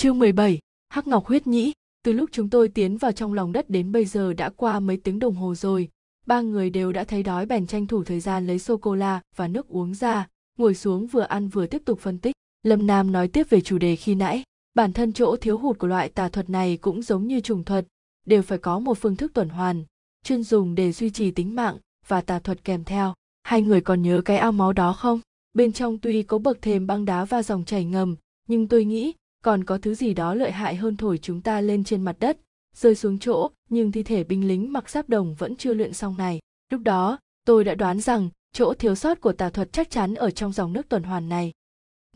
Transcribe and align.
Chương 0.00 0.18
17, 0.18 0.58
Hắc 0.88 1.06
Ngọc 1.06 1.26
huyết 1.26 1.46
nhĩ, 1.46 1.72
từ 2.04 2.12
lúc 2.12 2.30
chúng 2.32 2.50
tôi 2.50 2.68
tiến 2.68 2.96
vào 2.96 3.12
trong 3.12 3.32
lòng 3.32 3.52
đất 3.52 3.70
đến 3.70 3.92
bây 3.92 4.04
giờ 4.04 4.32
đã 4.32 4.50
qua 4.56 4.80
mấy 4.80 4.96
tiếng 4.96 5.18
đồng 5.18 5.34
hồ 5.34 5.54
rồi. 5.54 5.88
Ba 6.26 6.40
người 6.40 6.70
đều 6.70 6.92
đã 6.92 7.04
thấy 7.04 7.22
đói 7.22 7.46
bèn 7.46 7.66
tranh 7.66 7.86
thủ 7.86 8.04
thời 8.04 8.20
gian 8.20 8.46
lấy 8.46 8.58
sô-cô-la 8.58 9.20
và 9.36 9.48
nước 9.48 9.68
uống 9.68 9.94
ra, 9.94 10.28
ngồi 10.58 10.74
xuống 10.74 11.06
vừa 11.06 11.20
ăn 11.20 11.48
vừa 11.48 11.66
tiếp 11.66 11.82
tục 11.84 12.00
phân 12.00 12.18
tích. 12.18 12.34
Lâm 12.62 12.86
Nam 12.86 13.12
nói 13.12 13.28
tiếp 13.28 13.50
về 13.50 13.60
chủ 13.60 13.78
đề 13.78 13.96
khi 13.96 14.14
nãy. 14.14 14.42
Bản 14.74 14.92
thân 14.92 15.12
chỗ 15.12 15.36
thiếu 15.36 15.58
hụt 15.58 15.78
của 15.78 15.86
loại 15.86 16.08
tà 16.08 16.28
thuật 16.28 16.50
này 16.50 16.76
cũng 16.76 17.02
giống 17.02 17.26
như 17.26 17.40
trùng 17.40 17.64
thuật, 17.64 17.86
đều 18.26 18.42
phải 18.42 18.58
có 18.58 18.78
một 18.78 18.98
phương 18.98 19.16
thức 19.16 19.32
tuần 19.34 19.48
hoàn, 19.48 19.84
chuyên 20.24 20.42
dùng 20.42 20.74
để 20.74 20.92
duy 20.92 21.10
trì 21.10 21.30
tính 21.30 21.54
mạng 21.54 21.76
và 22.06 22.20
tà 22.20 22.38
thuật 22.38 22.64
kèm 22.64 22.84
theo. 22.84 23.14
Hai 23.42 23.62
người 23.62 23.80
còn 23.80 24.02
nhớ 24.02 24.22
cái 24.24 24.36
ao 24.36 24.52
máu 24.52 24.72
đó 24.72 24.92
không? 24.92 25.20
Bên 25.54 25.72
trong 25.72 25.98
tuy 25.98 26.22
có 26.22 26.38
bậc 26.38 26.62
thềm 26.62 26.86
băng 26.86 27.04
đá 27.04 27.24
và 27.24 27.42
dòng 27.42 27.64
chảy 27.64 27.84
ngầm, 27.84 28.16
nhưng 28.48 28.68
tôi 28.68 28.84
nghĩ 28.84 29.12
còn 29.44 29.64
có 29.64 29.78
thứ 29.78 29.94
gì 29.94 30.14
đó 30.14 30.34
lợi 30.34 30.52
hại 30.52 30.76
hơn 30.76 30.96
thổi 30.96 31.18
chúng 31.18 31.40
ta 31.40 31.60
lên 31.60 31.84
trên 31.84 32.02
mặt 32.02 32.16
đất, 32.20 32.38
rơi 32.74 32.94
xuống 32.94 33.18
chỗ, 33.18 33.50
nhưng 33.68 33.92
thi 33.92 34.02
thể 34.02 34.24
binh 34.24 34.48
lính 34.48 34.72
mặc 34.72 34.90
giáp 34.90 35.08
đồng 35.08 35.34
vẫn 35.34 35.56
chưa 35.56 35.74
luyện 35.74 35.92
xong 35.92 36.16
này. 36.18 36.40
Lúc 36.70 36.80
đó, 36.80 37.18
tôi 37.44 37.64
đã 37.64 37.74
đoán 37.74 38.00
rằng 38.00 38.28
chỗ 38.52 38.74
thiếu 38.74 38.94
sót 38.94 39.20
của 39.20 39.32
tà 39.32 39.50
thuật 39.50 39.72
chắc 39.72 39.90
chắn 39.90 40.14
ở 40.14 40.30
trong 40.30 40.52
dòng 40.52 40.72
nước 40.72 40.88
tuần 40.88 41.02
hoàn 41.02 41.28
này. 41.28 41.52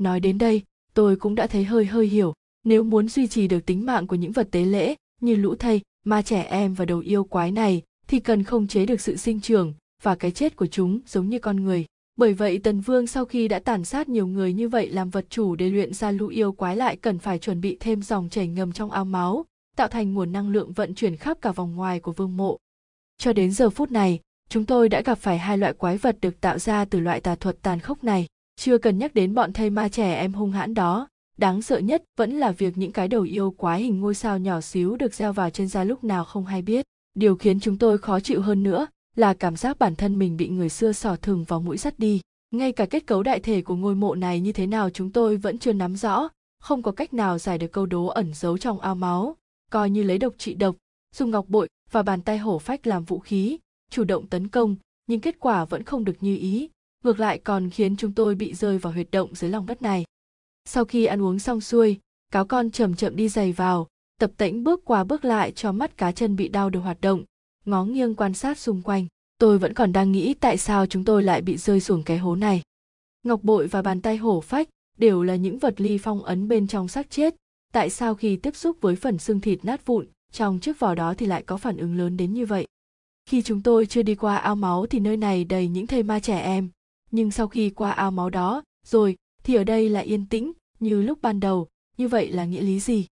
Nói 0.00 0.20
đến 0.20 0.38
đây, 0.38 0.62
tôi 0.94 1.16
cũng 1.16 1.34
đã 1.34 1.46
thấy 1.46 1.64
hơi 1.64 1.84
hơi 1.84 2.06
hiểu, 2.06 2.34
nếu 2.64 2.82
muốn 2.82 3.08
duy 3.08 3.26
trì 3.26 3.48
được 3.48 3.66
tính 3.66 3.86
mạng 3.86 4.06
của 4.06 4.16
những 4.16 4.32
vật 4.32 4.48
tế 4.50 4.64
lễ, 4.64 4.94
như 5.20 5.36
lũ 5.36 5.54
thây, 5.54 5.80
ma 6.04 6.22
trẻ 6.22 6.42
em 6.42 6.74
và 6.74 6.84
đầu 6.84 6.98
yêu 6.98 7.24
quái 7.24 7.52
này, 7.52 7.82
thì 8.06 8.20
cần 8.20 8.42
không 8.42 8.66
chế 8.66 8.86
được 8.86 9.00
sự 9.00 9.16
sinh 9.16 9.40
trưởng 9.40 9.74
và 10.02 10.14
cái 10.14 10.30
chết 10.30 10.56
của 10.56 10.66
chúng 10.66 11.00
giống 11.06 11.28
như 11.28 11.38
con 11.38 11.64
người 11.64 11.86
bởi 12.16 12.32
vậy 12.32 12.58
tần 12.58 12.80
vương 12.80 13.06
sau 13.06 13.24
khi 13.24 13.48
đã 13.48 13.58
tàn 13.58 13.84
sát 13.84 14.08
nhiều 14.08 14.26
người 14.26 14.52
như 14.52 14.68
vậy 14.68 14.88
làm 14.88 15.10
vật 15.10 15.24
chủ 15.30 15.54
để 15.54 15.68
luyện 15.68 15.94
ra 15.94 16.10
lũ 16.10 16.26
yêu 16.26 16.52
quái 16.52 16.76
lại 16.76 16.96
cần 16.96 17.18
phải 17.18 17.38
chuẩn 17.38 17.60
bị 17.60 17.76
thêm 17.80 18.02
dòng 18.02 18.28
chảy 18.28 18.48
ngầm 18.48 18.72
trong 18.72 18.90
ao 18.90 19.04
máu, 19.04 19.44
tạo 19.76 19.88
thành 19.88 20.14
nguồn 20.14 20.32
năng 20.32 20.48
lượng 20.48 20.72
vận 20.72 20.94
chuyển 20.94 21.16
khắp 21.16 21.38
cả 21.40 21.52
vòng 21.52 21.74
ngoài 21.74 22.00
của 22.00 22.12
vương 22.12 22.36
mộ. 22.36 22.58
Cho 23.18 23.32
đến 23.32 23.52
giờ 23.52 23.70
phút 23.70 23.90
này, 23.90 24.20
chúng 24.48 24.66
tôi 24.66 24.88
đã 24.88 25.00
gặp 25.00 25.18
phải 25.18 25.38
hai 25.38 25.58
loại 25.58 25.72
quái 25.72 25.96
vật 25.96 26.16
được 26.20 26.40
tạo 26.40 26.58
ra 26.58 26.84
từ 26.84 27.00
loại 27.00 27.20
tà 27.20 27.34
thuật 27.34 27.62
tàn 27.62 27.80
khốc 27.80 28.04
này. 28.04 28.26
Chưa 28.56 28.78
cần 28.78 28.98
nhắc 28.98 29.14
đến 29.14 29.34
bọn 29.34 29.52
thây 29.52 29.70
ma 29.70 29.88
trẻ 29.88 30.14
em 30.14 30.32
hung 30.32 30.52
hãn 30.52 30.74
đó, 30.74 31.08
đáng 31.36 31.62
sợ 31.62 31.78
nhất 31.78 32.04
vẫn 32.16 32.32
là 32.32 32.50
việc 32.50 32.78
những 32.78 32.92
cái 32.92 33.08
đầu 33.08 33.22
yêu 33.22 33.50
quái 33.50 33.82
hình 33.82 34.00
ngôi 34.00 34.14
sao 34.14 34.38
nhỏ 34.38 34.60
xíu 34.60 34.96
được 34.96 35.14
gieo 35.14 35.32
vào 35.32 35.50
trên 35.50 35.68
da 35.68 35.84
lúc 35.84 36.04
nào 36.04 36.24
không 36.24 36.46
hay 36.46 36.62
biết. 36.62 36.84
Điều 37.14 37.36
khiến 37.36 37.60
chúng 37.60 37.78
tôi 37.78 37.98
khó 37.98 38.20
chịu 38.20 38.40
hơn 38.40 38.62
nữa 38.62 38.86
là 39.16 39.34
cảm 39.34 39.56
giác 39.56 39.78
bản 39.78 39.96
thân 39.96 40.18
mình 40.18 40.36
bị 40.36 40.48
người 40.48 40.68
xưa 40.68 40.92
sỏ 40.92 41.16
thừng 41.16 41.44
vào 41.44 41.60
mũi 41.60 41.78
sắt 41.78 41.98
đi. 41.98 42.20
Ngay 42.50 42.72
cả 42.72 42.86
kết 42.86 43.06
cấu 43.06 43.22
đại 43.22 43.40
thể 43.40 43.62
của 43.62 43.76
ngôi 43.76 43.94
mộ 43.94 44.14
này 44.14 44.40
như 44.40 44.52
thế 44.52 44.66
nào 44.66 44.90
chúng 44.90 45.12
tôi 45.12 45.36
vẫn 45.36 45.58
chưa 45.58 45.72
nắm 45.72 45.96
rõ, 45.96 46.28
không 46.60 46.82
có 46.82 46.92
cách 46.92 47.14
nào 47.14 47.38
giải 47.38 47.58
được 47.58 47.72
câu 47.72 47.86
đố 47.86 48.06
ẩn 48.06 48.34
giấu 48.34 48.58
trong 48.58 48.80
ao 48.80 48.94
máu. 48.94 49.36
Coi 49.70 49.90
như 49.90 50.02
lấy 50.02 50.18
độc 50.18 50.34
trị 50.38 50.54
độc, 50.54 50.76
dùng 51.14 51.30
ngọc 51.30 51.48
bội 51.48 51.68
và 51.90 52.02
bàn 52.02 52.22
tay 52.22 52.38
hổ 52.38 52.58
phách 52.58 52.86
làm 52.86 53.04
vũ 53.04 53.18
khí, 53.18 53.58
chủ 53.90 54.04
động 54.04 54.26
tấn 54.26 54.48
công, 54.48 54.76
nhưng 55.06 55.20
kết 55.20 55.36
quả 55.40 55.64
vẫn 55.64 55.82
không 55.82 56.04
được 56.04 56.16
như 56.20 56.36
ý. 56.36 56.68
Ngược 57.04 57.20
lại 57.20 57.38
còn 57.38 57.70
khiến 57.70 57.96
chúng 57.96 58.12
tôi 58.12 58.34
bị 58.34 58.54
rơi 58.54 58.78
vào 58.78 58.92
huyệt 58.92 59.10
động 59.10 59.34
dưới 59.34 59.50
lòng 59.50 59.66
đất 59.66 59.82
này. 59.82 60.04
Sau 60.64 60.84
khi 60.84 61.04
ăn 61.04 61.22
uống 61.22 61.38
xong 61.38 61.60
xuôi, 61.60 61.98
cáo 62.32 62.46
con 62.46 62.70
chậm 62.70 62.94
chậm 62.94 63.16
đi 63.16 63.28
giày 63.28 63.52
vào, 63.52 63.86
tập 64.20 64.30
tễnh 64.36 64.64
bước 64.64 64.84
qua 64.84 65.04
bước 65.04 65.24
lại 65.24 65.52
cho 65.52 65.72
mắt 65.72 65.96
cá 65.96 66.12
chân 66.12 66.36
bị 66.36 66.48
đau 66.48 66.70
được 66.70 66.80
hoạt 66.80 67.00
động 67.00 67.24
ngó 67.64 67.84
nghiêng 67.84 68.14
quan 68.14 68.34
sát 68.34 68.58
xung 68.58 68.82
quanh. 68.82 69.06
Tôi 69.38 69.58
vẫn 69.58 69.74
còn 69.74 69.92
đang 69.92 70.12
nghĩ 70.12 70.34
tại 70.34 70.58
sao 70.58 70.86
chúng 70.86 71.04
tôi 71.04 71.22
lại 71.22 71.42
bị 71.42 71.56
rơi 71.56 71.80
xuống 71.80 72.02
cái 72.02 72.18
hố 72.18 72.36
này. 72.36 72.62
Ngọc 73.22 73.42
bội 73.42 73.66
và 73.66 73.82
bàn 73.82 74.00
tay 74.00 74.16
hổ 74.16 74.40
phách 74.40 74.68
đều 74.98 75.22
là 75.22 75.36
những 75.36 75.58
vật 75.58 75.80
ly 75.80 75.98
phong 75.98 76.22
ấn 76.22 76.48
bên 76.48 76.66
trong 76.66 76.88
xác 76.88 77.10
chết. 77.10 77.34
Tại 77.72 77.90
sao 77.90 78.14
khi 78.14 78.36
tiếp 78.36 78.56
xúc 78.56 78.76
với 78.80 78.96
phần 78.96 79.18
xương 79.18 79.40
thịt 79.40 79.64
nát 79.64 79.86
vụn, 79.86 80.06
trong 80.32 80.60
chiếc 80.60 80.78
vỏ 80.78 80.94
đó 80.94 81.14
thì 81.14 81.26
lại 81.26 81.42
có 81.42 81.56
phản 81.56 81.76
ứng 81.76 81.96
lớn 81.96 82.16
đến 82.16 82.34
như 82.34 82.46
vậy? 82.46 82.66
Khi 83.26 83.42
chúng 83.42 83.62
tôi 83.62 83.86
chưa 83.86 84.02
đi 84.02 84.14
qua 84.14 84.36
ao 84.36 84.56
máu 84.56 84.86
thì 84.86 85.00
nơi 85.00 85.16
này 85.16 85.44
đầy 85.44 85.68
những 85.68 85.86
thây 85.86 86.02
ma 86.02 86.20
trẻ 86.20 86.40
em. 86.40 86.68
Nhưng 87.10 87.30
sau 87.30 87.48
khi 87.48 87.70
qua 87.70 87.90
ao 87.90 88.10
máu 88.10 88.30
đó, 88.30 88.62
rồi, 88.86 89.16
thì 89.44 89.54
ở 89.54 89.64
đây 89.64 89.88
lại 89.88 90.04
yên 90.04 90.26
tĩnh, 90.26 90.52
như 90.80 91.02
lúc 91.02 91.18
ban 91.22 91.40
đầu. 91.40 91.68
Như 91.96 92.08
vậy 92.08 92.32
là 92.32 92.44
nghĩa 92.44 92.60
lý 92.60 92.80
gì? 92.80 93.06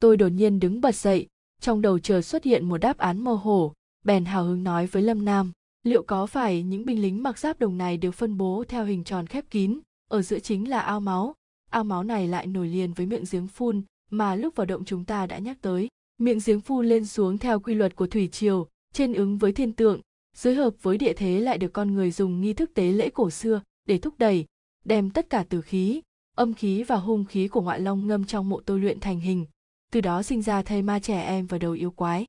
Tôi 0.00 0.16
đột 0.16 0.28
nhiên 0.28 0.60
đứng 0.60 0.80
bật 0.80 0.94
dậy, 0.94 1.26
trong 1.60 1.82
đầu 1.82 1.98
chờ 1.98 2.22
xuất 2.22 2.44
hiện 2.44 2.68
một 2.68 2.78
đáp 2.78 2.98
án 2.98 3.24
mơ 3.24 3.32
hồ 3.32 3.72
bèn 4.06 4.24
hào 4.24 4.44
hứng 4.44 4.64
nói 4.64 4.86
với 4.86 5.02
lâm 5.02 5.24
nam, 5.24 5.52
liệu 5.82 6.02
có 6.02 6.26
phải 6.26 6.62
những 6.62 6.86
binh 6.86 7.02
lính 7.02 7.22
mặc 7.22 7.38
giáp 7.38 7.58
đồng 7.58 7.78
này 7.78 7.96
đều 7.96 8.12
phân 8.12 8.38
bố 8.38 8.64
theo 8.68 8.84
hình 8.84 9.04
tròn 9.04 9.26
khép 9.26 9.44
kín, 9.50 9.80
ở 10.10 10.22
giữa 10.22 10.38
chính 10.38 10.68
là 10.68 10.80
ao 10.80 11.00
máu? 11.00 11.34
Ao 11.70 11.84
máu 11.84 12.02
này 12.02 12.28
lại 12.28 12.46
nổi 12.46 12.68
liền 12.68 12.92
với 12.92 13.06
miệng 13.06 13.24
giếng 13.30 13.46
phun 13.46 13.82
mà 14.10 14.34
lúc 14.34 14.56
vào 14.56 14.66
động 14.66 14.84
chúng 14.84 15.04
ta 15.04 15.26
đã 15.26 15.38
nhắc 15.38 15.58
tới. 15.60 15.88
Miệng 16.18 16.38
giếng 16.46 16.60
phun 16.60 16.86
lên 16.86 17.06
xuống 17.06 17.38
theo 17.38 17.60
quy 17.60 17.74
luật 17.74 17.96
của 17.96 18.06
thủy 18.06 18.28
triều, 18.28 18.66
trên 18.92 19.14
ứng 19.14 19.38
với 19.38 19.52
thiên 19.52 19.72
tượng, 19.72 20.00
dưới 20.36 20.54
hợp 20.54 20.74
với 20.82 20.98
địa 20.98 21.12
thế 21.12 21.40
lại 21.40 21.58
được 21.58 21.72
con 21.72 21.94
người 21.94 22.10
dùng 22.10 22.40
nghi 22.40 22.52
thức 22.52 22.70
tế 22.74 22.92
lễ 22.92 23.08
cổ 23.08 23.30
xưa 23.30 23.60
để 23.88 23.98
thúc 23.98 24.14
đẩy, 24.18 24.44
đem 24.84 25.10
tất 25.10 25.30
cả 25.30 25.44
từ 25.48 25.60
khí, 25.60 26.02
âm 26.36 26.54
khí 26.54 26.82
và 26.82 26.96
hung 26.96 27.24
khí 27.24 27.48
của 27.48 27.60
ngoại 27.62 27.80
long 27.80 28.06
ngâm 28.06 28.24
trong 28.24 28.48
mộ 28.48 28.60
tôi 28.60 28.80
luyện 28.80 29.00
thành 29.00 29.20
hình. 29.20 29.46
Từ 29.92 30.00
đó 30.00 30.22
sinh 30.22 30.42
ra 30.42 30.62
thây 30.62 30.82
ma 30.82 30.98
trẻ 30.98 31.22
em 31.22 31.46
và 31.46 31.58
đầu 31.58 31.72
yêu 31.72 31.90
quái 31.90 32.26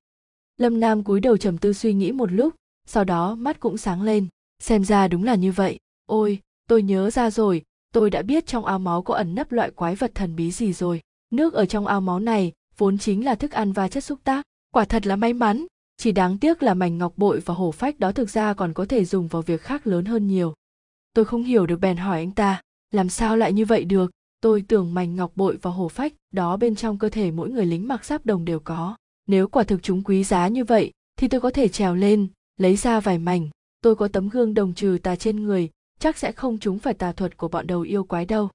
lâm 0.57 0.79
nam 0.79 1.03
cúi 1.03 1.19
đầu 1.19 1.38
trầm 1.38 1.57
tư 1.57 1.73
suy 1.73 1.94
nghĩ 1.94 2.12
một 2.12 2.31
lúc, 2.31 2.56
sau 2.88 3.03
đó 3.03 3.35
mắt 3.35 3.59
cũng 3.59 3.78
sáng 3.78 4.01
lên. 4.01 4.28
Xem 4.59 4.84
ra 4.84 5.07
đúng 5.07 5.23
là 5.23 5.35
như 5.35 5.51
vậy. 5.51 5.79
Ôi, 6.06 6.40
tôi 6.68 6.84
nhớ 6.84 7.09
ra 7.09 7.31
rồi, 7.31 7.62
tôi 7.94 8.09
đã 8.09 8.22
biết 8.22 8.47
trong 8.47 8.66
ao 8.66 8.79
máu 8.79 9.01
có 9.01 9.13
ẩn 9.16 9.35
nấp 9.35 9.51
loại 9.51 9.72
quái 9.72 9.95
vật 9.95 10.12
thần 10.16 10.35
bí 10.35 10.51
gì 10.51 10.73
rồi. 10.73 11.01
Nước 11.31 11.53
ở 11.53 11.66
trong 11.66 11.88
ao 11.88 12.01
máu 12.01 12.19
này 12.19 12.51
vốn 12.78 12.97
chính 12.97 13.25
là 13.25 13.35
thức 13.35 13.51
ăn 13.51 13.72
và 13.72 13.88
chất 13.88 14.03
xúc 14.03 14.19
tác. 14.23 14.45
Quả 14.72 14.85
thật 14.85 15.07
là 15.07 15.16
may 15.16 15.34
mắn, 15.34 15.66
chỉ 15.97 16.12
đáng 16.12 16.38
tiếc 16.38 16.63
là 16.63 16.74
mảnh 16.74 16.97
ngọc 16.97 17.13
bội 17.18 17.39
và 17.39 17.53
hổ 17.53 17.72
phách 17.72 18.00
đó 18.00 18.12
thực 18.12 18.29
ra 18.29 18.53
còn 18.53 18.74
có 18.74 18.85
thể 18.85 19.06
dùng 19.06 19.28
vào 19.28 19.41
việc 19.41 19.62
khác 19.62 19.88
lớn 19.88 20.06
hơn 20.06 20.28
nhiều. 20.28 20.53
Tôi 21.13 21.25
không 21.25 21.44
hiểu 21.44 21.66
được 21.66 21.79
bèn 21.79 21.97
hỏi 21.97 22.18
anh 22.18 22.31
ta, 22.31 22.62
làm 22.91 23.09
sao 23.09 23.38
lại 23.38 23.53
như 23.53 23.66
vậy 23.66 23.85
được? 23.85 24.12
Tôi 24.41 24.63
tưởng 24.68 24.94
mảnh 24.94 25.16
ngọc 25.16 25.31
bội 25.35 25.57
và 25.62 25.72
hổ 25.72 25.89
phách 25.89 26.13
đó 26.34 26.57
bên 26.57 26.75
trong 26.75 26.97
cơ 26.97 27.09
thể 27.09 27.31
mỗi 27.31 27.50
người 27.50 27.66
lính 27.66 27.88
mặc 27.88 28.06
giáp 28.06 28.25
đồng 28.25 28.45
đều 28.45 28.59
có 28.59 28.95
nếu 29.27 29.47
quả 29.47 29.63
thực 29.63 29.83
chúng 29.83 30.03
quý 30.03 30.23
giá 30.23 30.47
như 30.47 30.63
vậy, 30.63 30.91
thì 31.17 31.27
tôi 31.27 31.41
có 31.41 31.49
thể 31.49 31.67
trèo 31.67 31.95
lên, 31.95 32.27
lấy 32.57 32.75
ra 32.75 32.99
vài 32.99 33.17
mảnh. 33.17 33.49
Tôi 33.81 33.95
có 33.95 34.07
tấm 34.07 34.29
gương 34.29 34.53
đồng 34.53 34.73
trừ 34.73 34.97
tà 35.03 35.15
trên 35.15 35.43
người, 35.43 35.69
chắc 35.99 36.17
sẽ 36.17 36.31
không 36.31 36.57
trúng 36.57 36.79
phải 36.79 36.93
tà 36.93 37.11
thuật 37.11 37.38
của 37.38 37.47
bọn 37.47 37.67
đầu 37.67 37.81
yêu 37.81 38.03
quái 38.03 38.25
đâu. 38.25 38.49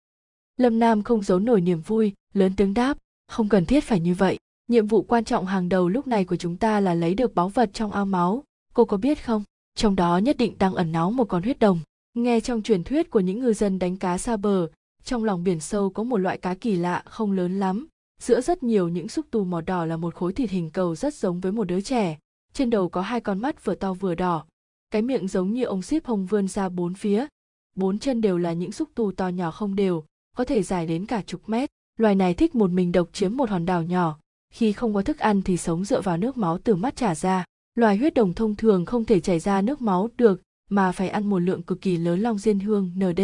Lâm 0.57 0.79
nam 0.79 1.03
không 1.03 1.23
giấu 1.23 1.39
nổi 1.39 1.61
niềm 1.61 1.81
vui, 1.81 2.13
lớn 2.35 2.53
tiếng 2.57 2.75
đáp, 2.75 2.99
không 3.29 3.49
cần 3.49 3.67
thiết 3.67 3.85
phải 3.85 4.01
như 4.01 4.15
vậy. 4.15 4.39
Nhiệm 4.69 4.87
vụ 4.87 5.03
quan 5.03 5.25
trọng 5.25 5.47
hàng 5.47 5.69
đầu 5.69 5.89
lúc 5.89 6.07
này 6.07 6.25
của 6.25 6.37
chúng 6.37 6.57
ta 6.57 6.81
là 6.81 6.95
lấy 6.95 7.15
được 7.15 7.35
báu 7.35 7.49
vật 7.49 7.71
trong 7.73 7.93
ao 7.93 8.07
máu. 8.07 8.45
Cô 8.75 8.85
có 8.85 8.97
biết 8.97 9.25
không? 9.25 9.45
Trong 9.75 9.97
đó 9.97 10.19
nhất 10.19 10.37
định 10.37 10.59
đang 10.59 10.75
ẩn 10.75 10.93
náu 10.93 11.11
một 11.11 11.25
con 11.25 11.43
huyết 11.43 11.59
đồng. 11.59 11.81
Nghe 12.15 12.41
trong 12.41 12.63
truyền 12.63 12.85
thuyết 12.85 13.11
của 13.11 13.21
những 13.21 13.41
ngư 13.41 13.53
dân 13.53 13.79
đánh 13.79 13.97
cá 13.97 14.19
xa 14.19 14.37
bờ, 14.37 14.69
trong 15.05 15.25
lòng 15.25 15.45
biển 15.45 15.61
sâu 15.61 15.91
có 15.91 16.03
một 16.03 16.17
loại 16.17 16.39
cá 16.39 16.55
kỳ 16.55 16.77
lạ 16.77 17.03
không 17.07 17.33
lớn 17.33 17.61
lắm 17.61 17.87
giữa 18.23 18.41
rất 18.41 18.63
nhiều 18.63 18.89
những 18.89 19.09
xúc 19.09 19.27
tu 19.31 19.45
màu 19.45 19.61
đỏ 19.61 19.85
là 19.85 19.97
một 19.97 20.15
khối 20.15 20.33
thịt 20.33 20.51
hình 20.51 20.71
cầu 20.71 20.95
rất 20.95 21.15
giống 21.15 21.41
với 21.41 21.53
một 21.53 21.65
đứa 21.65 21.81
trẻ. 21.81 22.19
Trên 22.53 22.71
đầu 22.71 22.89
có 22.89 23.01
hai 23.01 23.21
con 23.21 23.39
mắt 23.39 23.65
vừa 23.65 23.75
to 23.75 23.95
vừa 23.95 24.15
đỏ. 24.15 24.45
Cái 24.91 25.03
miệng 25.03 25.29
giống 25.29 25.53
như 25.53 25.65
ông 25.65 25.83
xíp 25.83 26.07
hồng 26.07 26.27
vươn 26.27 26.49
ra 26.49 26.69
bốn 26.69 26.95
phía. 26.95 27.27
Bốn 27.75 27.99
chân 27.99 28.21
đều 28.21 28.39
là 28.39 28.53
những 28.53 28.73
xúc 28.73 28.89
tu 28.95 29.13
to 29.13 29.29
nhỏ 29.29 29.51
không 29.51 29.77
đều, 29.77 30.05
có 30.37 30.45
thể 30.45 30.63
dài 30.63 30.87
đến 30.87 31.07
cả 31.07 31.23
chục 31.27 31.49
mét. 31.49 31.71
Loài 31.99 32.15
này 32.15 32.35
thích 32.35 32.55
một 32.55 32.71
mình 32.71 32.93
độc 32.93 33.09
chiếm 33.13 33.37
một 33.37 33.51
hòn 33.51 33.67
đảo 33.67 33.83
nhỏ. 33.83 34.19
Khi 34.55 34.73
không 34.73 34.95
có 34.95 35.03
thức 35.03 35.19
ăn 35.19 35.43
thì 35.43 35.57
sống 35.57 35.85
dựa 35.85 36.01
vào 36.01 36.17
nước 36.17 36.37
máu 36.37 36.59
từ 36.59 36.75
mắt 36.75 36.97
trả 36.97 37.15
ra. 37.15 37.45
Loài 37.75 37.97
huyết 37.97 38.15
đồng 38.15 38.35
thông 38.35 38.55
thường 38.55 38.87
không 38.87 39.05
thể 39.05 39.21
chảy 39.21 39.39
ra 39.39 39.63
nước 39.63 39.83
máu 39.83 40.09
được, 40.17 40.43
mà 40.71 40.93
phải 40.93 41.09
ăn 41.09 41.27
một 41.27 41.39
lượng 41.39 41.63
cực 41.63 41.81
kỳ 41.81 41.97
lớn 41.97 42.21
long 42.21 42.39
diên 42.39 42.61
hương 42.61 42.91
nd 42.97 43.21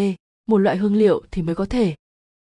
một 0.47 0.59
loại 0.59 0.77
hương 0.77 0.95
liệu 0.95 1.23
thì 1.31 1.43
mới 1.43 1.55
có 1.55 1.65
thể 1.65 1.95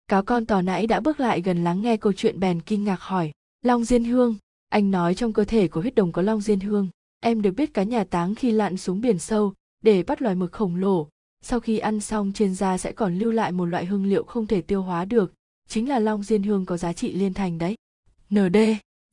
cáo 0.09 0.24
con 0.24 0.46
tò 0.46 0.62
nãy 0.62 0.88
đã 0.88 1.00
bước 1.00 1.20
lại 1.20 1.42
gần 1.42 1.64
lắng 1.64 1.81
nghe 1.81 1.97
câu 1.97 2.14
chuyện 2.14 2.40
bèn 2.40 2.62
kinh 2.62 2.84
ngạc 2.84 3.02
hỏi, 3.02 3.31
long 3.62 3.84
diên 3.84 4.04
hương, 4.04 4.36
anh 4.69 4.92
nói 4.92 5.16
trong 5.16 5.34
cơ 5.34 5.44
thể 5.44 5.68
của 5.68 5.81
huyết 5.81 5.95
đồng 5.95 6.12
có 6.12 6.22
long 6.22 6.42
diên 6.42 6.60
hương. 6.60 6.88
Em 7.19 7.42
được 7.42 7.51
biết 7.51 7.74
cá 7.74 7.84
nhà 7.84 8.04
táng 8.04 8.36
khi 8.36 8.51
lặn 8.51 8.78
xuống 8.78 9.01
biển 9.01 9.19
sâu, 9.19 9.54
để 9.84 10.04
bắt 10.04 10.22
loài 10.22 10.36
mực 10.36 10.51
khổng 10.51 10.75
lồ. 10.75 11.07
Sau 11.42 11.60
khi 11.60 11.78
ăn 11.78 12.00
xong, 12.00 12.31
trên 12.36 12.56
da 12.56 12.78
sẽ 12.78 12.92
còn 12.92 13.19
lưu 13.19 13.31
lại 13.31 13.51
một 13.51 13.66
loại 13.66 13.86
hương 13.86 14.06
liệu 14.06 14.24
không 14.24 14.48
thể 14.48 14.62
tiêu 14.62 14.81
hóa 14.81 15.06
được, 15.06 15.34
chính 15.68 15.89
là 15.89 16.00
long 16.00 16.24
diên 16.24 16.44
hương 16.44 16.66
có 16.66 16.78
giá 16.78 16.94
trị 16.94 17.13
liên 17.13 17.34
thành 17.34 17.57
đấy. 17.57 17.75
Nd 18.30 18.57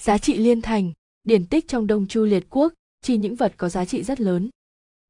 giá 0.03 0.19
trị 0.19 0.37
liên 0.37 0.63
thành, 0.63 0.93
điển 1.25 1.47
tích 1.47 1.69
trong 1.69 1.87
đông 1.87 2.07
chu 2.07 2.25
liệt 2.25 2.47
quốc 2.51 2.73
chỉ 3.03 3.17
những 3.17 3.37
vật 3.37 3.55
có 3.57 3.69
giá 3.69 3.85
trị 3.85 4.03
rất 4.03 4.21
lớn. 4.21 4.51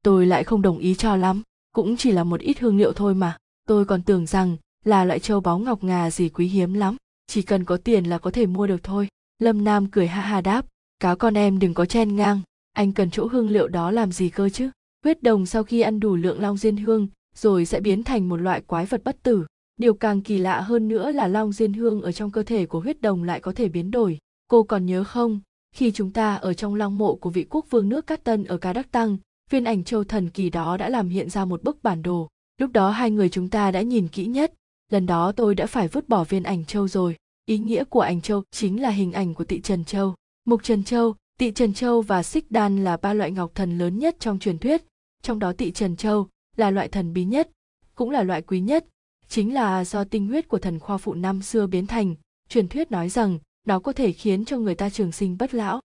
Tôi 0.03 0.25
lại 0.25 0.43
không 0.43 0.61
đồng 0.61 0.77
ý 0.77 0.95
cho 0.95 1.15
lắm, 1.15 1.43
cũng 1.73 1.97
chỉ 1.97 2.11
là 2.11 2.23
một 2.23 2.41
ít 2.41 2.59
hương 2.59 2.77
liệu 2.77 2.93
thôi 2.93 3.15
mà. 3.15 3.37
Tôi 3.67 3.85
còn 3.85 4.01
tưởng 4.03 4.25
rằng 4.25 4.57
là 4.87 5.05
loại 5.05 5.19
châu 5.19 5.39
báu 5.39 5.59
ngọc 5.59 5.83
ngà 5.83 6.11
gì 6.11 6.29
quý 6.29 6.47
hiếm 6.47 6.73
lắm. 6.73 6.95
Chỉ 7.27 7.41
cần 7.41 7.63
có 7.63 7.77
tiền 7.77 8.05
là 8.05 8.17
có 8.17 8.31
thể 8.31 8.45
mua 8.45 8.67
được 8.67 8.83
thôi. 8.83 9.07
Lâm 9.39 9.63
nam 9.63 9.87
cười 9.87 10.07
ha 10.07 10.21
ha 10.21 10.41
đáp 10.41 10.65
cáo 10.99 11.15
con 11.15 11.33
em 11.33 11.59
đừng 11.59 11.73
có 11.73 11.85
chen 11.85 12.15
ngang. 12.15 12.41
Anh 12.73 12.93
cần 12.93 13.11
chỗ 13.11 13.27
hương 13.27 13.49
liệu 13.49 13.67
đó 13.67 13.91
làm 13.91 14.11
gì 14.11 14.29
cơ 14.29 14.49
chứ? 14.49 14.69
Huyết 15.03 15.23
đồng 15.23 15.45
sau 15.45 15.63
khi 15.63 15.81
ăn 15.81 15.99
đủ 15.99 16.15
lượng 16.15 16.41
long 16.41 16.57
diên 16.57 16.77
hương, 16.77 17.07
rồi 17.35 17.65
sẽ 17.65 17.79
biến 17.79 18.03
thành 18.03 18.29
một 18.29 18.37
loại 18.37 18.61
quái 18.61 18.85
vật 18.85 19.03
bất 19.03 19.23
tử. 19.23 19.45
Điều 19.77 19.93
càng 19.93 20.21
kỳ 20.21 20.37
lạ 20.37 20.61
hơn 20.61 20.87
nữa 20.87 21.11
là 21.11 21.27
long 21.27 21.51
diên 21.51 21.73
hương 21.73 22.01
ở 22.01 22.11
trong 22.11 22.31
cơ 22.31 22.43
thể 22.43 22.65
của 22.65 22.79
huyết 22.79 23.01
đồng 23.01 23.23
lại 23.23 23.39
có 23.39 23.51
thể 23.51 23.69
biến 23.69 23.91
đổi. 23.91 24.17
Cô 24.47 24.63
còn 24.63 24.85
nhớ 24.85 25.03
không? 25.03 25.39
Khi 25.75 25.91
chúng 25.91 26.11
ta 26.11 26.35
ở 26.35 26.53
trong 26.53 26.75
long 26.75 26.97
mộ 26.97 27.15
của 27.15 27.29
vị 27.29 27.45
quốc 27.49 27.65
vương 27.69 27.89
nước 27.89 28.07
cát 28.07 28.23
tân 28.23 28.43
ở 28.43 28.57
ca 28.57 28.73
đắc 28.73 28.91
tăng, 28.91 29.17
viên 29.49 29.63
ảnh 29.63 29.83
châu 29.83 30.03
thần 30.03 30.29
kỳ 30.29 30.49
đó 30.49 30.77
đã 30.77 30.89
làm 30.89 31.09
hiện 31.09 31.29
ra 31.29 31.45
một 31.45 31.63
bức 31.63 31.83
bản 31.83 32.01
đồ. 32.01 32.27
Lúc 32.57 32.71
đó 32.71 32.89
hai 32.89 33.11
người 33.11 33.29
chúng 33.29 33.49
ta 33.49 33.71
đã 33.71 33.81
nhìn 33.81 34.07
kỹ 34.07 34.25
nhất 34.25 34.53
lần 34.91 35.05
đó 35.05 35.31
tôi 35.31 35.55
đã 35.55 35.65
phải 35.65 35.87
vứt 35.87 36.09
bỏ 36.09 36.23
viên 36.23 36.43
ảnh 36.43 36.65
châu 36.65 36.87
rồi. 36.87 37.15
Ý 37.45 37.57
nghĩa 37.57 37.83
của 37.83 38.01
ảnh 38.01 38.21
châu 38.21 38.43
chính 38.51 38.81
là 38.81 38.89
hình 38.89 39.11
ảnh 39.11 39.33
của 39.33 39.43
tị 39.43 39.61
trần 39.61 39.85
châu. 39.85 40.15
Mục 40.45 40.63
trần 40.63 40.83
châu 40.83 41.15
tị 41.39 41.51
trần 41.51 41.73
châu 41.73 42.01
và 42.01 42.23
xích 42.23 42.51
đan 42.51 42.83
là 42.83 42.97
ba 42.97 43.13
loại 43.13 43.31
ngọc 43.31 43.51
thần 43.55 43.77
lớn 43.77 43.99
nhất 43.99 44.15
trong 44.19 44.39
truyền 44.39 44.57
thuyết. 44.57 44.83
Trong 45.23 45.39
đó 45.39 45.53
tị 45.53 45.71
trần 45.71 45.95
châu 45.95 46.27
là 46.55 46.71
loại 46.71 46.87
thần 46.87 47.13
bí 47.13 47.25
nhất, 47.25 47.49
cũng 47.95 48.09
là 48.09 48.23
loại 48.23 48.41
quý 48.41 48.59
nhất. 48.59 48.85
Chính 49.27 49.53
là 49.53 49.85
do 49.85 50.03
tinh 50.03 50.27
huyết 50.27 50.47
của 50.47 50.59
thần 50.59 50.79
khoa 50.79 50.97
phụ 50.97 51.13
năm 51.13 51.41
xưa 51.41 51.67
biến 51.67 51.87
thành. 51.87 52.15
Truyền 52.49 52.67
thuyết 52.67 52.91
nói 52.91 53.09
rằng 53.09 53.39
nó 53.67 53.79
có 53.79 53.93
thể 53.93 54.11
khiến 54.11 54.45
cho 54.45 54.57
người 54.57 54.75
ta 54.75 54.89
trường 54.89 55.11
sinh 55.11 55.37
bất 55.37 55.53
lão. 55.53 55.81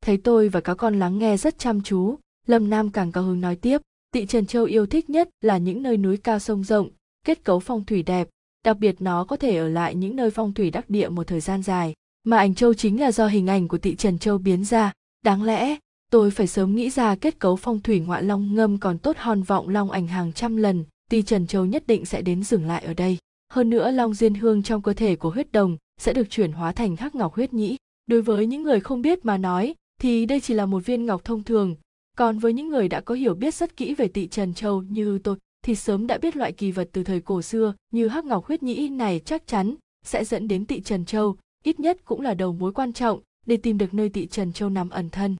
Thấy 0.00 0.16
tôi 0.16 0.48
và 0.48 0.60
các 0.60 0.74
con 0.74 0.98
lắng 0.98 1.18
nghe 1.18 1.36
rất 1.36 1.58
chăm 1.58 1.82
chú, 1.82 2.18
lâm 2.46 2.70
nam 2.70 2.90
càng 2.90 3.12
cao 3.12 3.24
hứng 3.24 3.40
nói 3.40 3.56
tiếp. 3.56 3.82
Tị 4.12 4.26
trần 4.26 4.46
châu 4.46 4.64
yêu 4.64 4.86
thích 4.86 5.10
nhất 5.10 5.28
là 5.40 5.58
những 5.58 5.82
nơi 5.82 5.96
núi 5.96 6.16
cao 6.16 6.38
sông 6.38 6.64
rộng, 6.64 6.90
kết 7.24 7.44
cấu 7.44 7.60
phong 7.60 7.84
thủy 7.84 8.02
đẹp 8.02 8.28
đặc 8.68 8.78
biệt 8.78 9.02
nó 9.02 9.24
có 9.24 9.36
thể 9.36 9.56
ở 9.56 9.68
lại 9.68 9.94
những 9.94 10.16
nơi 10.16 10.30
phong 10.30 10.52
thủy 10.52 10.70
đắc 10.70 10.90
địa 10.90 11.08
một 11.08 11.26
thời 11.26 11.40
gian 11.40 11.62
dài. 11.62 11.94
Mà 12.24 12.38
ảnh 12.38 12.54
châu 12.54 12.74
chính 12.74 13.00
là 13.00 13.12
do 13.12 13.26
hình 13.26 13.46
ảnh 13.46 13.68
của 13.68 13.78
tị 13.78 13.96
trần 13.96 14.18
châu 14.18 14.38
biến 14.38 14.64
ra. 14.64 14.92
Đáng 15.24 15.42
lẽ, 15.42 15.76
tôi 16.10 16.30
phải 16.30 16.46
sớm 16.46 16.74
nghĩ 16.74 16.90
ra 16.90 17.16
kết 17.16 17.38
cấu 17.38 17.56
phong 17.56 17.80
thủy 17.80 18.00
ngoại 18.00 18.22
long 18.22 18.54
ngâm 18.54 18.78
còn 18.78 18.98
tốt 18.98 19.16
hòn 19.18 19.42
vọng 19.42 19.68
long 19.68 19.90
ảnh 19.90 20.06
hàng 20.06 20.32
trăm 20.32 20.56
lần. 20.56 20.84
Tị 21.10 21.22
trần 21.22 21.46
châu 21.46 21.64
nhất 21.64 21.86
định 21.86 22.04
sẽ 22.04 22.22
đến 22.22 22.42
dừng 22.44 22.66
lại 22.66 22.84
ở 22.84 22.94
đây. 22.94 23.18
Hơn 23.52 23.70
nữa 23.70 23.90
long 23.90 24.14
diên 24.14 24.34
hương 24.34 24.62
trong 24.62 24.82
cơ 24.82 24.92
thể 24.92 25.16
của 25.16 25.30
huyết 25.30 25.52
đồng 25.52 25.76
sẽ 26.00 26.12
được 26.12 26.30
chuyển 26.30 26.52
hóa 26.52 26.72
thành 26.72 26.96
hắc 26.96 27.14
ngọc 27.14 27.34
huyết 27.34 27.52
nhĩ. 27.52 27.76
Đối 28.06 28.22
với 28.22 28.46
những 28.46 28.62
người 28.62 28.80
không 28.80 29.02
biết 29.02 29.24
mà 29.24 29.36
nói, 29.36 29.74
thì 30.00 30.26
đây 30.26 30.40
chỉ 30.40 30.54
là 30.54 30.66
một 30.66 30.86
viên 30.86 31.06
ngọc 31.06 31.24
thông 31.24 31.44
thường. 31.44 31.76
Còn 32.16 32.38
với 32.38 32.52
những 32.52 32.68
người 32.68 32.88
đã 32.88 33.00
có 33.00 33.14
hiểu 33.14 33.34
biết 33.34 33.54
rất 33.54 33.76
kỹ 33.76 33.94
về 33.94 34.08
tị 34.08 34.26
trần 34.26 34.54
châu 34.54 34.82
như 34.82 35.18
tôi 35.18 35.36
thì 35.68 35.74
sớm 35.74 36.06
đã 36.06 36.18
biết 36.18 36.36
loại 36.36 36.52
kỳ 36.52 36.72
vật 36.72 36.88
từ 36.92 37.02
thời 37.04 37.20
cổ 37.20 37.42
xưa 37.42 37.74
như 37.92 38.08
hắc 38.08 38.24
ngọc 38.24 38.46
huyết 38.46 38.62
nhĩ 38.62 38.88
này 38.88 39.20
chắc 39.24 39.46
chắn 39.46 39.74
sẽ 40.04 40.24
dẫn 40.24 40.48
đến 40.48 40.64
tị 40.64 40.80
trần 40.80 41.04
châu, 41.04 41.36
ít 41.64 41.80
nhất 41.80 42.04
cũng 42.04 42.20
là 42.20 42.34
đầu 42.34 42.52
mối 42.52 42.72
quan 42.72 42.92
trọng 42.92 43.20
để 43.46 43.56
tìm 43.56 43.78
được 43.78 43.94
nơi 43.94 44.08
tị 44.08 44.26
trần 44.26 44.52
châu 44.52 44.70
nằm 44.70 44.90
ẩn 44.90 45.10
thân. 45.10 45.36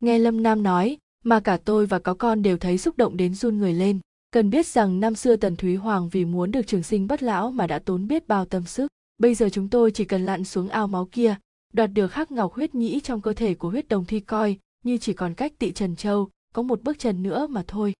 Nghe 0.00 0.18
lâm 0.18 0.42
nam 0.42 0.62
nói, 0.62 0.98
mà 1.24 1.40
cả 1.40 1.56
tôi 1.64 1.86
và 1.86 1.98
có 1.98 2.14
con 2.14 2.42
đều 2.42 2.56
thấy 2.56 2.78
xúc 2.78 2.96
động 2.96 3.16
đến 3.16 3.34
run 3.34 3.58
người 3.58 3.72
lên, 3.72 3.98
cần 4.30 4.50
biết 4.50 4.66
rằng 4.66 5.00
năm 5.00 5.14
xưa 5.14 5.36
tần 5.36 5.56
thúy 5.56 5.76
hoàng 5.76 6.08
vì 6.08 6.24
muốn 6.24 6.50
được 6.50 6.66
trường 6.66 6.82
sinh 6.82 7.06
bất 7.06 7.22
lão 7.22 7.50
mà 7.50 7.66
đã 7.66 7.78
tốn 7.78 8.08
biết 8.08 8.28
bao 8.28 8.44
tâm 8.44 8.64
sức. 8.64 8.88
Bây 9.18 9.34
giờ 9.34 9.48
chúng 9.52 9.68
tôi 9.68 9.90
chỉ 9.90 10.04
cần 10.04 10.24
lặn 10.24 10.44
xuống 10.44 10.68
ao 10.68 10.88
máu 10.88 11.08
kia, 11.12 11.36
đoạt 11.72 11.90
được 11.92 12.08
khắc 12.08 12.32
ngọc 12.32 12.52
huyết 12.54 12.74
nhĩ 12.74 13.00
trong 13.00 13.20
cơ 13.20 13.32
thể 13.32 13.54
của 13.54 13.70
huyết 13.70 13.88
đồng 13.88 14.04
thi 14.04 14.20
coi, 14.20 14.56
như 14.84 14.98
chỉ 14.98 15.12
còn 15.12 15.34
cách 15.34 15.52
tị 15.58 15.72
trần 15.72 15.96
châu 15.96 16.28
có 16.54 16.62
một 16.62 16.82
bước 16.82 16.98
chân 16.98 17.22
nữa 17.22 17.46
mà 17.46 17.64
thôi 17.66 17.92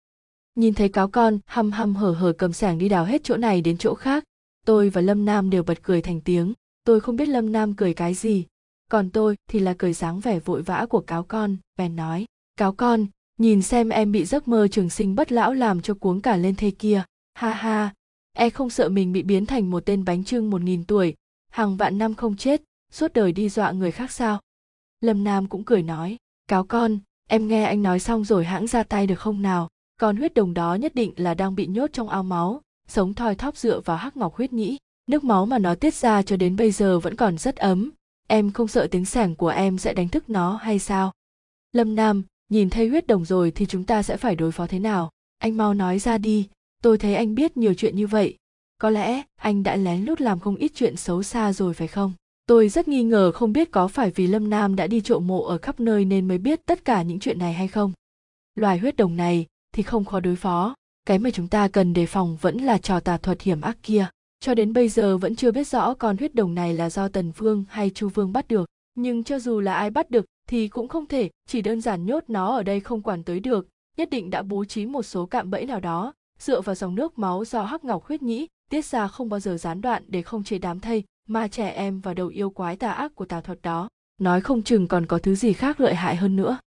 nhìn 0.55 0.75
thấy 0.75 0.89
cáo 0.89 1.09
con, 1.09 1.39
hăm 1.47 1.73
hăm 1.73 1.95
hở 1.95 2.11
hở 2.11 2.33
cầm 2.33 2.53
sảng 2.53 2.79
đi 2.79 2.89
đào 2.89 3.05
hết 3.05 3.25
chỗ 3.25 3.37
này 3.37 3.61
đến 3.61 3.79
chỗ 3.79 3.95
khác. 3.95 4.25
Tôi 4.67 4.89
và 4.89 5.01
lâm 5.01 5.25
nam 5.25 5.51
đều 5.51 5.63
bật 5.63 5.83
cười 5.83 6.03
thành 6.03 6.21
tiếng. 6.21 6.53
Tôi 6.85 7.01
không 7.01 7.17
biết 7.17 7.29
lâm 7.29 7.53
nam 7.53 7.75
cười 7.75 7.95
cái 7.95 8.15
gì. 8.15 8.47
Còn 8.91 9.11
tôi 9.11 9.37
thì 9.49 9.59
là 9.59 9.75
cười 9.79 9.93
dáng 9.93 10.21
vẻ 10.21 10.39
vội 10.39 10.63
vã 10.63 10.87
của 10.91 11.01
cáo 11.01 11.23
con, 11.23 11.57
bèn 11.77 11.97
nói, 11.97 12.27
cáo 12.57 12.73
con, 12.73 13.07
nhìn 13.39 13.63
xem 13.63 13.89
em 13.89 14.13
bị 14.13 14.25
giấc 14.25 14.49
mơ 14.49 14.69
trường 14.69 14.91
sinh 14.91 15.15
bất 15.15 15.33
lão 15.33 15.55
làm 15.55 15.83
cho 15.83 15.95
cuống 15.95 16.21
cả 16.21 16.37
lên 16.37 16.55
thế 16.55 16.71
kia. 16.71 17.03
Ha 17.35 17.51
ha 17.51 17.95
e 18.33 18.51
không 18.51 18.71
sợ 18.71 18.89
mình 18.89 19.13
bị 19.13 19.23
biến 19.23 19.47
thành 19.47 19.71
một 19.71 19.87
tên 19.87 20.05
bánh 20.05 20.25
trưng 20.25 20.51
một 20.51 20.63
nghìn 20.63 20.85
tuổi. 20.85 21.15
Hàng 21.51 21.77
vạn 21.77 21.99
năm 21.99 22.15
không 22.15 22.37
chết, 22.37 22.63
suốt 22.93 23.13
đời 23.13 23.33
đi 23.33 23.49
dọa 23.49 23.73
người 23.73 23.91
khác 23.91 24.13
sao? 24.13 24.41
Lâm 25.01 25.25
nam 25.25 25.47
cũng 25.47 25.65
cười 25.65 25.83
nói, 25.83 26.17
cáo 26.49 26.65
con, 26.65 26.99
em 27.29 27.49
nghe 27.49 27.65
anh 27.65 27.83
nói 27.83 28.01
xong 28.01 28.25
rồi 28.25 28.45
hãng 28.45 28.67
ra 28.67 28.83
tay 28.83 29.07
được 29.07 29.19
không 29.21 29.43
nào? 29.43 29.69
Con 30.01 30.17
huyết 30.17 30.35
đồng 30.35 30.55
đó 30.55 30.75
nhất 30.75 30.95
định 30.95 31.13
là 31.17 31.35
đang 31.35 31.55
bị 31.55 31.67
nhốt 31.67 31.91
trong 31.93 32.09
ao 32.09 32.23
máu, 32.23 32.61
sống 32.89 33.15
thoi 33.15 33.35
thóp 33.35 33.57
dựa 33.57 33.81
vào 33.81 33.97
hắc 33.97 34.17
ngọc 34.17 34.35
huyết 34.35 34.53
nhĩ. 34.53 34.79
Nước 35.07 35.25
máu 35.25 35.47
mà 35.47 35.59
nó 35.59 35.75
tiết 35.75 35.95
ra 35.95 36.23
cho 36.23 36.37
đến 36.37 36.57
bây 36.57 36.71
giờ 36.71 36.99
vẫn 36.99 37.17
còn 37.17 37.39
rất 37.39 37.57
ấm. 37.57 37.91
Em 38.29 38.53
không 38.53 38.69
sợ 38.69 38.87
tiếng 38.91 39.05
sẻng 39.05 39.37
của 39.37 39.49
em 39.49 39.79
sẽ 39.79 39.93
đánh 39.93 40.09
thức 40.09 40.31
nó 40.31 40.57
hay 40.57 40.79
sao? 40.79 41.13
Lâm 41.73 41.95
nam, 41.95 42.23
nhìn 42.49 42.71
thấy 42.71 42.89
huyết 42.89 43.07
đồng 43.07 43.25
rồi 43.25 43.51
thì 43.51 43.67
chúng 43.67 43.85
ta 43.85 44.03
sẽ 44.03 44.17
phải 44.17 44.37
đối 44.37 44.53
phó 44.53 44.67
thế 44.67 44.79
nào? 44.79 45.11
Anh 45.39 45.57
mau 45.57 45.75
nói 45.75 45.99
ra 45.99 46.19
đi. 46.19 46.49
Tôi 46.83 46.99
thấy 46.99 47.15
anh 47.15 47.35
biết 47.35 47.57
nhiều 47.57 47.75
chuyện 47.75 47.97
như 47.97 48.07
vậy. 48.07 48.37
Có 48.79 48.91
lẽ 48.91 49.23
anh 49.37 49.63
đã 49.63 49.77
lén 49.77 50.05
lút 50.05 50.21
làm 50.21 50.41
không 50.41 50.57
ít 50.57 50.73
chuyện 50.75 50.97
xấu 50.97 51.23
xa 51.23 51.53
rồi 51.53 51.75
phải 51.75 51.89
không? 51.89 52.13
Tôi 52.47 52.69
rất 52.69 52.89
nghi 52.89 53.03
ngờ 53.03 53.33
không 53.33 53.53
biết 53.53 53.71
có 53.71 53.89
phải 53.89 54.11
vì 54.11 54.27
lâm 54.27 54.51
nam 54.51 54.77
đã 54.77 54.87
đi 54.87 55.01
trộm 55.01 55.27
mộ 55.27 55.43
ở 55.45 55.59
khắp 55.59 55.81
nơi 55.81 56.05
nên 56.05 56.29
mới 56.29 56.39
biết 56.39 56.67
tất 56.67 56.85
cả 56.85 57.03
những 57.03 57.19
chuyện 57.19 57.39
này 57.39 57.53
hay 57.53 57.69
không. 57.69 57.93
Loài 58.55 58.79
huyết 58.79 58.97
đồng 58.97 59.17
này 59.17 59.47
thì 59.73 59.83
không 59.83 60.05
khó 60.05 60.21
đối 60.21 60.37
phó. 60.37 60.75
Cái 61.07 61.19
mà 61.19 61.31
chúng 61.31 61.49
ta 61.49 61.69
cần 61.69 61.93
đề 61.93 62.07
phòng 62.07 62.37
vẫn 62.41 62.57
là 62.57 62.79
trò 62.79 63.01
tà 63.01 63.17
thuật 63.17 63.43
hiểm 63.43 63.61
ác 63.61 63.79
kia. 63.83 64.07
Cho 64.41 64.55
đến 64.55 64.73
bây 64.73 64.89
giờ 64.89 65.19
vẫn 65.19 65.37
chưa 65.37 65.53
biết 65.53 65.69
rõ 65.69 65.95
con 65.95 66.17
huyết 66.17 66.35
đồng 66.35 66.55
này 66.55 66.75
là 66.75 66.91
do 66.91 67.09
tần 67.09 67.33
vương 67.37 67.65
hay 67.69 67.91
chu 67.91 68.09
vương 68.09 68.33
bắt 68.33 68.49
được. 68.49 68.69
Nhưng 68.95 69.25
cho 69.25 69.39
dù 69.39 69.61
là 69.61 69.75
ai 69.75 69.91
bắt 69.91 70.11
được 70.11 70.25
thì 70.49 70.69
cũng 70.69 70.89
không 70.89 71.07
thể, 71.07 71.31
chỉ 71.47 71.63
đơn 71.63 71.81
giản 71.81 72.07
nhốt 72.07 72.25
nó 72.29 72.57
ở 72.57 72.63
đây 72.63 72.81
không 72.81 73.03
quản 73.03 73.23
tới 73.23 73.41
được. 73.41 73.69
Nhất 73.97 74.11
định 74.11 74.31
đã 74.31 74.43
bố 74.43 74.65
trí 74.65 74.87
một 74.87 75.03
số 75.03 75.27
cạm 75.27 75.51
bẫy 75.51 75.67
nào 75.67 75.81
đó, 75.81 76.13
dựa 76.39 76.61
vào 76.61 76.75
dòng 76.75 76.95
nước 76.95 77.19
máu 77.19 77.45
do 77.45 77.63
hắc 77.63 77.85
ngọc 77.85 78.05
huyết 78.05 78.23
nhĩ 78.23 78.47
tiết 78.71 78.85
ra 78.85 79.09
không 79.09 79.29
bao 79.29 79.41
giờ 79.41 79.57
gián 79.57 79.81
đoạn 79.81 80.03
để 80.09 80.23
không 80.23 80.45
chế 80.45 80.59
đám 80.59 80.81
thây 80.81 81.05
mà 81.29 81.49
trẻ 81.49 81.69
em 81.69 82.01
và 82.01 82.15
đầu 82.15 82.29
yêu 82.29 82.51
quái 82.51 82.77
tà 82.77 82.93
ác 82.93 83.15
của 83.15 83.25
tà 83.25 83.41
thuật 83.41 83.63
đó. 83.63 83.89
Nói 84.21 84.41
không 84.41 84.63
chừng 84.63 84.89
còn 84.89 85.07
có 85.07 85.19
thứ 85.19 85.35
gì 85.35 85.53
khác 85.53 85.81
lợi 85.81 85.95
hại 85.95 86.17
hơn 86.17 86.37
nữa. 86.37 86.59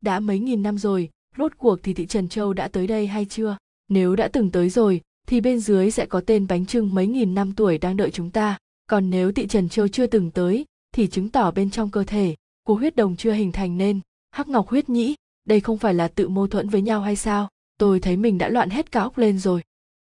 Đã 0.00 0.20
mấy 0.20 0.38
nghìn 0.38 0.62
năm 0.62 0.78
rồi 0.78 1.10
rốt 1.36 1.52
cuộc 1.58 1.82
thì 1.82 1.94
thị 1.94 2.06
trần 2.06 2.28
châu 2.28 2.52
đã 2.52 2.68
tới 2.68 2.86
đây 2.86 3.06
hay 3.06 3.24
chưa? 3.24 3.56
Nếu 3.88 4.16
đã 4.16 4.28
từng 4.28 4.50
tới 4.50 4.70
rồi, 4.70 5.00
thì 5.26 5.40
bên 5.40 5.60
dưới 5.60 5.90
sẽ 5.90 6.06
có 6.06 6.20
tên 6.20 6.46
bánh 6.46 6.66
trưng 6.66 6.94
mấy 6.94 7.06
nghìn 7.06 7.34
năm 7.34 7.52
tuổi 7.56 7.78
đang 7.78 7.96
đợi 7.96 8.10
chúng 8.10 8.30
ta. 8.30 8.58
Còn 8.86 9.10
nếu 9.10 9.32
thị 9.32 9.46
trần 9.46 9.68
châu 9.68 9.88
chưa 9.88 10.06
từng 10.06 10.30
tới, 10.30 10.64
thì 10.94 11.06
chứng 11.06 11.28
tỏ 11.28 11.50
bên 11.50 11.70
trong 11.70 11.90
cơ 11.90 12.04
thể, 12.04 12.34
của 12.66 12.74
huyết 12.74 12.96
đồng 12.96 13.16
chưa 13.16 13.32
hình 13.32 13.52
thành 13.52 13.78
nên. 13.78 14.00
Hắc 14.30 14.48
ngọc 14.48 14.68
huyết 14.68 14.88
nhĩ, 14.88 15.14
đây 15.44 15.60
không 15.60 15.78
phải 15.78 15.94
là 15.94 16.08
tự 16.08 16.28
mâu 16.28 16.46
thuẫn 16.46 16.68
với 16.68 16.82
nhau 16.82 17.00
hay 17.00 17.16
sao? 17.16 17.48
Tôi 17.78 18.00
thấy 18.00 18.16
mình 18.16 18.38
đã 18.38 18.48
loạn 18.48 18.70
hết 18.70 18.92
cả 18.92 19.00
óc 19.00 19.18
lên 19.18 19.38
rồi. 19.38 19.62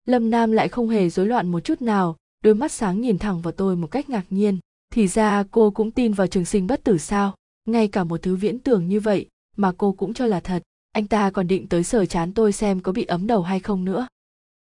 Lâm 0.07 0.31
nam 0.31 0.53
lại 0.53 0.69
không 0.69 0.89
hề 0.89 1.11
rối 1.11 1.27
loạn 1.27 1.49
một 1.49 1.61
chút 1.61 1.83
nào, 1.83 2.17
đôi 2.45 2.55
mắt 2.55 2.73
sáng 2.73 3.01
nhìn 3.01 3.19
thẳng 3.19 3.43
vào 3.43 3.53
tôi 3.53 3.77
một 3.77 3.87
cách 3.87 4.11
ngạc 4.11 4.25
nhiên. 4.31 4.59
Thì 4.93 5.09
ra 5.09 5.45
cô 5.51 5.71
cũng 5.71 5.91
tin 5.91 6.13
vào 6.13 6.27
trường 6.27 6.45
sinh 6.45 6.67
bất 6.67 6.85
tử 6.85 6.99
sao? 6.99 7.35
Ngay 7.65 7.89
cả 7.89 8.05
một 8.05 8.23
thứ 8.23 8.37
viễn 8.37 8.59
tưởng 8.59 8.89
như 8.89 9.01
vậy, 9.01 9.27
mà 9.57 9.73
cô 9.79 9.93
cũng 9.93 10.15
cho 10.15 10.27
là 10.27 10.41
thật 10.41 10.63
anh 10.93 11.07
ta 11.07 11.31
còn 11.31 11.47
định 11.47 11.69
tới 11.69 11.85
sở 11.85 12.07
chán 12.07 12.33
tôi 12.33 12.53
xem 12.53 12.81
có 12.81 12.93
bị 12.93 13.05
ấm 13.05 13.27
đầu 13.27 13.43
hay 13.43 13.61
không 13.61 13.85
nữa. 13.85 14.07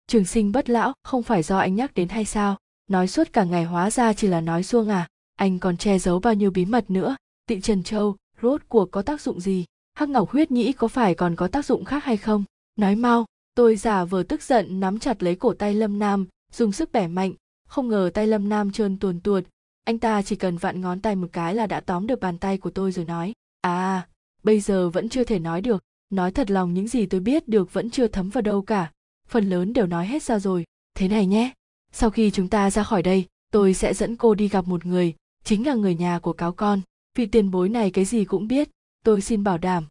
Trường 0.07 0.25
sinh 0.25 0.51
bất 0.51 0.69
lão, 0.69 0.93
không 1.03 1.23
phải 1.23 1.43
do 1.43 1.57
anh 1.57 1.75
nhắc 1.75 1.93
đến 1.93 2.09
hay 2.09 2.25
sao? 2.25 2.57
Nói 2.87 3.07
suốt 3.07 3.33
cả 3.33 3.43
ngày 3.43 3.63
hóa 3.63 3.91
ra 3.91 4.13
chỉ 4.13 4.27
là 4.27 4.41
nói 4.41 4.63
xuông 4.63 4.89
à? 4.89 5.07
Anh 5.35 5.59
còn 5.59 5.77
che 5.77 5.99
giấu 5.99 6.19
bao 6.19 6.33
nhiêu 6.33 6.51
bí 6.51 6.65
mật 6.65 6.91
nữa? 6.91 7.15
Tị 7.47 7.61
trần 7.61 7.83
châu, 7.83 8.15
rốt 8.41 8.61
cuộc 8.69 8.91
có 8.91 9.01
tác 9.01 9.21
dụng 9.21 9.39
gì? 9.39 9.65
Hắc 9.93 10.09
ngọc 10.09 10.29
huyết 10.29 10.51
nhĩ 10.51 10.73
có 10.73 10.87
phải 10.87 11.15
còn 11.15 11.35
có 11.35 11.47
tác 11.47 11.65
dụng 11.65 11.85
khác 11.85 12.03
hay 12.03 12.17
không? 12.17 12.43
Nói 12.75 12.95
mau, 12.95 13.25
tôi 13.55 13.75
giả 13.75 14.05
vờ 14.05 14.23
tức 14.23 14.43
giận 14.43 14.79
nắm 14.79 14.99
chặt 14.99 15.23
lấy 15.23 15.35
cổ 15.35 15.53
tay 15.53 15.73
lâm 15.73 15.99
nam, 15.99 16.27
dùng 16.53 16.71
sức 16.71 16.91
bẻ 16.91 17.07
mạnh. 17.07 17.33
Không 17.67 17.87
ngờ 17.87 18.11
tay 18.13 18.27
lâm 18.27 18.49
nam 18.49 18.71
trơn 18.71 18.99
tuồn 18.99 19.19
tuột. 19.19 19.43
Anh 19.83 19.99
ta 19.99 20.21
chỉ 20.21 20.35
cần 20.35 20.57
vặn 20.57 20.81
ngón 20.81 20.99
tay 20.99 21.15
một 21.15 21.27
cái 21.33 21.55
là 21.55 21.67
đã 21.67 21.79
tóm 21.79 22.07
được 22.07 22.19
bàn 22.19 22.37
tay 22.37 22.57
của 22.57 22.69
tôi 22.69 22.91
rồi 22.91 23.05
nói. 23.05 23.33
À 23.61 24.07
bây 24.43 24.59
giờ 24.59 24.89
vẫn 24.89 25.09
chưa 25.09 25.23
thể 25.23 25.39
nói 25.39 25.61
được 25.61 25.83
nói 26.13 26.31
thật 26.31 26.51
lòng, 26.51 26.73
những 26.73 26.87
gì 26.87 27.05
tôi 27.05 27.21
biết 27.21 27.47
được 27.47 27.73
vẫn 27.73 27.89
chưa 27.89 28.07
thấm 28.07 28.29
vào 28.29 28.41
đâu 28.41 28.61
cả. 28.61 28.91
Phần 29.27 29.49
lớn 29.49 29.73
đều 29.73 29.87
nói 29.87 30.07
hết 30.07 30.23
ra 30.23 30.39
rồi. 30.39 30.65
Thế 30.95 31.07
này 31.07 31.25
nhé. 31.25 31.53
Sau 31.91 32.09
khi 32.09 32.31
chúng 32.31 32.47
ta 32.47 32.71
ra 32.71 32.83
khỏi 32.83 33.03
đây, 33.03 33.25
tôi 33.51 33.73
sẽ 33.73 33.93
dẫn 33.93 34.15
cô 34.15 34.33
đi 34.35 34.47
gặp 34.47 34.67
một 34.67 34.85
người, 34.85 35.13
chính 35.43 35.67
là 35.67 35.73
người 35.73 35.95
nhà 35.95 36.19
của 36.19 36.33
cáo 36.33 36.51
con. 36.51 36.81
Vị 37.17 37.25
tiền 37.25 37.51
bối 37.51 37.69
này 37.69 37.91
cái 37.91 38.05
gì 38.05 38.25
cũng 38.25 38.47
biết, 38.47 38.69
tôi 39.03 39.21
xin 39.21 39.43
bảo 39.43 39.57
đảm. 39.57 39.85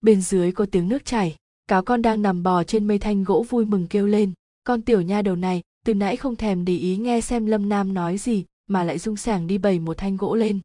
Bên 0.00 0.20
dưới 0.20 0.52
có 0.52 0.66
tiếng 0.66 0.88
nước 0.88 1.04
chảy. 1.04 1.36
Cáo 1.68 1.82
con 1.82 2.02
đang 2.02 2.22
nằm 2.22 2.42
bò 2.42 2.64
trên 2.64 2.88
mây 2.88 2.98
thanh 2.98 3.24
gỗ 3.24 3.46
vui 3.48 3.64
mừng 3.64 3.86
kêu 3.86 4.06
lên. 4.06 4.32
Con 4.64 4.82
tiểu 4.82 5.00
nha 5.00 5.22
đầu 5.22 5.36
này, 5.36 5.62
từ 5.84 5.94
nãy 5.94 6.16
không 6.16 6.36
thèm 6.36 6.64
để 6.64 6.76
ý 6.76 6.96
nghe 6.96 7.20
xem 7.20 7.46
lâm 7.46 7.68
nam 7.68 7.94
nói 7.94 8.18
gì, 8.18 8.44
mà 8.66 8.84
lại 8.84 8.98
rung 8.98 9.16
sảng 9.16 9.46
đi 9.46 9.58
bày 9.58 9.78
một 9.78 9.98
thanh 9.98 10.16
gỗ 10.16 10.34
lên. 10.34 10.60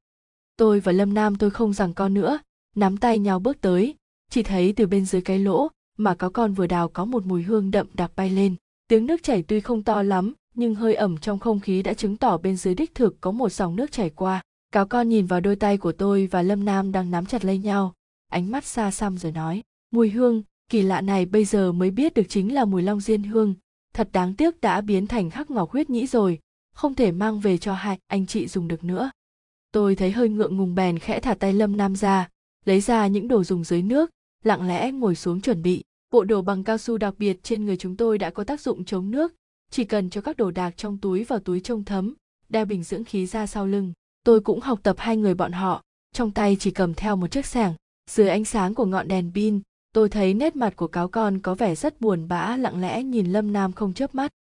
Tôi 0.58 0.80
và 0.80 0.92
lâm 0.92 1.14
nam 1.14 1.36
tôi 1.36 1.50
không 1.50 1.74
rằng 1.74 1.94
con 1.94 2.14
nữa, 2.14 2.40
nắm 2.76 2.98
tay 2.98 3.20
nhau 3.20 3.40
bước 3.40 3.62
tới 3.62 3.96
chỉ 4.32 4.44
thấy 4.44 4.74
từ 4.74 4.88
bên 4.88 5.06
dưới 5.06 5.22
cái 5.22 5.40
lỗ 5.40 5.70
mà 5.98 6.16
cáo 6.16 6.30
con 6.30 6.54
vừa 6.54 6.68
đào 6.68 6.90
có 6.90 7.06
một 7.06 7.26
mùi 7.26 7.44
hương 7.44 7.72
đậm 7.72 7.88
đặc 7.94 8.12
bay 8.16 8.30
lên. 8.30 8.56
Tiếng 8.88 9.06
nước 9.06 9.24
chảy 9.24 9.44
tuy 9.44 9.60
không 9.60 9.84
to 9.84 10.04
lắm, 10.04 10.34
nhưng 10.54 10.76
hơi 10.76 10.96
ẩm 10.96 11.18
trong 11.18 11.40
không 11.40 11.60
khí 11.60 11.84
đã 11.84 11.94
chứng 11.94 12.18
tỏ 12.18 12.38
bên 12.38 12.58
dưới 12.58 12.76
đích 12.76 12.96
thực 12.96 13.22
có 13.22 13.32
một 13.32 13.50
dòng 13.50 13.76
nước 13.76 13.92
chảy 13.92 14.10
qua. 14.10 14.42
Cáo 14.72 14.86
con 14.86 15.10
nhìn 15.10 15.26
vào 15.26 15.40
đôi 15.40 15.56
tay 15.56 15.78
của 15.78 15.92
tôi 15.92 16.28
và 16.32 16.42
lâm 16.42 16.66
nam 16.66 16.92
đang 16.92 17.12
nắm 17.12 17.26
chặt 17.26 17.46
lấy 17.46 17.58
nhau. 17.58 17.94
Ánh 18.32 18.52
mắt 18.52 18.66
xa 18.66 18.92
xăm 18.92 19.18
rồi 19.18 19.32
nói, 19.32 19.64
mùi 19.92 20.10
hương, 20.10 20.44
kỳ 20.70 20.82
lạ 20.82 21.02
này 21.02 21.26
bây 21.26 21.46
giờ 21.46 21.72
mới 21.72 21.92
biết 21.92 22.14
được 22.14 22.26
chính 22.30 22.54
là 22.54 22.66
mùi 22.66 22.82
long 22.82 23.00
diên 23.00 23.24
hương. 23.24 23.56
Thật 23.94 24.10
đáng 24.12 24.34
tiếc 24.34 24.62
đã 24.62 24.82
biến 24.82 25.08
thành 25.08 25.30
hắc 25.30 25.52
ngọc 25.52 25.72
huyết 25.72 25.90
nhĩ 25.90 26.08
rồi, 26.08 26.40
không 26.74 26.96
thể 26.96 27.12
mang 27.12 27.40
về 27.40 27.58
cho 27.58 27.74
hai 27.74 27.98
anh 28.08 28.26
chị 28.26 28.48
dùng 28.48 28.68
được 28.68 28.84
nữa. 28.84 29.12
Tôi 29.72 29.96
thấy 29.96 30.12
hơi 30.12 30.30
ngượng 30.30 30.58
ngùng 30.58 30.76
bèn 30.76 31.00
khẽ 31.00 31.20
thả 31.20 31.34
tay 31.34 31.54
lâm 31.54 31.78
nam 31.78 31.96
ra, 31.96 32.30
lấy 32.66 32.82
ra 32.82 33.08
những 33.08 33.28
đồ 33.28 33.44
dùng 33.44 33.64
dưới 33.64 33.82
nước 33.82 34.10
lặng 34.44 34.68
lẽ 34.68 34.92
ngồi 34.92 35.16
xuống 35.16 35.42
chuẩn 35.42 35.62
bị. 35.62 35.84
Bộ 36.12 36.24
đồ 36.24 36.42
bằng 36.42 36.64
cao 36.64 36.78
su 36.78 36.98
đặc 36.98 37.14
biệt 37.18 37.44
trên 37.44 37.66
người 37.66 37.78
chúng 37.78 37.96
tôi 37.96 38.18
đã 38.18 38.30
có 38.30 38.44
tác 38.44 38.62
dụng 38.62 38.86
chống 38.86 39.12
nước, 39.12 39.34
chỉ 39.72 39.84
cần 39.84 40.10
cho 40.10 40.22
các 40.22 40.38
đồ 40.38 40.52
đạc 40.52 40.78
trong 40.78 40.98
túi 40.98 41.24
vào 41.24 41.40
túi 41.40 41.60
trông 41.60 41.84
thấm, 41.84 42.14
đeo 42.50 42.66
bình 42.66 42.84
dưỡng 42.84 43.04
khí 43.04 43.26
ra 43.26 43.48
sau 43.48 43.68
lưng. 43.68 43.94
Tôi 44.24 44.40
cũng 44.40 44.60
học 44.60 44.80
tập 44.84 44.96
hai 45.00 45.18
người 45.18 45.34
bọn 45.34 45.52
họ, 45.52 45.84
trong 46.14 46.32
tay 46.32 46.58
chỉ 46.60 46.72
cầm 46.72 46.94
theo 46.94 47.16
một 47.16 47.32
chiếc 47.32 47.46
sẻng. 47.46 47.74
Dưới 48.10 48.30
ánh 48.30 48.46
sáng 48.46 48.74
của 48.74 48.86
ngọn 48.86 49.08
đèn 49.08 49.32
pin, 49.36 49.62
tôi 49.94 50.10
thấy 50.10 50.34
nét 50.34 50.56
mặt 50.56 50.76
của 50.76 50.88
cáo 50.88 51.08
con 51.08 51.40
có 51.40 51.56
vẻ 51.56 51.76
rất 51.76 52.02
buồn 52.02 52.28
bã, 52.28 52.58
lặng 52.58 52.82
lẽ 52.82 53.04
nhìn 53.04 53.32
lâm 53.32 53.54
nam 53.54 53.72
không 53.72 53.94
chớp 53.94 54.16
mắt. 54.16 54.32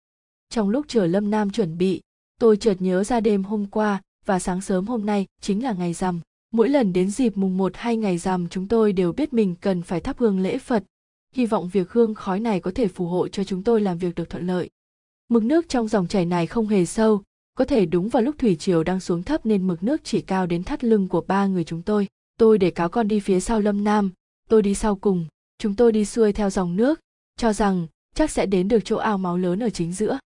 Trong 0.49 0.69
lúc 0.69 0.85
chờ 0.87 1.05
lâm 1.05 1.31
nam 1.31 1.49
chuẩn 1.49 1.77
bị, 1.77 2.01
tôi 2.39 2.57
chợt 2.57 2.75
nhớ 2.79 3.03
ra 3.03 3.19
đêm 3.19 3.43
hôm 3.43 3.65
qua 3.65 4.01
và 4.25 4.39
sáng 4.39 4.61
sớm 4.61 4.87
hôm 4.87 5.05
nay 5.05 5.25
chính 5.41 5.63
là 5.63 5.73
ngày 5.73 5.93
rằm 5.93 6.19
mỗi 6.51 6.69
lần 6.69 6.93
đến 6.93 7.09
dịp 7.09 7.37
mùng 7.37 7.57
một 7.57 7.71
hay 7.75 7.97
ngày 7.97 8.17
rằm, 8.17 8.47
chúng 8.49 8.67
tôi 8.67 8.93
đều 8.93 9.11
biết 9.11 9.33
mình 9.33 9.55
cần 9.61 9.81
phải 9.81 9.99
thắp 10.01 10.17
hương 10.17 10.39
lễ 10.39 10.57
phật. 10.57 10.83
Hy 11.35 11.45
vọng 11.45 11.69
việc 11.69 11.91
hương 11.91 12.15
khói 12.15 12.39
này 12.39 12.59
có 12.59 12.71
thể 12.75 12.87
phù 12.87 13.07
hộ 13.07 13.27
cho 13.27 13.43
chúng 13.43 13.63
tôi 13.63 13.81
làm 13.81 13.97
việc 13.97 14.15
được 14.15 14.29
thuận 14.29 14.47
lợi. 14.47 14.69
Mực 15.29 15.43
nước 15.43 15.69
trong 15.69 15.87
dòng 15.87 16.07
chảy 16.07 16.25
này 16.25 16.47
không 16.47 16.67
hề 16.67 16.85
sâu, 16.85 17.23
có 17.55 17.65
thể 17.65 17.85
đúng 17.85 18.09
vào 18.09 18.23
lúc 18.23 18.35
thủy 18.37 18.55
triều 18.55 18.83
đang 18.83 18.99
xuống 18.99 19.23
thấp 19.23 19.45
nên 19.45 19.67
mực 19.67 19.83
nước 19.83 20.01
chỉ 20.03 20.21
cao 20.21 20.45
đến 20.45 20.63
thắt 20.63 20.83
lưng 20.83 21.07
của 21.07 21.21
ba 21.21 21.47
người 21.47 21.63
chúng 21.63 21.81
tôi. 21.81 22.07
Tôi 22.39 22.57
để 22.57 22.71
cáo 22.71 22.89
con 22.89 23.07
đi 23.07 23.19
phía 23.19 23.39
sau 23.39 23.59
lâm 23.59 23.83
nam, 23.83 24.11
tôi 24.49 24.61
đi 24.61 24.75
sau 24.75 24.95
cùng, 24.95 25.25
chúng 25.57 25.75
tôi 25.75 25.91
đi 25.91 26.05
xuôi 26.05 26.33
theo 26.33 26.49
dòng 26.49 26.75
nước, 26.75 26.99
cho 27.37 27.53
rằng 27.53 27.87
chắc 28.15 28.31
sẽ 28.31 28.45
đến 28.45 28.67
được 28.67 28.79
chỗ 28.85 28.97
ao 28.97 29.17
máu 29.17 29.37
lớn 29.37 29.63
ở 29.63 29.69
chính 29.69 29.93
giữa. 29.93 30.19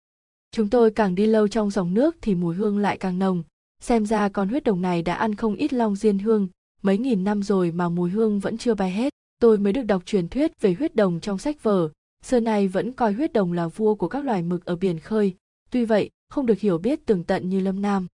Chúng 0.51 0.71
tôi 0.71 0.91
càng 0.91 1.15
đi 1.15 1.27
lâu 1.27 1.49
trong 1.49 1.71
dòng 1.71 1.95
nước 1.95 2.17
thì 2.21 2.35
mùi 2.35 2.55
hương 2.55 2.79
lại 2.79 2.97
càng 2.99 3.19
nồng 3.19 3.43
xem 3.81 4.07
ra 4.07 4.29
con 4.29 4.49
huyết 4.49 4.65
đồng 4.65 4.83
này 4.83 5.03
đã 5.03 5.15
ăn 5.15 5.35
không 5.35 5.55
ít 5.55 5.73
long 5.73 5.97
diên 5.97 6.19
hương. 6.19 6.49
Mấy 6.83 6.99
nghìn 6.99 7.25
năm 7.25 7.43
rồi 7.43 7.73
mà 7.73 7.89
mùi 7.89 8.11
hương 8.11 8.41
vẫn 8.41 8.59
chưa 8.59 8.75
bay 8.75 8.91
hết. 8.91 9.13
Tôi 9.41 9.59
mới 9.59 9.73
được 9.73 9.83
đọc 9.83 10.03
truyền 10.07 10.29
thuyết 10.29 10.61
về 10.61 10.75
huyết 10.79 10.97
đồng 10.97 11.21
trong 11.21 11.39
sách 11.39 11.63
vở. 11.63 11.89
Xưa 12.25 12.41
nay 12.41 12.69
vẫn 12.69 12.93
coi 12.93 13.13
huyết 13.13 13.33
đồng 13.33 13.53
là 13.53 13.69
vua 13.69 13.95
của 13.95 14.09
các 14.09 14.25
loài 14.25 14.43
mực 14.43 14.65
ở 14.65 14.77
biển 14.77 14.99
khơi. 14.99 15.35
Tuy 15.71 15.85
vậy, 15.85 16.11
không 16.29 16.47
được 16.47 16.59
hiểu 16.59 16.79
biết 16.79 17.07
tường 17.07 17.25
tận 17.25 17.49
như 17.49 17.61
lâm 17.61 17.83
nam. 17.83 18.07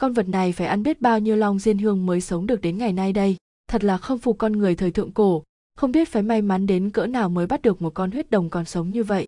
Con 0.00 0.12
vật 0.12 0.28
này 0.28 0.52
phải 0.52 0.66
ăn 0.66 0.82
biết 0.82 1.00
bao 1.00 1.18
nhiêu 1.18 1.36
long 1.36 1.58
diên 1.58 1.78
hương 1.78 2.06
mới 2.06 2.20
sống 2.20 2.46
được 2.46 2.60
đến 2.60 2.78
ngày 2.78 2.92
nay 2.92 3.12
đây? 3.12 3.36
Thật 3.68 3.84
là 3.84 3.98
không 3.98 4.18
phục 4.18 4.38
con 4.38 4.52
người 4.52 4.74
thời 4.74 4.90
thượng 4.90 5.12
cổ. 5.12 5.44
Không 5.76 5.92
biết 5.92 6.08
phải 6.08 6.22
may 6.22 6.42
mắn 6.42 6.66
đến 6.66 6.90
cỡ 6.90 7.06
nào 7.06 7.28
mới 7.28 7.46
bắt 7.46 7.62
được 7.62 7.82
một 7.82 7.94
con 7.94 8.10
huyết 8.10 8.30
đồng 8.30 8.50
còn 8.50 8.64
sống 8.64 8.90
như 8.90 9.04
vậy. 9.04 9.26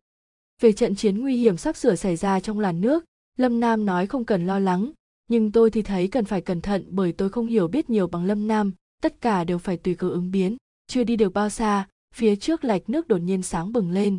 Về 0.60 0.72
trận 0.72 0.94
chiến 0.94 1.20
nguy 1.20 1.36
hiểm 1.36 1.56
sắp 1.56 1.76
sửa 1.76 1.94
xảy 1.94 2.16
ra 2.16 2.40
trong 2.40 2.60
làn 2.60 2.80
nước, 2.80 3.04
lâm 3.36 3.60
nam 3.60 3.86
nói 3.86 4.06
không 4.06 4.24
cần 4.24 4.46
lo 4.46 4.58
lắng 4.58 4.92
nhưng 5.30 5.52
tôi 5.52 5.70
thì 5.70 5.82
thấy 5.82 6.08
cần 6.08 6.24
phải 6.24 6.40
cẩn 6.40 6.60
thận 6.60 6.86
bởi 6.90 7.12
tôi 7.12 7.30
không 7.30 7.46
hiểu 7.46 7.68
biết 7.68 7.90
nhiều 7.90 8.06
bằng 8.06 8.24
lâm 8.24 8.48
nam, 8.48 8.72
tất 9.02 9.20
cả 9.20 9.44
đều 9.44 9.58
phải 9.58 9.76
tùy 9.76 9.94
cơ 9.94 10.08
ứng 10.10 10.30
biến, 10.30 10.56
chưa 10.86 11.04
đi 11.04 11.16
được 11.16 11.32
bao 11.32 11.48
xa, 11.48 11.88
phía 12.14 12.36
trước 12.36 12.64
lạch 12.64 12.90
nước 12.90 13.08
đột 13.08 13.16
nhiên 13.18 13.42
sáng 13.42 13.72
bừng 13.72 13.90
lên. 13.90 14.18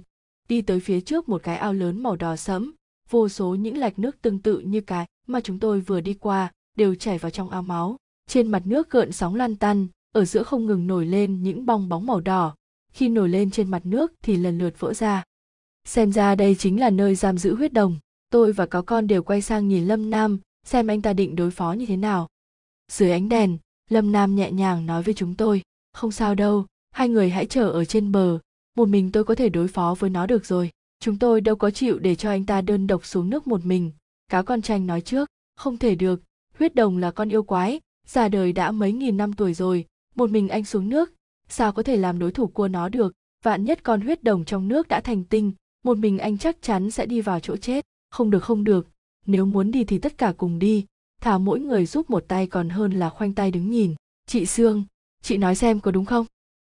Đi 0.50 0.62
tới 0.62 0.80
phía 0.80 1.02
trước 1.02 1.30
một 1.30 1.44
cái 1.44 1.58
ao 1.58 1.74
lớn 1.74 2.04
màu 2.04 2.16
đỏ 2.16 2.36
sẫm, 2.36 2.74
vô 3.10 3.30
số 3.30 3.56
những 3.56 3.78
lạch 3.78 4.00
nước 4.00 4.22
tương 4.22 4.40
tự 4.40 4.60
như 4.60 4.82
cái 4.82 5.06
mà 5.28 5.42
chúng 5.42 5.60
tôi 5.60 5.80
vừa 5.80 6.02
đi 6.02 6.14
qua, 6.14 6.52
đều 6.78 6.96
chảy 6.96 7.18
vào 7.18 7.30
trong 7.30 7.50
ao 7.50 7.62
máu. 7.62 7.98
Trên 8.30 8.52
mặt 8.52 8.62
nước 8.66 8.90
gợn 8.90 9.12
sóng 9.12 9.36
lan 9.36 9.56
tăn 9.56 9.88
ở 10.14 10.26
giữa 10.26 10.44
không 10.44 10.66
ngừng 10.66 10.88
nổi 10.88 11.06
lên 11.06 11.44
những 11.44 11.66
bong 11.66 11.90
bóng 11.90 12.06
màu 12.06 12.20
đỏ. 12.20 12.56
Khi 12.94 13.10
nổi 13.10 13.30
lên 13.30 13.52
trên 13.52 13.72
mặt 13.72 13.86
nước 13.86 14.14
thì 14.24 14.38
lần 14.38 14.58
lượt 14.58 14.80
vỡ 14.80 14.94
ra. 14.94 15.24
Xem 15.88 16.12
ra 16.12 16.36
đây 16.36 16.56
chính 16.56 16.80
là 16.80 16.90
nơi 16.90 17.16
giam 17.16 17.38
giữ 17.38 17.56
huyết 17.56 17.74
đồng. 17.74 18.00
Tôi 18.30 18.52
và 18.52 18.66
cáo 18.66 18.84
con 18.84 19.08
đều 19.08 19.24
quay 19.24 19.42
sang 19.42 19.68
nhìn 19.68 19.86
lâm 19.86 20.10
nam 20.10 20.40
xem 20.64 20.88
anh 20.88 21.02
ta 21.02 21.14
định 21.14 21.36
đối 21.36 21.52
phó 21.52 21.74
như 21.74 21.86
thế 21.86 21.98
nào. 21.98 22.28
Dưới 22.92 23.12
ánh 23.12 23.30
đèn, 23.30 23.58
lâm 23.90 24.12
nam 24.12 24.36
nhẹ 24.36 24.52
nhàng 24.52 24.86
nói 24.86 25.04
với 25.04 25.14
chúng 25.14 25.36
tôi, 25.36 25.62
không 25.94 26.12
sao 26.12 26.36
đâu, 26.36 26.66
hai 26.92 27.10
người 27.10 27.30
hãy 27.30 27.46
chờ 27.46 27.70
ở 27.70 27.86
trên 27.86 28.12
bờ, 28.12 28.40
một 28.78 28.90
mình 28.90 29.12
tôi 29.12 29.24
có 29.24 29.36
thể 29.36 29.50
đối 29.50 29.68
phó 29.68 29.96
với 30.00 30.10
nó 30.10 30.26
được 30.26 30.46
rồi. 30.46 30.70
Chúng 31.00 31.20
tôi 31.20 31.42
đâu 31.42 31.56
có 31.56 31.72
chịu 31.72 32.00
để 32.00 32.16
cho 32.16 32.30
anh 32.30 32.46
ta 32.46 32.62
đơn 32.62 32.88
độc 32.88 33.06
xuống 33.06 33.30
nước 33.30 33.48
một 33.48 33.66
mình. 33.66 33.92
Cá 34.30 34.42
con 34.42 34.62
tranh 34.62 34.88
nói 34.88 35.02
trước, 35.02 35.30
không 35.56 35.78
thể 35.78 35.96
được, 35.96 36.22
huyết 36.58 36.76
đồng 36.76 36.98
là 36.98 37.12
con 37.12 37.30
yêu 37.30 37.44
quái, 37.44 37.80
già 38.08 38.28
đời 38.30 38.54
đã 38.54 38.72
mấy 38.72 38.92
nghìn 38.92 39.18
năm 39.18 39.34
tuổi 39.34 39.54
rồi, 39.54 39.86
một 40.16 40.30
mình 40.30 40.50
anh 40.50 40.66
xuống 40.66 40.90
nước, 40.90 41.14
sao 41.48 41.72
có 41.72 41.84
thể 41.84 41.98
làm 41.98 42.20
đối 42.20 42.32
thủ 42.32 42.48
của 42.48 42.68
nó 42.68 42.90
được? 42.90 43.14
Vạn 43.44 43.64
nhất 43.64 43.84
con 43.84 44.02
huyết 44.02 44.24
đồng 44.24 44.46
trong 44.46 44.68
nước 44.68 44.88
đã 44.88 45.02
thành 45.02 45.24
tinh, 45.24 45.52
một 45.84 45.98
mình 45.98 46.18
anh 46.18 46.38
chắc 46.38 46.62
chắn 46.62 46.92
sẽ 46.92 47.06
đi 47.06 47.22
vào 47.22 47.40
chỗ 47.40 47.58
chết. 47.58 47.86
Không 48.10 48.30
được 48.30 48.44
không 48.44 48.64
được 48.64 48.88
nếu 49.26 49.46
muốn 49.46 49.72
đi 49.72 49.84
thì 49.84 49.98
tất 49.98 50.18
cả 50.18 50.34
cùng 50.38 50.60
đi 50.60 50.86
thả 51.22 51.38
mỗi 51.38 51.60
người 51.60 51.86
giúp 51.86 52.10
một 52.10 52.26
tay 52.28 52.48
còn 52.48 52.70
hơn 52.70 52.92
là 52.92 53.10
khoanh 53.10 53.34
tay 53.34 53.52
đứng 53.52 53.70
nhìn. 53.70 53.96
Chị 54.28 54.46
sương, 54.46 54.84
chị 55.22 55.38
nói 55.38 55.56
xem 55.56 55.80
có 55.80 55.92
đúng 55.92 56.06
không? 56.06 56.26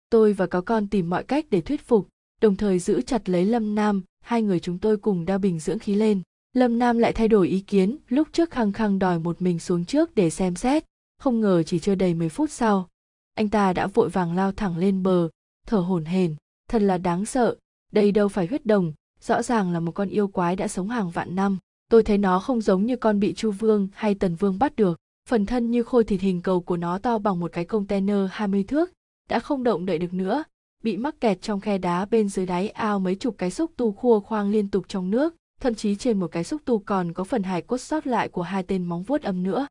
Tôi 0.09 0.33
và 0.33 0.45
có 0.45 0.62
con 0.62 0.88
tìm 0.88 1.09
mọi 1.09 1.23
cách 1.23 1.45
để 1.50 1.62
thuyết 1.62 1.88
phục, 1.88 2.07
đồng 2.41 2.55
thời 2.55 2.79
giữ 2.79 3.01
chặt 3.01 3.29
lấy 3.29 3.45
lâm 3.45 3.75
nam, 3.75 4.01
hai 4.21 4.41
người 4.41 4.59
chúng 4.59 4.79
tôi 4.79 4.97
cùng 4.97 5.25
đa 5.25 5.38
bình 5.38 5.59
dưỡng 5.59 5.79
khí 5.79 5.95
lên. 5.95 6.21
Lâm 6.53 6.79
nam 6.79 6.97
lại 6.97 7.13
thay 7.13 7.27
đổi 7.27 7.47
ý 7.47 7.59
kiến, 7.59 7.97
lúc 8.07 8.27
trước 8.31 8.51
khăng 8.51 8.71
khăng 8.71 9.00
đòi 9.00 9.19
một 9.19 9.41
mình 9.41 9.59
xuống 9.59 9.85
trước 9.85 10.15
để 10.15 10.29
xem 10.29 10.55
xét, 10.55 10.83
không 11.17 11.41
ngờ 11.41 11.63
chỉ 11.63 11.79
chưa 11.79 11.95
đầy 11.95 12.13
10 12.13 12.29
phút 12.29 12.51
sau, 12.51 12.89
anh 13.33 13.50
ta 13.50 13.73
đã 13.73 13.88
vội 13.88 14.09
vàng 14.09 14.35
lao 14.35 14.51
thẳng 14.51 14.77
lên 14.77 15.03
bờ, 15.03 15.29
thở 15.67 15.77
hổn 15.77 16.05
hển, 16.05 16.35
thật 16.69 16.81
là 16.81 16.97
đáng 16.97 17.25
sợ, 17.25 17.55
đây 17.91 18.12
đâu 18.12 18.27
phải 18.27 18.47
huyết 18.47 18.65
đồng, 18.65 18.93
rõ 19.21 19.43
ràng 19.43 19.71
là 19.71 19.79
một 19.79 19.91
con 19.91 20.09
yêu 20.09 20.27
quái 20.27 20.55
đã 20.55 20.67
sống 20.67 20.89
hàng 20.89 21.12
vạn 21.12 21.35
năm 21.35 21.57
tôi 21.90 22.04
thấy 22.04 22.18
nó 22.18 22.40
không 22.40 22.62
giống 22.62 22.86
như 22.86 22.96
con 22.96 23.20
bị 23.20 23.34
chu 23.34 23.52
vương 23.52 23.88
hay 23.94 24.16
tần 24.16 24.36
vương 24.36 24.60
bắt 24.60 24.75
được 24.75 25.00
phần 25.30 25.46
thân 25.46 25.72
như 25.72 25.84
khôi 25.84 26.04
thịt 26.04 26.22
hình 26.22 26.42
cầu 26.42 26.62
của 26.62 26.78
nó 26.78 26.98
to 26.98 27.18
bằng 27.18 27.40
một 27.40 27.52
cái 27.52 27.66
container 27.66 28.18
20 28.32 28.63
thước, 28.63 28.92
đã 29.30 29.40
không 29.40 29.63
động 29.63 29.86
đậy 29.86 29.98
được 29.98 30.13
nữa, 30.13 30.44
bị 30.84 30.98
mắc 30.98 31.16
kẹt 31.22 31.42
trong 31.42 31.60
khe 31.60 31.78
đá 31.78 32.06
bên 32.06 32.30
dưới 32.30 32.46
đáy 32.46 32.70
ao 32.70 33.00
mấy 33.00 33.16
chục 33.16 33.36
cái 33.38 33.52
xúc 33.52 33.72
tu 33.78 33.92
khua 33.92 34.20
khoang 34.20 34.52
liên 34.52 34.70
tục 34.70 34.86
trong 34.88 35.12
nước, 35.12 35.36
thậm 35.62 35.75
chí 35.75 35.96
trên 35.96 36.20
một 36.20 36.28
cái 36.28 36.44
xúc 36.44 36.62
tu 36.66 36.80
còn 36.80 37.13
có 37.13 37.24
phần 37.24 37.44
hài 37.44 37.62
cốt 37.62 37.78
sót 37.78 38.08
lại 38.08 38.30
của 38.30 38.42
hai 38.42 38.63
tên 38.63 38.86
móng 38.86 39.04
vuốt 39.04 39.22
âm 39.22 39.44
nữa 39.44 39.68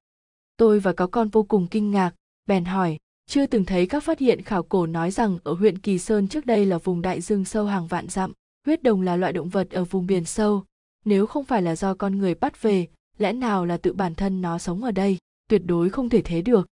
tôi 0.62 0.80
và 0.80 0.92
có 0.92 1.06
con 1.06 1.28
vô 1.28 1.42
cùng 1.42 1.66
kinh 1.66 1.90
ngạc, 1.90 2.14
bèn 2.46 2.64
hỏi, 2.64 2.98
chưa 3.26 3.46
từng 3.46 3.64
thấy 3.64 3.86
các 3.86 4.04
phát 4.04 4.18
hiện 4.18 4.42
khảo 4.42 4.62
cổ 4.62 4.86
nói 4.86 5.10
rằng 5.10 5.38
ở 5.44 5.52
huyện 5.52 5.78
Kỳ 5.78 5.98
Sơn 5.98 6.28
trước 6.28 6.46
đây 6.46 6.66
là 6.66 6.78
vùng 6.78 7.02
đại 7.02 7.20
dương 7.20 7.44
sâu 7.44 7.66
hàng 7.66 7.86
vạn 7.86 8.08
dặm. 8.08 8.32
Huyết 8.66 8.82
đồng 8.82 9.02
là 9.02 9.16
loại 9.16 9.32
động 9.32 9.48
vật 9.48 9.70
ở 9.70 9.84
vùng 9.84 10.06
biển 10.06 10.24
sâu. 10.24 10.64
Nếu 11.04 11.26
không 11.26 11.44
phải 11.44 11.62
là 11.62 11.76
do 11.76 11.94
con 11.94 12.18
người 12.18 12.34
bắt 12.34 12.62
về, 12.62 12.86
lẽ 13.18 13.32
nào 13.32 13.66
là 13.66 13.76
tự 13.76 13.92
bản 13.92 14.14
thân 14.14 14.42
nó 14.42 14.58
sống 14.58 14.84
ở 14.84 14.90
đây? 14.90 15.18
Tuyệt 15.48 15.62
đối 15.64 15.90
không 15.90 16.08
thể 16.08 16.22
thế 16.22 16.42
được. 16.42 16.66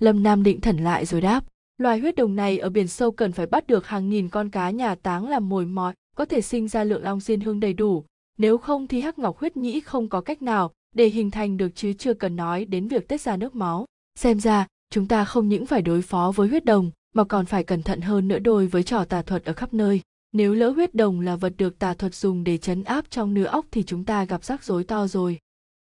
Lâm 0.00 0.22
Nam 0.22 0.42
định 0.42 0.60
thần 0.60 0.76
lại 0.76 1.06
rồi 1.06 1.20
đáp. 1.20 1.44
Loài 1.78 1.98
huyết 1.98 2.14
đồng 2.14 2.36
này 2.36 2.58
ở 2.58 2.70
biển 2.70 2.88
sâu 2.88 3.10
cần 3.10 3.32
phải 3.32 3.46
bắt 3.46 3.66
được 3.66 3.86
hàng 3.86 4.10
nghìn 4.10 4.28
con 4.28 4.50
cá 4.50 4.70
nhà 4.70 4.94
táng 4.94 5.28
làm 5.28 5.48
mồi 5.48 5.66
mọt, 5.66 5.94
có 6.16 6.24
thể 6.24 6.40
sinh 6.40 6.68
ra 6.68 6.84
lượng 6.84 7.02
long 7.02 7.20
diên 7.20 7.40
hương 7.40 7.60
đầy 7.60 7.72
đủ. 7.72 8.04
Nếu 8.38 8.58
không 8.58 8.86
thì 8.86 9.00
hắc 9.00 9.18
ngọc 9.18 9.38
huyết 9.38 9.56
nhĩ 9.56 9.80
không 9.80 10.08
có 10.08 10.20
cách 10.20 10.42
nào 10.42 10.72
để 10.94 11.06
hình 11.06 11.30
thành 11.30 11.56
được 11.56 11.68
chứ 11.74 11.92
chưa 11.92 12.14
cần 12.14 12.36
nói 12.36 12.64
đến 12.64 12.88
việc 12.88 13.08
tết 13.08 13.20
ra 13.20 13.36
nước 13.36 13.54
máu. 13.54 13.86
Xem 14.18 14.40
ra, 14.40 14.66
chúng 14.90 15.08
ta 15.08 15.24
không 15.24 15.48
những 15.48 15.66
phải 15.66 15.82
đối 15.82 16.02
phó 16.02 16.32
với 16.36 16.48
huyết 16.48 16.64
đồng 16.64 16.90
mà 17.14 17.24
còn 17.24 17.46
phải 17.46 17.64
cẩn 17.64 17.82
thận 17.82 18.00
hơn 18.00 18.28
nữa 18.28 18.38
đôi 18.38 18.66
với 18.66 18.82
trò 18.82 19.04
tà 19.04 19.22
thuật 19.22 19.44
ở 19.44 19.52
khắp 19.52 19.74
nơi 19.74 20.00
nếu 20.34 20.54
lỡ 20.54 20.70
huyết 20.70 20.94
đồng 20.94 21.20
là 21.20 21.36
vật 21.36 21.52
được 21.58 21.78
tà 21.78 21.94
thuật 21.94 22.14
dùng 22.14 22.44
để 22.44 22.58
chấn 22.58 22.84
áp 22.84 23.10
trong 23.10 23.34
nửa 23.34 23.44
óc 23.44 23.66
thì 23.70 23.82
chúng 23.82 24.04
ta 24.04 24.24
gặp 24.24 24.44
rắc 24.44 24.64
rối 24.64 24.84
to 24.84 25.06
rồi. 25.06 25.38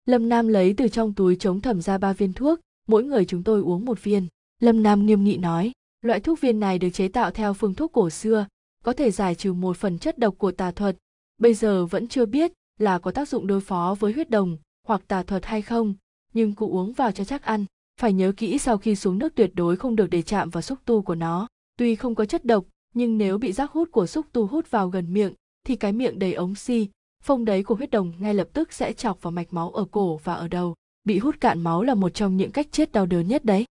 Lâm 0.07 0.29
nam 0.29 0.49
lấy 0.49 0.75
từ 0.77 0.89
trong 0.89 1.15
túi 1.15 1.37
chống 1.37 1.61
thẩm 1.61 1.81
ra 1.81 1.99
ba 1.99 2.13
viên 2.13 2.33
thuốc, 2.33 2.61
mỗi 2.89 3.05
người 3.05 3.25
chúng 3.25 3.43
tôi 3.43 3.61
uống 3.61 3.85
một 3.85 4.03
viên. 4.03 4.27
Lâm 4.61 4.83
nam 4.83 5.07
nghiêm 5.07 5.25
nghị 5.25 5.37
nói, 5.37 5.73
loại 6.03 6.21
thuốc 6.21 6.41
viên 6.41 6.61
này 6.61 6.79
được 6.79 6.91
chế 6.91 7.09
tạo 7.09 7.31
theo 7.31 7.55
phương 7.55 7.75
thuốc 7.75 7.93
cổ 7.93 8.11
xưa, 8.11 8.47
có 8.85 8.93
thể 8.93 9.11
giải 9.11 9.35
trừ 9.35 9.53
một 9.53 9.77
phần 9.77 9.99
chất 9.99 10.19
độc 10.19 10.35
của 10.39 10.53
tà 10.53 10.71
thuật. 10.71 10.97
Bây 11.39 11.55
giờ 11.55 11.87
vẫn 11.87 12.09
chưa 12.09 12.27
biết 12.27 12.53
là 12.79 12.99
có 12.99 13.11
tác 13.11 13.29
dụng 13.29 13.47
đối 13.47 13.61
phó 13.61 13.97
với 13.99 14.13
huyết 14.13 14.31
đồng 14.31 14.57
hoặc 14.87 15.03
tà 15.09 15.23
thuật 15.23 15.45
hay 15.45 15.63
không, 15.63 15.95
nhưng 16.35 16.55
cụ 16.55 16.73
uống 16.73 16.93
vào 16.93 17.13
cho 17.13 17.25
chắc 17.25 17.43
ăn. 17.43 17.65
Phải 18.01 18.13
nhớ 18.13 18.33
kỹ 18.37 18.59
sau 18.59 18.79
khi 18.79 18.97
xuống 18.97 19.19
nước 19.19 19.35
tuyệt 19.35 19.51
đối 19.55 19.77
không 19.77 19.97
được 19.97 20.11
để 20.11 20.23
chạm 20.23 20.51
vào 20.51 20.63
xúc 20.63 20.79
tu 20.85 21.03
của 21.03 21.15
nó. 21.15 21.49
Tuy 21.77 21.95
không 21.95 22.15
có 22.15 22.25
chất 22.25 22.45
độc 22.45 22.65
nhưng 22.95 23.19
nếu 23.19 23.39
bị 23.39 23.53
rác 23.53 23.71
hút 23.71 23.89
của 23.93 24.07
xúc 24.07 24.27
tu 24.33 24.47
hút 24.47 24.71
vào 24.71 24.89
gần 24.89 25.13
miệng, 25.13 25.33
thì 25.67 25.77
cái 25.77 25.93
miệng 25.93 26.19
đầy 26.19 26.33
ống 26.33 26.55
xi, 26.55 26.89
phông 27.23 27.45
đấy 27.45 27.63
của 27.63 27.75
huyết 27.75 27.91
đồng 27.91 28.13
ngay 28.19 28.35
lập 28.35 28.49
tức 28.53 28.73
sẽ 28.73 28.93
chọc 28.93 29.23
vào 29.23 29.31
mạch 29.31 29.53
máu 29.53 29.71
ở 29.71 29.85
cổ 29.91 30.21
và 30.25 30.35
ở 30.35 30.49
đầu. 30.49 30.75
Bị 31.05 31.19
hút 31.19 31.41
cạn 31.41 31.61
máu 31.61 31.83
là 31.83 31.95
một 31.95 32.15
trong 32.15 32.37
những 32.37 32.51
cách 32.51 32.67
chết 32.71 32.93
đau 32.93 33.07
đớn 33.07 33.29
nhất 33.29 33.45
đấy. 33.45 33.65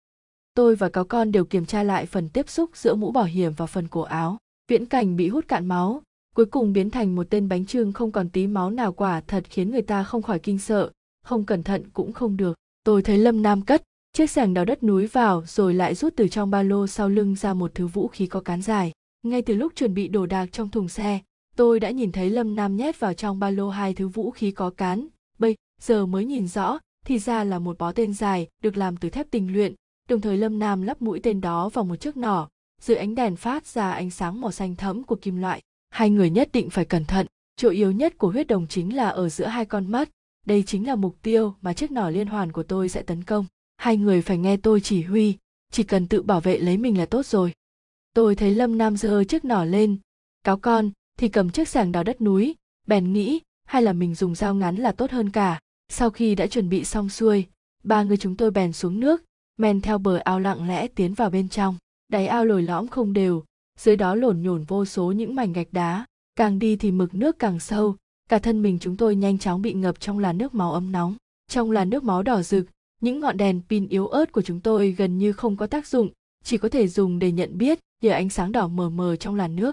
Tôi 0.54 0.76
và 0.76 0.88
cáo 0.88 1.04
con 1.04 1.32
đều 1.32 1.44
kiểm 1.44 1.66
tra 1.66 1.82
lại 1.82 2.06
phần 2.06 2.28
tiếp 2.28 2.48
xúc 2.48 2.70
giữa 2.74 2.94
mũ 2.94 3.10
bảo 3.10 3.24
hiểm 3.24 3.52
và 3.56 3.66
phần 3.66 3.88
cổ 3.88 4.00
áo. 4.00 4.38
Viễn 4.68 4.86
cảnh 4.86 5.16
bị 5.16 5.28
hút 5.28 5.48
cạn 5.48 5.66
máu, 5.66 6.02
cuối 6.34 6.46
cùng 6.46 6.72
biến 6.72 6.90
thành 6.90 7.14
một 7.14 7.26
tên 7.30 7.48
bánh 7.48 7.66
trưng 7.66 7.92
không 7.92 8.12
còn 8.12 8.28
tí 8.28 8.46
máu 8.46 8.70
nào 8.70 8.92
quả 8.92 9.20
thật 9.20 9.44
khiến 9.50 9.70
người 9.70 9.82
ta 9.82 10.04
không 10.04 10.22
khỏi 10.22 10.38
kinh 10.38 10.58
sợ. 10.58 10.90
Không 11.24 11.44
cẩn 11.44 11.62
thận 11.62 11.90
cũng 11.92 12.12
không 12.12 12.36
được. 12.36 12.56
Tôi 12.84 13.02
thấy 13.02 13.18
lâm 13.18 13.42
nam 13.42 13.62
cất 13.62 13.82
chiếc 14.12 14.30
sẻng 14.30 14.54
đào 14.54 14.64
đất 14.64 14.82
núi 14.82 15.06
vào 15.06 15.42
rồi 15.46 15.74
lại 15.74 15.94
rút 15.94 16.12
từ 16.16 16.28
trong 16.28 16.50
ba 16.50 16.62
lô 16.62 16.86
sau 16.86 17.08
lưng 17.08 17.34
ra 17.34 17.54
một 17.54 17.70
thứ 17.74 17.86
vũ 17.86 18.08
khí 18.08 18.26
có 18.26 18.40
cán 18.40 18.62
dài 18.62 18.92
ngay 19.22 19.42
từ 19.42 19.54
lúc 19.54 19.72
chuẩn 19.76 19.94
bị 19.94 20.08
đồ 20.08 20.26
đạc 20.26 20.46
trong 20.52 20.68
thùng 20.68 20.88
xe, 20.88 21.18
tôi 21.56 21.80
đã 21.80 21.90
nhìn 21.90 22.12
thấy 22.12 22.30
lâm 22.30 22.54
nam 22.54 22.76
nhét 22.76 23.00
vào 23.00 23.14
trong 23.14 23.38
ba 23.38 23.50
lô 23.50 23.70
hai 23.70 23.94
thứ 23.94 24.08
vũ 24.08 24.30
khí 24.30 24.50
có 24.50 24.70
cán. 24.70 25.06
Bây 25.38 25.56
giờ 25.80 26.06
mới 26.06 26.24
nhìn 26.24 26.48
rõ, 26.48 26.78
thì 27.06 27.18
ra 27.18 27.44
là 27.44 27.58
một 27.58 27.78
bó 27.78 27.92
tên 27.92 28.12
dài, 28.12 28.48
được 28.62 28.76
làm 28.76 28.96
từ 28.96 29.10
thép 29.10 29.30
tinh 29.30 29.52
luyện. 29.52 29.74
Đồng 30.08 30.20
thời 30.20 30.36
lâm 30.36 30.58
nam 30.58 30.82
lắp 30.82 31.02
mũi 31.02 31.20
tên 31.22 31.40
đó 31.40 31.68
vào 31.68 31.84
một 31.84 31.96
chiếc 31.96 32.16
nỏ. 32.16 32.48
Dưới 32.80 32.96
ánh 32.96 33.14
đèn 33.14 33.36
phát 33.36 33.66
ra 33.66 33.90
ánh 33.90 34.10
sáng 34.10 34.40
màu 34.40 34.52
xanh 34.52 34.76
thẫm 34.76 35.02
của 35.02 35.16
kim 35.16 35.36
loại. 35.36 35.62
Hai 35.90 36.10
người 36.10 36.30
nhất 36.30 36.48
định 36.52 36.70
phải 36.70 36.84
cẩn 36.84 37.04
thận. 37.04 37.26
Chỗ 37.56 37.68
yếu 37.68 37.92
nhất 37.92 38.18
của 38.18 38.30
huyết 38.30 38.46
đồng 38.46 38.66
chính 38.66 38.96
là 38.96 39.08
ở 39.08 39.28
giữa 39.28 39.46
hai 39.46 39.64
con 39.64 39.92
mắt. 39.92 40.08
Đây 40.46 40.62
chính 40.62 40.86
là 40.86 40.94
mục 40.94 41.16
tiêu 41.22 41.54
mà 41.60 41.72
chiếc 41.72 41.90
nỏ 41.90 42.10
liên 42.10 42.26
hoàn 42.26 42.52
của 42.52 42.62
tôi 42.62 42.88
sẽ 42.88 43.02
tấn 43.02 43.24
công. 43.24 43.46
Hai 43.76 43.96
người 43.96 44.22
phải 44.22 44.38
nghe 44.38 44.56
tôi 44.56 44.80
chỉ 44.80 45.02
huy. 45.02 45.36
Chỉ 45.72 45.82
cần 45.82 46.08
tự 46.08 46.22
bảo 46.22 46.40
vệ 46.40 46.58
lấy 46.58 46.76
mình 46.76 46.98
là 46.98 47.06
tốt 47.06 47.26
rồi 47.26 47.52
tôi 48.18 48.34
thấy 48.34 48.54
lâm 48.54 48.78
nam 48.78 48.96
giơ 48.96 49.24
chiếc 49.24 49.44
nỏ 49.44 49.64
lên. 49.64 49.96
Cáo 50.44 50.56
con, 50.56 50.90
thì 51.18 51.28
cầm 51.28 51.50
chiếc 51.50 51.68
sàng 51.68 51.92
đào 51.92 52.04
đất 52.04 52.20
núi, 52.20 52.54
bèn 52.86 53.12
nghĩ, 53.12 53.40
hay 53.64 53.82
là 53.82 53.92
mình 53.92 54.14
dùng 54.14 54.34
dao 54.34 54.54
ngắn 54.54 54.76
là 54.76 54.92
tốt 54.92 55.10
hơn 55.10 55.30
cả. 55.30 55.60
Sau 55.88 56.10
khi 56.10 56.34
đã 56.34 56.46
chuẩn 56.46 56.68
bị 56.68 56.84
xong 56.84 57.08
xuôi, 57.08 57.46
ba 57.84 58.02
người 58.02 58.16
chúng 58.16 58.36
tôi 58.36 58.50
bèn 58.50 58.72
xuống 58.72 59.00
nước, 59.00 59.22
men 59.56 59.80
theo 59.80 59.98
bờ 59.98 60.16
ao 60.16 60.40
lặng 60.40 60.68
lẽ 60.68 60.88
tiến 60.88 61.14
vào 61.14 61.30
bên 61.30 61.48
trong. 61.48 61.76
Đáy 62.08 62.26
ao 62.26 62.44
lồi 62.44 62.62
lõm 62.62 62.88
không 62.88 63.12
đều, 63.12 63.44
dưới 63.78 63.96
đó 63.96 64.14
lổn 64.14 64.42
nhổn 64.42 64.64
vô 64.64 64.84
số 64.84 65.12
những 65.12 65.34
mảnh 65.34 65.52
gạch 65.52 65.72
đá. 65.72 66.06
Càng 66.36 66.58
đi 66.58 66.76
thì 66.76 66.90
mực 66.90 67.14
nước 67.14 67.38
càng 67.38 67.60
sâu, 67.60 67.96
cả 68.28 68.38
thân 68.38 68.62
mình 68.62 68.78
chúng 68.78 68.96
tôi 68.96 69.16
nhanh 69.16 69.38
chóng 69.38 69.62
bị 69.62 69.72
ngập 69.72 70.00
trong 70.00 70.18
làn 70.18 70.38
nước 70.38 70.54
máu 70.54 70.72
ấm 70.72 70.92
nóng. 70.92 71.14
Trong 71.48 71.70
làn 71.70 71.90
nước 71.90 72.04
máu 72.04 72.22
đỏ 72.22 72.42
rực, 72.42 72.66
những 73.00 73.20
ngọn 73.20 73.36
đèn 73.36 73.60
pin 73.68 73.88
yếu 73.88 74.06
ớt 74.06 74.32
của 74.32 74.42
chúng 74.42 74.60
tôi 74.60 74.90
gần 74.90 75.18
như 75.18 75.32
không 75.32 75.56
có 75.56 75.66
tác 75.66 75.86
dụng 75.86 76.08
chỉ 76.44 76.58
có 76.58 76.68
thể 76.68 76.88
dùng 76.88 77.18
để 77.18 77.32
nhận 77.32 77.58
biết 77.58 77.78
nhờ 78.02 78.10
ánh 78.10 78.28
sáng 78.28 78.52
đỏ 78.52 78.68
mờ 78.68 78.90
mờ 78.90 79.16
trong 79.16 79.34
làn 79.34 79.56
nước. 79.56 79.72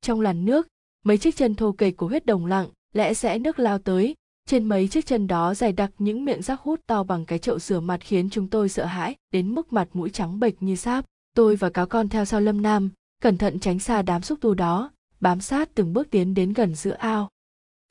Trong 0.00 0.20
làn 0.20 0.44
nước, 0.44 0.68
mấy 1.04 1.18
chiếc 1.18 1.36
chân 1.36 1.54
thô 1.54 1.72
kệch 1.72 1.96
của 1.96 2.08
huyết 2.08 2.26
đồng 2.26 2.46
lặng 2.46 2.68
lẽ 2.92 3.14
sẽ 3.14 3.38
nước 3.38 3.58
lao 3.58 3.78
tới. 3.78 4.14
Trên 4.48 4.64
mấy 4.64 4.88
chiếc 4.88 5.06
chân 5.06 5.26
đó 5.26 5.54
dày 5.54 5.72
đặc 5.72 5.90
những 5.98 6.24
miệng 6.24 6.42
rác 6.42 6.60
hút 6.60 6.80
to 6.86 7.02
bằng 7.02 7.24
cái 7.26 7.38
chậu 7.38 7.58
rửa 7.58 7.80
mặt 7.80 8.00
khiến 8.00 8.30
chúng 8.30 8.48
tôi 8.48 8.68
sợ 8.68 8.84
hãi 8.84 9.14
đến 9.32 9.54
mức 9.54 9.72
mặt 9.72 9.88
mũi 9.92 10.10
trắng 10.10 10.40
bệch 10.40 10.62
như 10.62 10.76
sáp. 10.76 11.04
Tôi 11.34 11.56
và 11.56 11.70
cáo 11.70 11.86
con 11.86 12.08
theo 12.08 12.24
sau 12.24 12.40
lâm 12.40 12.62
nam, 12.62 12.90
cẩn 13.22 13.38
thận 13.38 13.58
tránh 13.58 13.78
xa 13.78 14.02
đám 14.02 14.22
xúc 14.22 14.38
tu 14.40 14.54
đó, 14.54 14.90
bám 15.20 15.40
sát 15.40 15.74
từng 15.74 15.92
bước 15.92 16.10
tiến 16.10 16.34
đến 16.34 16.52
gần 16.52 16.74
giữa 16.74 16.94
ao. 16.94 17.28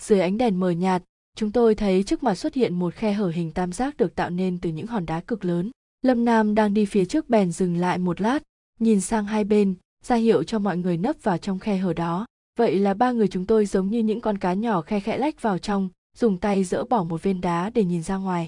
Dưới 0.01 0.19
ánh 0.19 0.37
đèn 0.37 0.59
mờ 0.59 0.69
nhạt, 0.69 1.03
chúng 1.35 1.51
tôi 1.51 1.75
thấy 1.75 2.03
trước 2.03 2.23
mặt 2.23 2.35
xuất 2.35 2.53
hiện 2.53 2.79
một 2.79 2.93
khe 2.93 3.13
hở 3.13 3.29
hình 3.29 3.51
tam 3.51 3.71
giác 3.71 3.97
được 3.97 4.15
tạo 4.15 4.29
nên 4.29 4.59
từ 4.59 4.69
những 4.69 4.87
hòn 4.87 5.05
đá 5.05 5.19
cực 5.19 5.45
lớn 5.45 5.71
lâm 6.05 6.25
nam 6.25 6.55
đang 6.55 6.73
đi 6.73 6.85
phía 6.85 7.05
trước 7.05 7.29
bèn 7.29 7.51
dừng 7.51 7.77
lại 7.77 7.97
một 7.97 8.21
lát, 8.21 8.43
nhìn 8.79 9.01
sang 9.01 9.25
hai 9.25 9.43
bên, 9.43 9.75
ra 10.03 10.15
hiệu 10.15 10.43
cho 10.43 10.59
mọi 10.59 10.77
người 10.77 10.97
nấp 10.97 11.15
vào 11.23 11.37
trong 11.37 11.59
khe 11.59 11.77
hở 11.77 11.93
đó. 11.93 12.25
Vậy 12.57 12.79
là 12.79 12.93
ba 12.93 13.11
người 13.11 13.27
chúng 13.27 13.45
tôi 13.45 13.65
giống 13.65 13.89
như 13.89 13.99
những 13.99 14.21
con 14.21 14.37
cá 14.37 14.53
nhỏ 14.53 14.81
khe 14.81 14.99
khẽ 14.99 15.17
lách 15.17 15.41
vào 15.41 15.57
trong, 15.57 15.89
dùng 16.17 16.37
tay 16.37 16.63
dỡ 16.63 16.83
bỏ 16.83 17.03
một 17.03 17.23
viên 17.23 17.41
đá 17.41 17.69
để 17.69 17.83
nhìn 17.83 18.03
ra 18.03 18.15
ngoài. 18.17 18.47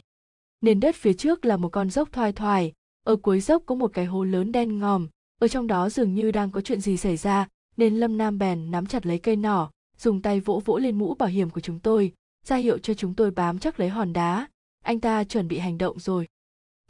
Nền 0.62 0.80
đất 0.80 0.96
phía 0.96 1.14
trước 1.14 1.46
là 1.46 1.58
một 1.58 1.70
con 1.70 1.90
dốc 1.90 2.12
thoai 2.12 2.32
thoải, 2.32 2.74
ở 3.04 3.16
cuối 3.16 3.40
dốc 3.40 3.64
có 3.66 3.76
một 3.76 3.94
cái 3.94 4.06
hố 4.06 4.24
lớn 4.24 4.52
đen 4.52 4.80
ngòm, 4.80 5.08
ở 5.40 5.48
trong 5.48 5.68
đó 5.68 5.90
dường 5.90 6.14
như 6.14 6.32
đang 6.32 6.52
có 6.52 6.62
chuyện 6.62 6.82
gì 6.82 6.98
xảy 6.98 7.18
ra, 7.18 7.48
nên 7.78 7.96
lâm 7.96 8.18
nam 8.18 8.38
bèn 8.38 8.72
nắm 8.72 8.86
chặt 8.86 9.06
lấy 9.06 9.20
cây 9.20 9.36
nỏ, 9.36 9.72
dùng 9.98 10.22
tay 10.22 10.40
vỗ 10.40 10.62
vỗ 10.66 10.78
lên 10.78 10.98
mũ 10.98 11.14
bảo 11.14 11.30
hiểm 11.30 11.50
của 11.50 11.62
chúng 11.62 11.80
tôi, 11.80 12.14
ra 12.46 12.56
hiệu 12.56 12.78
cho 12.78 12.94
chúng 12.94 13.14
tôi 13.14 13.32
bám 13.32 13.60
chắc 13.60 13.80
lấy 13.80 13.90
hòn 13.90 14.14
đá. 14.14 14.48
Anh 14.84 15.00
ta 15.00 15.24
chuẩn 15.24 15.48
bị 15.48 15.58
hành 15.58 15.78
động 15.78 16.00
rồi 16.00 16.28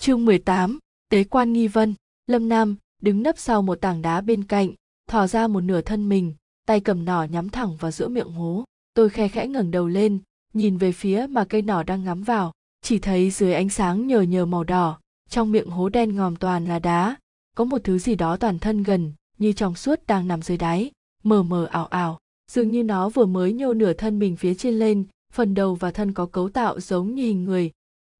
chương 0.01 0.25
18, 0.25 0.79
tế 1.09 1.23
quan 1.23 1.53
nghi 1.53 1.67
vân. 1.67 1.95
Lâm 2.27 2.49
nam 2.49 2.75
đứng 3.01 3.23
nấp 3.23 3.37
sau 3.37 3.61
một 3.61 3.81
tảng 3.81 4.01
đá 4.01 4.21
bên 4.21 4.43
cạnh 4.43 4.71
thò 5.09 5.27
ra 5.27 5.47
một 5.47 5.61
nửa 5.61 5.81
thân 5.81 6.09
mình 6.09 6.33
tay 6.65 6.79
cầm 6.79 7.05
nỏ 7.05 7.23
nhắm 7.23 7.49
thẳng 7.49 7.75
vào 7.75 7.91
giữa 7.91 8.07
miệng 8.07 8.31
hố. 8.31 8.63
Tôi 8.93 9.09
khe 9.09 9.27
khẽ 9.27 9.47
ngẩng 9.47 9.71
đầu 9.71 9.87
lên 9.87 10.19
nhìn 10.53 10.77
về 10.77 10.91
phía 10.91 11.27
mà 11.29 11.45
cây 11.45 11.61
nỏ 11.61 11.83
đang 11.83 12.03
ngắm 12.03 12.23
vào. 12.23 12.51
Chỉ 12.81 12.99
thấy 12.99 13.29
dưới 13.29 13.53
ánh 13.53 13.69
sáng 13.69 14.07
nhờ 14.07 14.21
nhờ 14.21 14.45
màu 14.45 14.63
đỏ 14.63 14.99
trong 15.29 15.51
miệng 15.51 15.69
hố 15.69 15.89
đen 15.89 16.15
ngòm 16.15 16.35
toàn 16.35 16.65
là 16.65 16.79
đá. 16.79 17.15
Có 17.55 17.63
một 17.63 17.83
thứ 17.83 17.97
gì 17.99 18.15
đó 18.15 18.37
toàn 18.37 18.59
thân 18.59 18.83
gần 18.83 19.13
như 19.37 19.53
trong 19.53 19.75
suốt 19.75 19.99
đang 20.07 20.27
nằm 20.27 20.41
dưới 20.41 20.57
đáy 20.57 20.91
mờ 21.23 21.43
mờ 21.43 21.65
ảo 21.65 21.85
ảo. 21.85 22.19
Dường 22.51 22.71
như 22.71 22.83
nó 22.83 23.09
vừa 23.09 23.25
mới 23.25 23.53
nhô 23.53 23.73
nửa 23.73 23.93
thân 23.93 24.19
mình 24.19 24.35
phía 24.35 24.53
trên 24.53 24.79
lên 24.79 25.05
phần 25.33 25.53
đầu 25.53 25.75
và 25.75 25.91
thân 25.91 26.13
có 26.13 26.25
cấu 26.25 26.49
tạo 26.49 26.79
giống 26.79 27.15
như 27.15 27.23
hình 27.23 27.45
người 27.45 27.71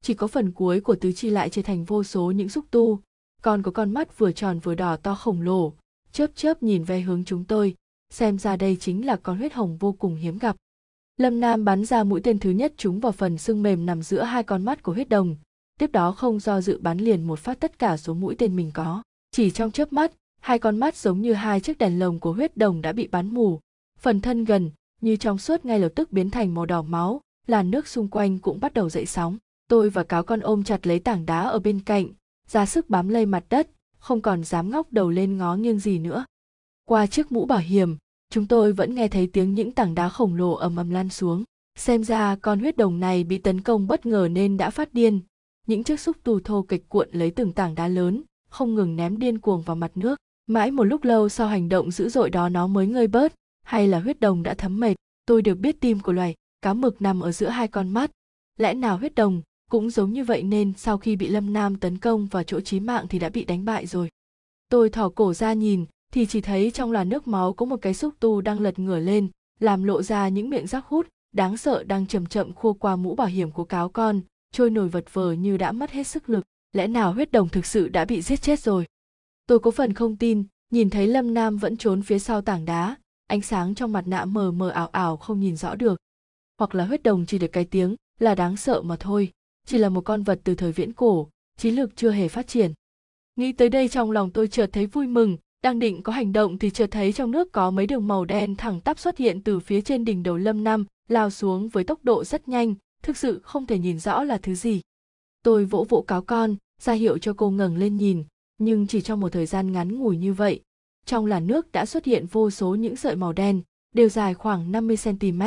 chỉ 0.08 0.14
có 0.14 0.28
phần 0.28 0.52
cuối 0.52 0.80
của 0.80 0.96
tứ 0.96 1.12
chi 1.12 1.30
lại 1.30 1.50
chia 1.50 1.62
thành 1.62 1.86
vô 1.86 2.04
số 2.04 2.32
những 2.32 2.50
xúc 2.50 2.66
tu. 2.72 3.00
Còn 3.42 3.64
có 3.64 3.72
con 3.72 3.92
mắt 3.92 4.18
vừa 4.18 4.32
tròn 4.32 4.60
vừa 4.60 4.76
đỏ 4.76 4.96
to 4.96 5.16
khổng 5.16 5.42
lồ, 5.42 5.74
chớp 6.12 6.28
chớp 6.36 6.64
nhìn 6.64 6.84
về 6.84 7.02
hướng 7.02 7.24
chúng 7.26 7.44
tôi, 7.44 7.76
xem 8.14 8.40
ra 8.40 8.56
đây 8.56 8.78
chính 8.80 9.06
là 9.06 9.16
con 9.16 9.38
huyết 9.38 9.54
hồng 9.54 9.78
vô 9.78 9.92
cùng 9.92 10.16
hiếm 10.16 10.38
gặp. 10.38 10.56
Lâm 11.18 11.40
nam 11.40 11.66
bắn 11.66 11.86
ra 11.86 12.04
mũi 12.04 12.22
tên 12.24 12.40
thứ 12.40 12.50
nhất 12.50 12.74
trúng 12.78 13.00
vào 13.00 13.12
phần 13.12 13.38
xương 13.38 13.64
mềm 13.64 13.86
nằm 13.86 14.02
giữa 14.02 14.22
hai 14.22 14.44
con 14.44 14.66
mắt 14.66 14.84
của 14.84 14.94
huyết 14.94 15.10
đồng. 15.10 15.36
Tiếp 15.80 15.92
đó 15.92 16.12
không 16.12 16.40
do 16.40 16.62
dự 16.62 16.80
bắn 16.82 16.98
liền 16.98 17.24
một 17.24 17.40
phát 17.40 17.60
tất 17.60 17.80
cả 17.80 17.98
số 17.98 18.14
mũi 18.14 18.36
tên 18.38 18.56
mình 18.56 18.72
có. 18.74 19.04
Chỉ 19.32 19.52
trong 19.52 19.72
chớp 19.72 19.94
mắt, 19.94 20.12
hai 20.42 20.60
con 20.60 20.78
mắt 20.78 20.96
giống 20.96 21.22
như 21.22 21.34
hai 21.34 21.60
chiếc 21.60 21.78
đèn 21.78 22.00
lồng 22.00 22.20
của 22.20 22.34
huyết 22.34 22.58
đồng 22.58 22.82
đã 22.82 22.92
bị 22.92 23.08
bắn 23.08 23.34
mù. 23.34 23.60
Phần 24.00 24.22
thân 24.22 24.44
gần, 24.44 24.72
như 25.02 25.16
trong 25.16 25.38
suốt 25.38 25.66
ngay 25.66 25.80
lập 25.80 25.92
tức 25.96 26.12
biến 26.12 26.30
thành 26.30 26.54
màu 26.54 26.66
đỏ 26.66 26.82
máu, 26.82 27.22
làn 27.48 27.72
nước 27.72 27.88
xung 27.88 28.08
quanh 28.08 28.40
cũng 28.40 28.60
bắt 28.60 28.74
đầu 28.74 28.90
dậy 28.90 29.06
sóng 29.06 29.38
tôi 29.68 29.90
và 29.90 30.04
cáo 30.04 30.24
con 30.24 30.40
ôm 30.40 30.64
chặt 30.64 30.88
lấy 30.88 31.00
tảng 31.00 31.26
đá 31.26 31.42
ở 31.42 31.60
bên 31.60 31.80
cạnh, 31.80 32.08
ra 32.50 32.66
sức 32.66 32.90
bám 32.90 33.10
lây 33.10 33.26
mặt 33.26 33.44
đất, 33.50 33.70
không 34.00 34.22
còn 34.22 34.44
dám 34.44 34.70
ngóc 34.70 34.94
đầu 34.94 35.10
lên 35.10 35.38
ngó 35.38 35.56
nghiêng 35.56 35.80
gì 35.80 36.00
nữa. 36.00 36.26
Qua 36.86 37.08
chiếc 37.08 37.32
mũ 37.32 37.46
bảo 37.46 37.60
hiểm, 37.60 37.98
chúng 38.30 38.48
tôi 38.48 38.74
vẫn 38.74 38.96
nghe 38.96 39.08
thấy 39.08 39.28
tiếng 39.28 39.54
những 39.54 39.72
tảng 39.72 39.96
đá 39.96 40.10
khổng 40.10 40.36
lồ 40.36 40.52
ầm 40.54 40.76
ầm 40.76 40.90
lan 40.90 41.10
xuống. 41.10 41.44
Xem 41.78 42.04
ra 42.04 42.36
con 42.36 42.60
huyết 42.60 42.78
đồng 42.78 43.00
này 43.00 43.24
bị 43.24 43.38
tấn 43.38 43.62
công 43.62 43.88
bất 43.88 44.06
ngờ 44.06 44.28
nên 44.32 44.58
đã 44.58 44.70
phát 44.70 44.94
điên. 44.94 45.20
Những 45.68 45.84
chiếc 45.84 46.00
xúc 46.00 46.18
tu 46.24 46.40
thô 46.40 46.62
kịch 46.62 46.90
cuộn 46.90 47.10
lấy 47.12 47.32
từng 47.32 47.54
tảng 47.54 47.76
đá 47.76 47.88
lớn, 47.88 48.24
không 48.50 48.76
ngừng 48.76 48.96
ném 48.96 49.20
điên 49.20 49.40
cuồng 49.40 49.62
vào 49.62 49.76
mặt 49.76 49.92
nước. 49.96 50.20
Mãi 50.48 50.72
một 50.72 50.84
lúc 50.84 51.04
lâu 51.04 51.30
sau 51.30 51.48
hành 51.48 51.70
động 51.70 51.92
dữ 51.92 52.10
dội 52.10 52.30
đó 52.30 52.50
nó 52.50 52.68
mới 52.68 52.88
ngơi 52.88 53.08
bớt, 53.08 53.34
hay 53.64 53.88
là 53.88 54.00
huyết 54.00 54.20
đồng 54.20 54.44
đã 54.44 54.54
thấm 54.54 54.80
mệt. 54.80 54.96
Tôi 55.26 55.42
được 55.42 55.56
biết 55.56 55.82
tim 55.82 56.00
của 56.00 56.12
loài 56.12 56.36
cá 56.62 56.74
mực 56.74 57.02
nằm 57.02 57.20
ở 57.20 57.32
giữa 57.32 57.50
hai 57.50 57.68
con 57.68 57.90
mắt. 57.90 58.12
Lẽ 58.58 58.74
nào 58.74 58.98
huyết 58.98 59.16
đồng 59.16 59.42
cũng 59.72 59.90
giống 59.90 60.14
như 60.14 60.24
vậy 60.24 60.44
nên 60.44 60.74
sau 60.78 60.98
khi 60.98 61.16
bị 61.16 61.28
lâm 61.28 61.54
nam 61.54 61.76
tấn 61.76 61.98
công 61.98 62.26
vào 62.26 62.44
chỗ 62.44 62.60
chí 62.60 62.80
mạng 62.80 63.06
thì 63.10 63.20
đã 63.20 63.30
bị 63.30 63.46
đánh 63.46 63.66
bại 63.66 63.86
rồi. 63.86 64.10
Tôi 64.70 64.90
thỏ 64.90 65.10
cổ 65.10 65.34
ra 65.34 65.54
nhìn, 65.54 65.86
thì 66.14 66.26
chỉ 66.26 66.42
thấy 66.42 66.72
trong 66.72 66.92
làn 66.92 67.10
nước 67.10 67.28
máu 67.28 67.54
có 67.54 67.66
một 67.66 67.78
cái 67.82 67.94
xúc 67.94 68.14
tu 68.20 68.42
đang 68.42 68.60
lật 68.60 68.80
ngửa 68.80 69.00
lên, 69.00 69.28
làm 69.60 69.84
lộ 69.84 70.02
ra 70.02 70.30
những 70.30 70.50
miệng 70.50 70.68
rác 70.68 70.86
hút, 70.86 71.08
đáng 71.32 71.58
sợ 71.58 71.84
đang 71.84 72.08
chậm 72.08 72.26
chậm 72.26 72.54
khua 72.54 72.74
qua 72.74 72.96
mũ 72.96 73.16
bảo 73.16 73.28
hiểm 73.28 73.52
của 73.52 73.64
cáo 73.64 73.90
con, 73.90 74.22
trôi 74.52 74.70
nổi 74.70 74.90
vật 74.90 75.14
vờ 75.14 75.32
như 75.32 75.58
đã 75.58 75.72
mất 75.72 75.92
hết 75.92 76.08
sức 76.08 76.30
lực. 76.30 76.46
Lẽ 76.74 76.88
nào 76.88 77.14
huyết 77.14 77.32
đồng 77.32 77.50
thực 77.50 77.66
sự 77.66 77.90
đã 77.90 78.06
bị 78.06 78.22
giết 78.22 78.42
chết 78.42 78.60
rồi? 78.60 78.86
Tôi 79.48 79.60
có 79.60 79.72
phần 79.72 79.94
không 79.94 80.16
tin, 80.16 80.44
nhìn 80.72 80.90
thấy 80.90 81.08
lâm 81.08 81.34
nam 81.34 81.58
vẫn 81.58 81.78
trốn 81.78 82.02
phía 82.02 82.20
sau 82.20 82.42
tảng 82.42 82.66
đá, 82.66 82.96
ánh 83.28 83.42
sáng 83.42 83.76
trong 83.76 83.92
mặt 83.92 84.08
nạ 84.08 84.26
mờ 84.26 84.52
mờ 84.52 84.70
ảo 84.70 84.88
ảo 84.88 85.18
không 85.18 85.40
nhìn 85.40 85.56
rõ 85.56 85.76
được. 85.76 86.00
Hoặc 86.58 86.76
là 86.76 86.86
huyết 86.86 87.04
đồng 87.04 87.26
chỉ 87.26 87.40
được 87.40 87.48
cái 87.48 87.66
tiếng 87.66 87.96
là 88.20 88.36
đáng 88.36 88.58
sợ 88.58 88.82
mà 88.82 88.96
thôi 89.00 89.32
chỉ 89.68 89.78
là 89.78 89.90
một 89.90 90.02
con 90.02 90.24
vật 90.24 90.40
từ 90.44 90.56
thời 90.56 90.72
viễn 90.72 90.94
cổ 90.94 91.30
trí 91.58 91.72
lực 91.72 91.96
chưa 91.96 92.12
hề 92.12 92.28
phát 92.28 92.48
triển. 92.48 92.74
Nghĩ 93.36 93.52
tới 93.52 93.70
đây 93.70 93.88
trong 93.88 94.12
lòng 94.12 94.32
tôi 94.32 94.48
chợt 94.48 94.70
thấy 94.74 94.86
vui 94.86 95.08
mừng, 95.08 95.38
đang 95.64 95.80
định 95.80 96.02
có 96.04 96.14
hành 96.14 96.34
động 96.34 96.58
thì 96.58 96.70
chợt 96.70 96.88
thấy 96.92 97.14
trong 97.14 97.32
nước 97.32 97.52
có 97.52 97.72
mấy 97.72 97.88
đường 97.88 98.08
màu 98.08 98.26
đen 98.26 98.56
thẳng 98.56 98.82
tắp 98.82 99.00
xuất 99.00 99.18
hiện 99.18 99.42
từ 99.42 99.60
phía 99.60 99.82
trên 99.82 100.06
đỉnh 100.06 100.24
đầu 100.24 100.38
lâm 100.38 100.64
năm 100.64 100.86
lao 101.08 101.30
xuống 101.30 101.70
với 101.70 101.84
tốc 101.84 102.00
độ 102.04 102.24
rất 102.24 102.48
nhanh, 102.48 102.76
thực 103.04 103.18
sự 103.18 103.40
không 103.44 103.66
thể 103.66 103.80
nhìn 103.80 104.00
rõ 104.00 104.24
là 104.24 104.38
thứ 104.38 104.56
gì. 104.56 104.82
Tôi 105.44 105.66
vỗ 105.66 105.86
vỗ 105.90 106.02
cáo 106.02 106.22
con, 106.22 106.56
ra 106.82 106.94
hiệu 106.94 107.18
cho 107.18 107.34
cô 107.38 107.50
ngẩng 107.50 107.78
lên 107.78 107.96
nhìn, 107.96 108.24
nhưng 108.58 108.88
chỉ 108.88 109.02
trong 109.02 109.20
một 109.20 109.30
thời 109.30 109.46
gian 109.46 109.72
ngắn 109.72 110.00
ngủi 110.00 110.18
như 110.18 110.34
vậy, 110.34 110.62
trong 111.06 111.26
làn 111.26 111.48
nước 111.48 111.72
đã 111.72 111.86
xuất 111.86 112.06
hiện 112.06 112.26
vô 112.26 112.50
số 112.50 112.76
những 112.76 112.96
sợi 112.96 113.16
màu 113.16 113.34
đen, 113.34 113.62
đều 113.96 114.10
dài 114.10 114.34
khoảng 114.34 114.72
50 114.72 114.98
cm 115.04 115.42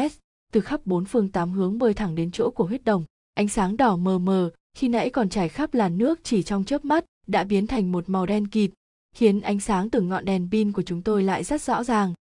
từ 0.52 0.61
khắp 0.61 0.87
bốn 0.87 1.04
phương 1.04 1.28
tám 1.28 1.52
hướng 1.52 1.78
bơi 1.78 1.94
thẳng 1.94 2.14
đến 2.14 2.30
chỗ 2.30 2.50
của 2.50 2.64
huyết 2.64 2.85
đồng 2.85 3.04
ánh 3.34 3.48
sáng 3.48 3.76
đỏ 3.76 3.96
mờ 3.96 4.18
mờ 4.18 4.50
khi 4.74 4.88
nãy 4.88 5.10
còn 5.10 5.28
trải 5.28 5.48
khắp 5.48 5.74
làn 5.74 5.98
nước 5.98 6.20
chỉ 6.22 6.42
trong 6.42 6.64
chớp 6.64 6.84
mắt 6.84 7.04
đã 7.26 7.44
biến 7.44 7.66
thành 7.66 7.92
một 7.92 8.08
màu 8.08 8.26
đen 8.26 8.46
kịt, 8.46 8.70
khiến 9.14 9.40
ánh 9.40 9.60
sáng 9.60 9.90
từ 9.90 10.00
ngọn 10.00 10.24
đèn 10.24 10.48
pin 10.50 10.72
của 10.72 10.82
chúng 10.82 11.02
tôi 11.02 11.22
lại 11.22 11.44
rất 11.44 11.62
rõ 11.62 11.84
ràng. 11.84 12.14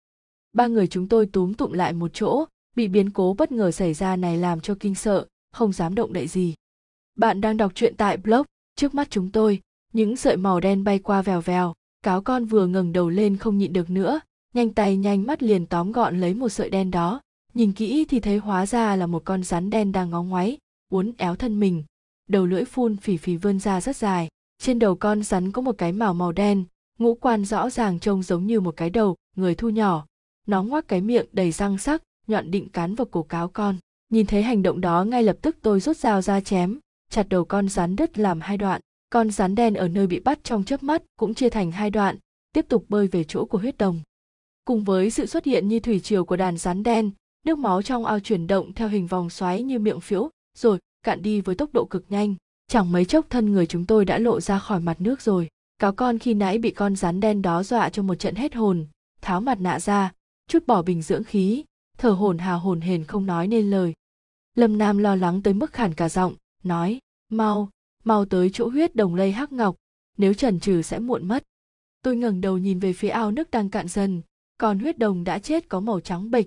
Ba 0.52 0.66
người 0.66 0.86
chúng 0.86 1.08
tôi 1.08 1.26
túm 1.26 1.54
tụm 1.54 1.72
lại 1.72 1.92
một 1.92 2.10
chỗ, 2.14 2.44
bị 2.76 2.88
biến 2.88 3.10
cố 3.10 3.34
bất 3.38 3.52
ngờ 3.52 3.70
xảy 3.70 3.94
ra 3.94 4.16
này 4.16 4.36
làm 4.36 4.60
cho 4.60 4.74
kinh 4.80 4.94
sợ, 4.94 5.26
không 5.52 5.72
dám 5.72 5.94
động 5.94 6.12
đậy 6.12 6.26
gì. 6.26 6.54
Bạn 7.16 7.40
đang 7.40 7.56
đọc 7.56 7.72
truyện 7.74 7.94
tại 7.96 8.16
blog 8.16 8.46
trước 8.76 8.94
mắt 8.94 9.10
chúng 9.10 9.30
tôi, 9.30 9.60
những 9.92 10.16
sợi 10.16 10.36
màu 10.36 10.60
đen 10.60 10.84
bay 10.84 10.98
qua 10.98 11.22
vèo 11.22 11.40
vèo, 11.40 11.74
cáo 12.02 12.22
con 12.22 12.44
vừa 12.44 12.66
ngẩng 12.66 12.92
đầu 12.92 13.08
lên 13.08 13.36
không 13.36 13.58
nhịn 13.58 13.72
được 13.72 13.90
nữa, 13.90 14.20
nhanh 14.54 14.70
tay 14.70 14.96
nhanh 14.96 15.26
mắt 15.26 15.42
liền 15.42 15.66
tóm 15.66 15.92
gọn 15.92 16.20
lấy 16.20 16.34
một 16.34 16.48
sợi 16.48 16.70
đen 16.70 16.90
đó, 16.90 17.20
nhìn 17.54 17.72
kỹ 17.72 18.04
thì 18.04 18.20
thấy 18.20 18.38
hóa 18.38 18.66
ra 18.66 18.96
là 18.96 19.06
một 19.06 19.22
con 19.24 19.42
rắn 19.42 19.70
đen 19.70 19.92
đang 19.92 20.10
ngó 20.10 20.22
ngoáy 20.22 20.58
uốn 20.88 21.12
éo 21.18 21.34
thân 21.34 21.60
mình. 21.60 21.84
Đầu 22.28 22.46
lưỡi 22.46 22.64
phun 22.64 22.96
phì 22.96 23.16
phì 23.16 23.36
vươn 23.36 23.60
ra 23.60 23.80
rất 23.80 23.96
dài. 23.96 24.28
Trên 24.58 24.78
đầu 24.78 24.94
con 24.94 25.22
rắn 25.22 25.52
có 25.52 25.62
một 25.62 25.78
cái 25.78 25.92
màu 25.92 26.14
màu 26.14 26.32
đen, 26.32 26.64
ngũ 26.98 27.14
quan 27.14 27.44
rõ 27.44 27.70
ràng 27.70 27.98
trông 28.00 28.22
giống 28.22 28.46
như 28.46 28.60
một 28.60 28.76
cái 28.76 28.90
đầu, 28.90 29.16
người 29.36 29.54
thu 29.54 29.68
nhỏ. 29.68 30.06
Nó 30.46 30.62
ngoác 30.62 30.88
cái 30.88 31.00
miệng 31.00 31.26
đầy 31.32 31.52
răng 31.52 31.78
sắc, 31.78 32.02
nhọn 32.26 32.50
định 32.50 32.68
cắn 32.68 32.94
vào 32.94 33.04
cổ 33.04 33.22
cáo 33.22 33.48
con. 33.48 33.76
Nhìn 34.08 34.26
thấy 34.26 34.42
hành 34.42 34.62
động 34.62 34.80
đó, 34.80 35.04
ngay 35.04 35.22
lập 35.22 35.36
tức 35.42 35.56
tôi 35.62 35.80
rút 35.80 35.96
dao 35.96 36.22
ra 36.22 36.40
chém. 36.40 36.78
Chặt 37.10 37.28
đầu 37.28 37.44
con 37.44 37.68
rắn 37.68 37.96
đứt 37.96 38.18
làm 38.18 38.40
hai 38.40 38.56
đoạn. 38.56 38.80
Con 39.10 39.30
rắn 39.30 39.54
đen 39.54 39.74
ở 39.74 39.88
nơi 39.88 40.06
bị 40.06 40.20
bắt 40.20 40.44
trong 40.44 40.64
chớp 40.64 40.82
mắt 40.82 41.02
cũng 41.18 41.34
chia 41.34 41.48
thành 41.48 41.72
hai 41.72 41.90
đoạn, 41.90 42.16
tiếp 42.52 42.64
tục 42.68 42.84
bơi 42.88 43.06
về 43.06 43.24
chỗ 43.24 43.44
của 43.44 43.58
huyết 43.58 43.78
đồng. 43.78 44.00
Cùng 44.64 44.84
với 44.84 45.10
sự 45.10 45.26
xuất 45.26 45.44
hiện 45.44 45.68
như 45.68 45.80
thủy 45.80 46.00
triều 46.00 46.24
của 46.24 46.36
đàn 46.36 46.56
rắn 46.56 46.82
đen, 46.82 47.10
nước 47.46 47.58
máu 47.58 47.82
trong 47.82 48.04
ao 48.04 48.20
chuyển 48.20 48.46
động 48.46 48.72
theo 48.72 48.88
hình 48.88 49.06
vòng 49.06 49.30
xoáy 49.30 49.62
như 49.62 49.78
miệng 49.78 50.00
phễu 50.00 50.30
rồi, 50.58 50.78
cạn 51.02 51.22
đi 51.22 51.40
với 51.40 51.54
tốc 51.54 51.70
độ 51.72 51.84
cực 51.84 52.04
nhanh. 52.08 52.34
Chẳng 52.68 52.92
mấy 52.92 53.04
chốc 53.04 53.26
thân 53.30 53.52
người 53.52 53.66
chúng 53.66 53.86
tôi 53.86 54.04
đã 54.04 54.18
lộ 54.18 54.40
ra 54.40 54.58
khỏi 54.58 54.80
mặt 54.80 55.00
nước 55.00 55.22
rồi. 55.22 55.48
Cáo 55.78 55.92
con 55.92 56.18
khi 56.18 56.34
nãy 56.34 56.58
bị 56.58 56.70
con 56.70 56.96
rắn 56.96 57.20
đen 57.20 57.42
đó 57.42 57.62
dọa 57.62 57.88
cho 57.88 58.02
một 58.02 58.14
trận 58.14 58.34
hết 58.34 58.54
hồn. 58.54 58.86
Tháo 59.20 59.40
mặt 59.40 59.60
nạ 59.60 59.80
ra, 59.80 60.12
chút 60.48 60.66
bỏ 60.66 60.82
bình 60.82 61.02
dưỡng 61.02 61.24
khí. 61.24 61.64
Thở 61.98 62.10
hổn 62.10 62.38
hà 62.38 62.52
hồn 62.52 62.80
hển 62.80 63.04
không 63.04 63.26
nói 63.26 63.46
nên 63.46 63.70
lời. 63.70 63.94
Lâm 64.54 64.78
nam 64.78 64.98
lo 64.98 65.14
lắng 65.14 65.42
tới 65.42 65.54
mức 65.54 65.72
khản 65.72 65.94
cả 65.94 66.08
giọng, 66.08 66.34
nói, 66.64 66.98
mau 67.28 67.70
mau 68.04 68.24
tới 68.24 68.50
chỗ 68.52 68.68
huyết 68.68 68.96
đồng 68.96 69.14
lây 69.14 69.32
hắc 69.32 69.52
ngọc. 69.52 69.76
Nếu 70.16 70.34
trần 70.34 70.60
trừ 70.60 70.82
sẽ 70.82 70.98
muộn 70.98 71.28
mất. 71.28 71.42
Tôi 72.02 72.16
ngẩng 72.16 72.40
đầu 72.40 72.58
nhìn 72.58 72.78
về 72.78 72.92
phía 72.92 73.08
ao 73.08 73.30
nước 73.30 73.50
đang 73.50 73.70
cạn 73.70 73.88
dần. 73.88 74.22
Còn 74.58 74.78
huyết 74.78 74.98
đồng 74.98 75.24
đã 75.24 75.38
chết 75.38 75.68
có 75.68 75.80
màu 75.80 76.00
trắng 76.00 76.30
bệch. 76.30 76.46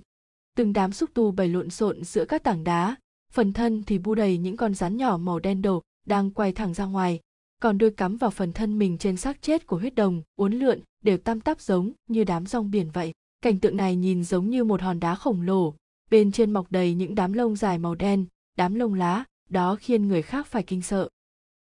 Từng 0.56 0.74
đám 0.74 0.92
xúc 0.92 1.10
tu 1.14 1.32
bày 1.32 1.48
lộn 1.48 1.70
xộn 1.70 2.04
giữa 2.04 2.26
các 2.26 2.44
tảng 2.44 2.64
đá 2.64 2.96
phần 3.32 3.54
thân 3.54 3.84
thì 3.84 3.98
bu 3.98 4.16
đầy 4.16 4.38
những 4.38 4.58
con 4.58 4.74
rắn 4.74 4.98
nhỏ 4.98 5.18
màu 5.18 5.40
đen 5.40 5.62
đổ 5.62 5.82
đang 6.06 6.32
quay 6.32 6.52
thẳng 6.52 6.74
ra 6.74 6.86
ngoài, 6.86 7.20
còn 7.62 7.78
đôi 7.78 7.92
cắm 7.92 8.18
vào 8.18 8.30
phần 8.30 8.54
thân 8.54 8.80
mình 8.80 8.98
trên 8.98 9.18
xác 9.18 9.42
chết 9.42 9.68
của 9.68 9.78
huyết 9.78 9.96
đồng, 9.96 10.22
uốn 10.36 10.54
lượn, 10.54 10.80
đều 11.04 11.18
tam 11.18 11.42
tắp 11.42 11.62
giống 11.62 11.92
như 12.08 12.24
đám 12.24 12.46
rong 12.46 12.72
biển 12.72 12.90
vậy. 12.94 13.14
Cảnh 13.42 13.60
tượng 13.60 13.78
này 13.78 13.96
nhìn 13.96 14.24
giống 14.24 14.50
như 14.50 14.64
một 14.64 14.82
hòn 14.82 15.00
đá 15.00 15.16
khổng 15.16 15.42
lồ, 15.42 15.74
bên 16.12 16.32
trên 16.32 16.52
mọc 16.52 16.72
đầy 16.72 16.94
những 16.94 17.16
đám 17.16 17.34
lông 17.34 17.56
dài 17.56 17.78
màu 17.78 17.96
đen, 17.96 18.26
đám 18.58 18.76
lông 18.76 18.94
lá, 18.94 19.24
đó 19.50 19.76
khiến 19.80 20.08
người 20.08 20.22
khác 20.22 20.48
phải 20.48 20.64
kinh 20.64 20.82
sợ. 20.82 21.10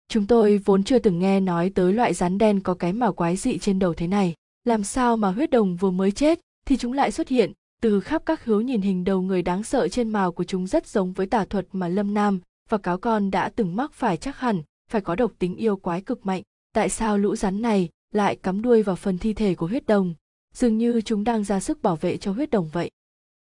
Chúng 0.08 0.26
tôi 0.26 0.58
vốn 0.58 0.84
chưa 0.84 0.98
từng 0.98 1.18
nghe 1.18 1.40
nói 1.40 1.70
tới 1.74 1.92
loại 1.92 2.14
rắn 2.14 2.38
đen 2.38 2.60
có 2.60 2.74
cái 2.74 2.92
màu 2.92 3.12
quái 3.12 3.36
dị 3.36 3.58
trên 3.58 3.78
đầu 3.78 3.94
thế 3.94 4.06
này, 4.06 4.34
làm 4.64 4.84
sao 4.84 5.16
mà 5.16 5.30
huyết 5.30 5.50
đồng 5.50 5.76
vừa 5.76 5.90
mới 5.90 6.10
chết 6.10 6.40
thì 6.66 6.76
chúng 6.76 6.92
lại 6.92 7.12
xuất 7.12 7.28
hiện? 7.28 7.52
Từ 7.80 8.00
khắp 8.00 8.22
các 8.26 8.44
hướng 8.44 8.66
nhìn 8.66 8.80
hình 8.80 9.04
đầu 9.04 9.22
người 9.22 9.42
đáng 9.42 9.62
sợ 9.62 9.88
trên 9.88 10.08
màu 10.08 10.32
của 10.32 10.44
chúng 10.44 10.66
rất 10.66 10.86
giống 10.86 11.12
với 11.12 11.26
tà 11.26 11.44
thuật 11.44 11.66
mà 11.72 11.88
lâm 11.88 12.14
nam 12.14 12.40
và 12.68 12.78
cáo 12.78 12.98
con 12.98 13.30
đã 13.30 13.48
từng 13.48 13.76
mắc 13.76 13.92
phải 13.92 14.16
chắc 14.16 14.38
hẳn 14.38 14.62
phải 14.90 15.00
có 15.00 15.14
độc 15.14 15.32
tính 15.38 15.56
yêu 15.56 15.76
quái 15.76 16.00
cực 16.00 16.26
mạnh. 16.26 16.42
Tại 16.74 16.88
sao 16.88 17.18
lũ 17.18 17.36
rắn 17.36 17.62
này 17.62 17.88
lại 18.12 18.36
cắm 18.36 18.62
đuôi 18.62 18.82
vào 18.82 18.96
phần 18.96 19.18
thi 19.18 19.32
thể 19.32 19.54
của 19.54 19.66
huyết 19.66 19.86
đồng? 19.86 20.14
Dường 20.54 20.78
như 20.78 21.00
chúng 21.00 21.24
đang 21.24 21.44
ra 21.44 21.60
sức 21.60 21.82
bảo 21.82 21.96
vệ 21.96 22.16
cho 22.16 22.32
huyết 22.32 22.50
đồng 22.50 22.68
vậy. 22.72 22.90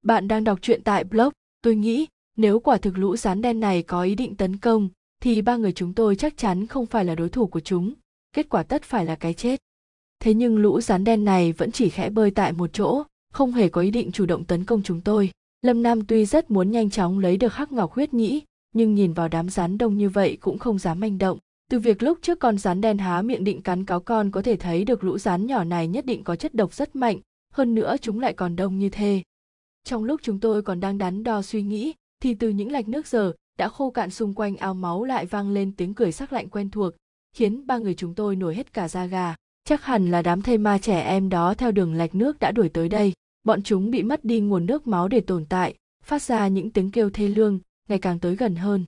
Bạn 0.03 0.27
đang 0.27 0.43
đọc 0.43 0.59
truyện 0.61 0.81
tại 0.83 1.03
blog 1.03 1.29
tôi 1.61 1.75
nghĩ. 1.75 2.07
Nếu 2.37 2.59
quả 2.59 2.77
thực 2.77 2.97
lũ 2.97 3.15
rắn 3.15 3.41
đen 3.41 3.59
này 3.59 3.83
có 3.83 4.03
ý 4.03 4.15
định 4.15 4.35
tấn 4.35 4.57
công, 4.57 4.89
thì 5.21 5.41
ba 5.41 5.57
người 5.57 5.71
chúng 5.71 5.93
tôi 5.93 6.15
chắc 6.15 6.37
chắn 6.37 6.67
không 6.67 6.85
phải 6.85 7.05
là 7.05 7.15
đối 7.15 7.29
thủ 7.29 7.47
của 7.47 7.59
chúng. 7.59 7.93
Kết 8.35 8.49
quả 8.49 8.63
tất 8.63 8.83
phải 8.83 9.05
là 9.05 9.15
cái 9.15 9.33
chết. 9.33 9.59
Thế 10.19 10.33
nhưng 10.33 10.57
lũ 10.57 10.81
rắn 10.81 11.03
đen 11.03 11.25
này 11.25 11.51
vẫn 11.51 11.71
chỉ 11.71 11.89
khẽ 11.89 12.09
bơi 12.09 12.31
tại 12.31 12.53
một 12.53 12.73
chỗ 12.73 13.03
không 13.33 13.51
hề 13.51 13.69
có 13.69 13.81
ý 13.81 13.91
định 13.91 14.11
chủ 14.11 14.25
động 14.25 14.45
tấn 14.45 14.65
công 14.65 14.83
chúng 14.83 15.01
tôi. 15.01 15.31
Lâm 15.61 15.83
nam 15.83 16.05
tuy 16.05 16.25
rất 16.25 16.51
muốn 16.51 16.71
nhanh 16.71 16.89
chóng 16.89 17.19
lấy 17.19 17.37
được 17.37 17.53
hắc 17.53 17.71
ngọc 17.71 17.93
huyết 17.93 18.13
nhĩ, 18.13 18.41
nhưng 18.73 18.95
nhìn 18.95 19.13
vào 19.13 19.27
đám 19.27 19.49
rắn 19.49 19.77
đông 19.77 19.97
như 19.97 20.09
vậy 20.09 20.37
cũng 20.41 20.59
không 20.59 20.79
dám 20.79 20.99
manh 20.99 21.17
động. 21.17 21.37
Từ 21.71 21.79
việc 21.79 22.03
lúc 22.03 22.17
trước 22.21 22.39
con 22.39 22.57
rắn 22.57 22.81
đen 22.81 22.97
há 22.97 23.21
miệng 23.21 23.43
định 23.43 23.61
cắn 23.61 23.85
cáo 23.85 23.99
con 23.99 24.31
có 24.31 24.41
thể 24.41 24.55
thấy 24.55 24.85
được 24.85 25.03
lũ 25.03 25.17
rắn 25.17 25.45
nhỏ 25.45 25.63
này 25.63 25.87
nhất 25.87 26.05
định 26.05 26.23
có 26.23 26.35
chất 26.35 26.55
độc 26.55 26.73
rất 26.73 26.95
mạnh, 26.95 27.19
hơn 27.53 27.75
nữa 27.75 27.95
chúng 28.01 28.19
lại 28.19 28.33
còn 28.33 28.55
đông 28.55 28.79
như 28.79 28.89
thế 28.89 29.23
trong 29.83 30.03
lúc 30.03 30.21
chúng 30.23 30.39
tôi 30.39 30.61
còn 30.61 30.79
đang 30.79 30.97
đắn 30.97 31.23
đo 31.23 31.41
suy 31.41 31.61
nghĩ, 31.61 31.93
thì 32.19 32.33
từ 32.33 32.49
những 32.49 32.71
lạch 32.71 32.87
nước 32.87 33.07
giờ, 33.07 33.33
đã 33.57 33.69
khô 33.69 33.91
cạn 33.91 34.09
xung 34.09 34.33
quanh 34.33 34.57
ao 34.57 34.73
máu 34.73 35.03
lại 35.03 35.25
vang 35.25 35.51
lên 35.51 35.71
tiếng 35.75 35.93
cười 35.93 36.11
sắc 36.11 36.33
lạnh 36.33 36.49
quen 36.49 36.69
thuộc, 36.69 36.93
khiến 37.35 37.67
ba 37.67 37.77
người 37.77 37.93
chúng 37.93 38.15
tôi 38.15 38.35
nổi 38.35 38.55
hết 38.55 38.73
cả 38.73 38.87
da 38.87 39.05
gà. 39.05 39.35
Chắc 39.65 39.83
hẳn 39.83 40.11
là 40.11 40.21
đám 40.21 40.41
thây 40.41 40.57
ma 40.57 40.77
trẻ 40.77 41.01
em 41.01 41.29
đó 41.29 41.53
theo 41.53 41.71
đường 41.71 41.93
lạch 41.93 42.15
nước 42.15 42.39
đã 42.39 42.51
đuổi 42.51 42.69
tới 42.69 42.89
đây 42.89 43.13
bọn 43.43 43.63
chúng 43.63 43.91
bị 43.91 44.03
mất 44.03 44.25
đi 44.25 44.39
nguồn 44.39 44.65
nước 44.65 44.87
máu 44.87 45.07
để 45.07 45.21
tồn 45.21 45.45
tại, 45.45 45.75
phát 46.03 46.21
ra 46.21 46.47
những 46.47 46.69
tiếng 46.69 46.91
kêu 46.91 47.09
thê 47.09 47.27
lương, 47.27 47.59
ngày 47.89 47.99
càng 47.99 48.19
tới 48.19 48.35
gần 48.35 48.55
hơn. 48.55 48.85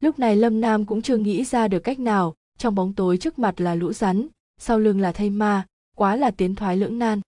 Lúc 0.00 0.18
này 0.18 0.36
lâm 0.36 0.60
nam 0.60 0.84
cũng 0.84 1.02
chưa 1.02 1.16
nghĩ 1.16 1.44
ra 1.44 1.68
được 1.68 1.80
cách 1.80 1.98
nào, 1.98 2.34
trong 2.58 2.74
bóng 2.74 2.94
tối 2.94 3.16
trước 3.18 3.38
mặt 3.38 3.60
là 3.60 3.74
lũ 3.74 3.92
rắn, 3.92 4.26
sau 4.58 4.78
lưng 4.78 5.00
là 5.00 5.12
thây 5.12 5.30
ma, 5.30 5.66
quá 5.96 6.16
là 6.16 6.30
tiến 6.30 6.54
thoái 6.54 6.76
lưỡng 6.76 6.98
nan. 6.98 7.20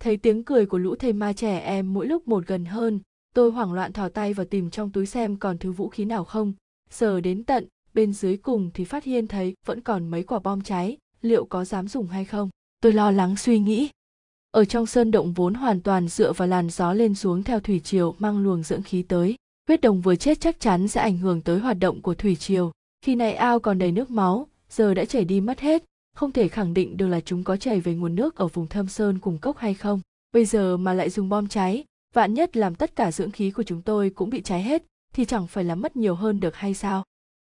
Thấy 0.00 0.16
tiếng 0.16 0.44
cười 0.44 0.66
của 0.66 0.78
lũ 0.78 0.94
thây 0.94 1.12
ma 1.12 1.32
trẻ 1.32 1.58
em 1.58 1.94
mỗi 1.94 2.06
lúc 2.06 2.28
một 2.28 2.46
gần 2.46 2.64
hơn, 2.64 3.00
tôi 3.34 3.50
hoảng 3.50 3.72
loạn 3.72 3.92
thò 3.92 4.08
tay 4.08 4.34
vào 4.34 4.46
tìm 4.46 4.70
trong 4.70 4.90
túi 4.90 5.06
xem 5.06 5.36
còn 5.36 5.58
thứ 5.58 5.72
vũ 5.72 5.88
khí 5.88 6.04
nào 6.04 6.24
không. 6.24 6.52
Sờ 6.90 7.20
đến 7.20 7.44
tận, 7.44 7.68
bên 7.94 8.12
dưới 8.12 8.36
cùng 8.36 8.70
thì 8.74 8.84
phát 8.84 9.04
hiện 9.04 9.26
thấy 9.26 9.54
vẫn 9.66 9.80
còn 9.80 10.08
mấy 10.08 10.22
quả 10.22 10.38
bom 10.38 10.62
cháy, 10.62 10.98
liệu 11.22 11.44
có 11.44 11.64
dám 11.64 11.88
dùng 11.88 12.06
hay 12.06 12.24
không? 12.24 12.50
Tôi 12.80 12.92
lo 12.92 13.10
lắng 13.10 13.36
suy 13.36 13.58
nghĩ 13.58 13.88
ở 14.52 14.64
trong 14.64 14.86
sơn 14.86 15.10
động 15.10 15.32
vốn 15.32 15.54
hoàn 15.54 15.80
toàn 15.80 16.08
dựa 16.08 16.32
vào 16.32 16.48
làn 16.48 16.70
gió 16.70 16.92
lên 16.92 17.14
xuống 17.14 17.42
theo 17.42 17.60
thủy 17.60 17.80
triều 17.84 18.14
mang 18.18 18.38
luồng 18.38 18.62
dưỡng 18.62 18.82
khí 18.82 19.02
tới. 19.02 19.34
Huyết 19.68 19.80
đồng 19.80 20.00
vừa 20.00 20.16
chết 20.16 20.40
chắc 20.40 20.60
chắn 20.60 20.88
sẽ 20.88 21.00
ảnh 21.00 21.18
hưởng 21.18 21.40
tới 21.40 21.58
hoạt 21.58 21.78
động 21.78 22.02
của 22.02 22.14
thủy 22.14 22.36
triều. 22.36 22.72
Khi 23.04 23.14
này 23.14 23.34
ao 23.34 23.60
còn 23.60 23.78
đầy 23.78 23.92
nước 23.92 24.10
máu, 24.10 24.46
giờ 24.70 24.94
đã 24.94 25.04
chảy 25.04 25.24
đi 25.24 25.40
mất 25.40 25.60
hết. 25.60 25.84
Không 26.14 26.32
thể 26.32 26.48
khẳng 26.48 26.74
định 26.74 26.96
được 26.96 27.08
là 27.08 27.20
chúng 27.20 27.44
có 27.44 27.56
chảy 27.56 27.80
về 27.80 27.94
nguồn 27.94 28.14
nước 28.14 28.36
ở 28.36 28.48
vùng 28.48 28.66
thâm 28.66 28.88
sơn 28.88 29.18
cùng 29.18 29.38
cốc 29.38 29.56
hay 29.56 29.74
không. 29.74 30.00
Bây 30.32 30.44
giờ 30.44 30.76
mà 30.76 30.92
lại 30.92 31.10
dùng 31.10 31.28
bom 31.28 31.48
cháy, 31.48 31.84
vạn 32.14 32.34
nhất 32.34 32.56
làm 32.56 32.74
tất 32.74 32.96
cả 32.96 33.12
dưỡng 33.12 33.30
khí 33.30 33.50
của 33.50 33.62
chúng 33.62 33.82
tôi 33.82 34.10
cũng 34.10 34.30
bị 34.30 34.42
cháy 34.42 34.62
hết, 34.62 34.82
thì 35.14 35.24
chẳng 35.24 35.46
phải 35.46 35.64
là 35.64 35.74
mất 35.74 35.96
nhiều 35.96 36.14
hơn 36.14 36.40
được 36.40 36.56
hay 36.56 36.74
sao? 36.74 37.04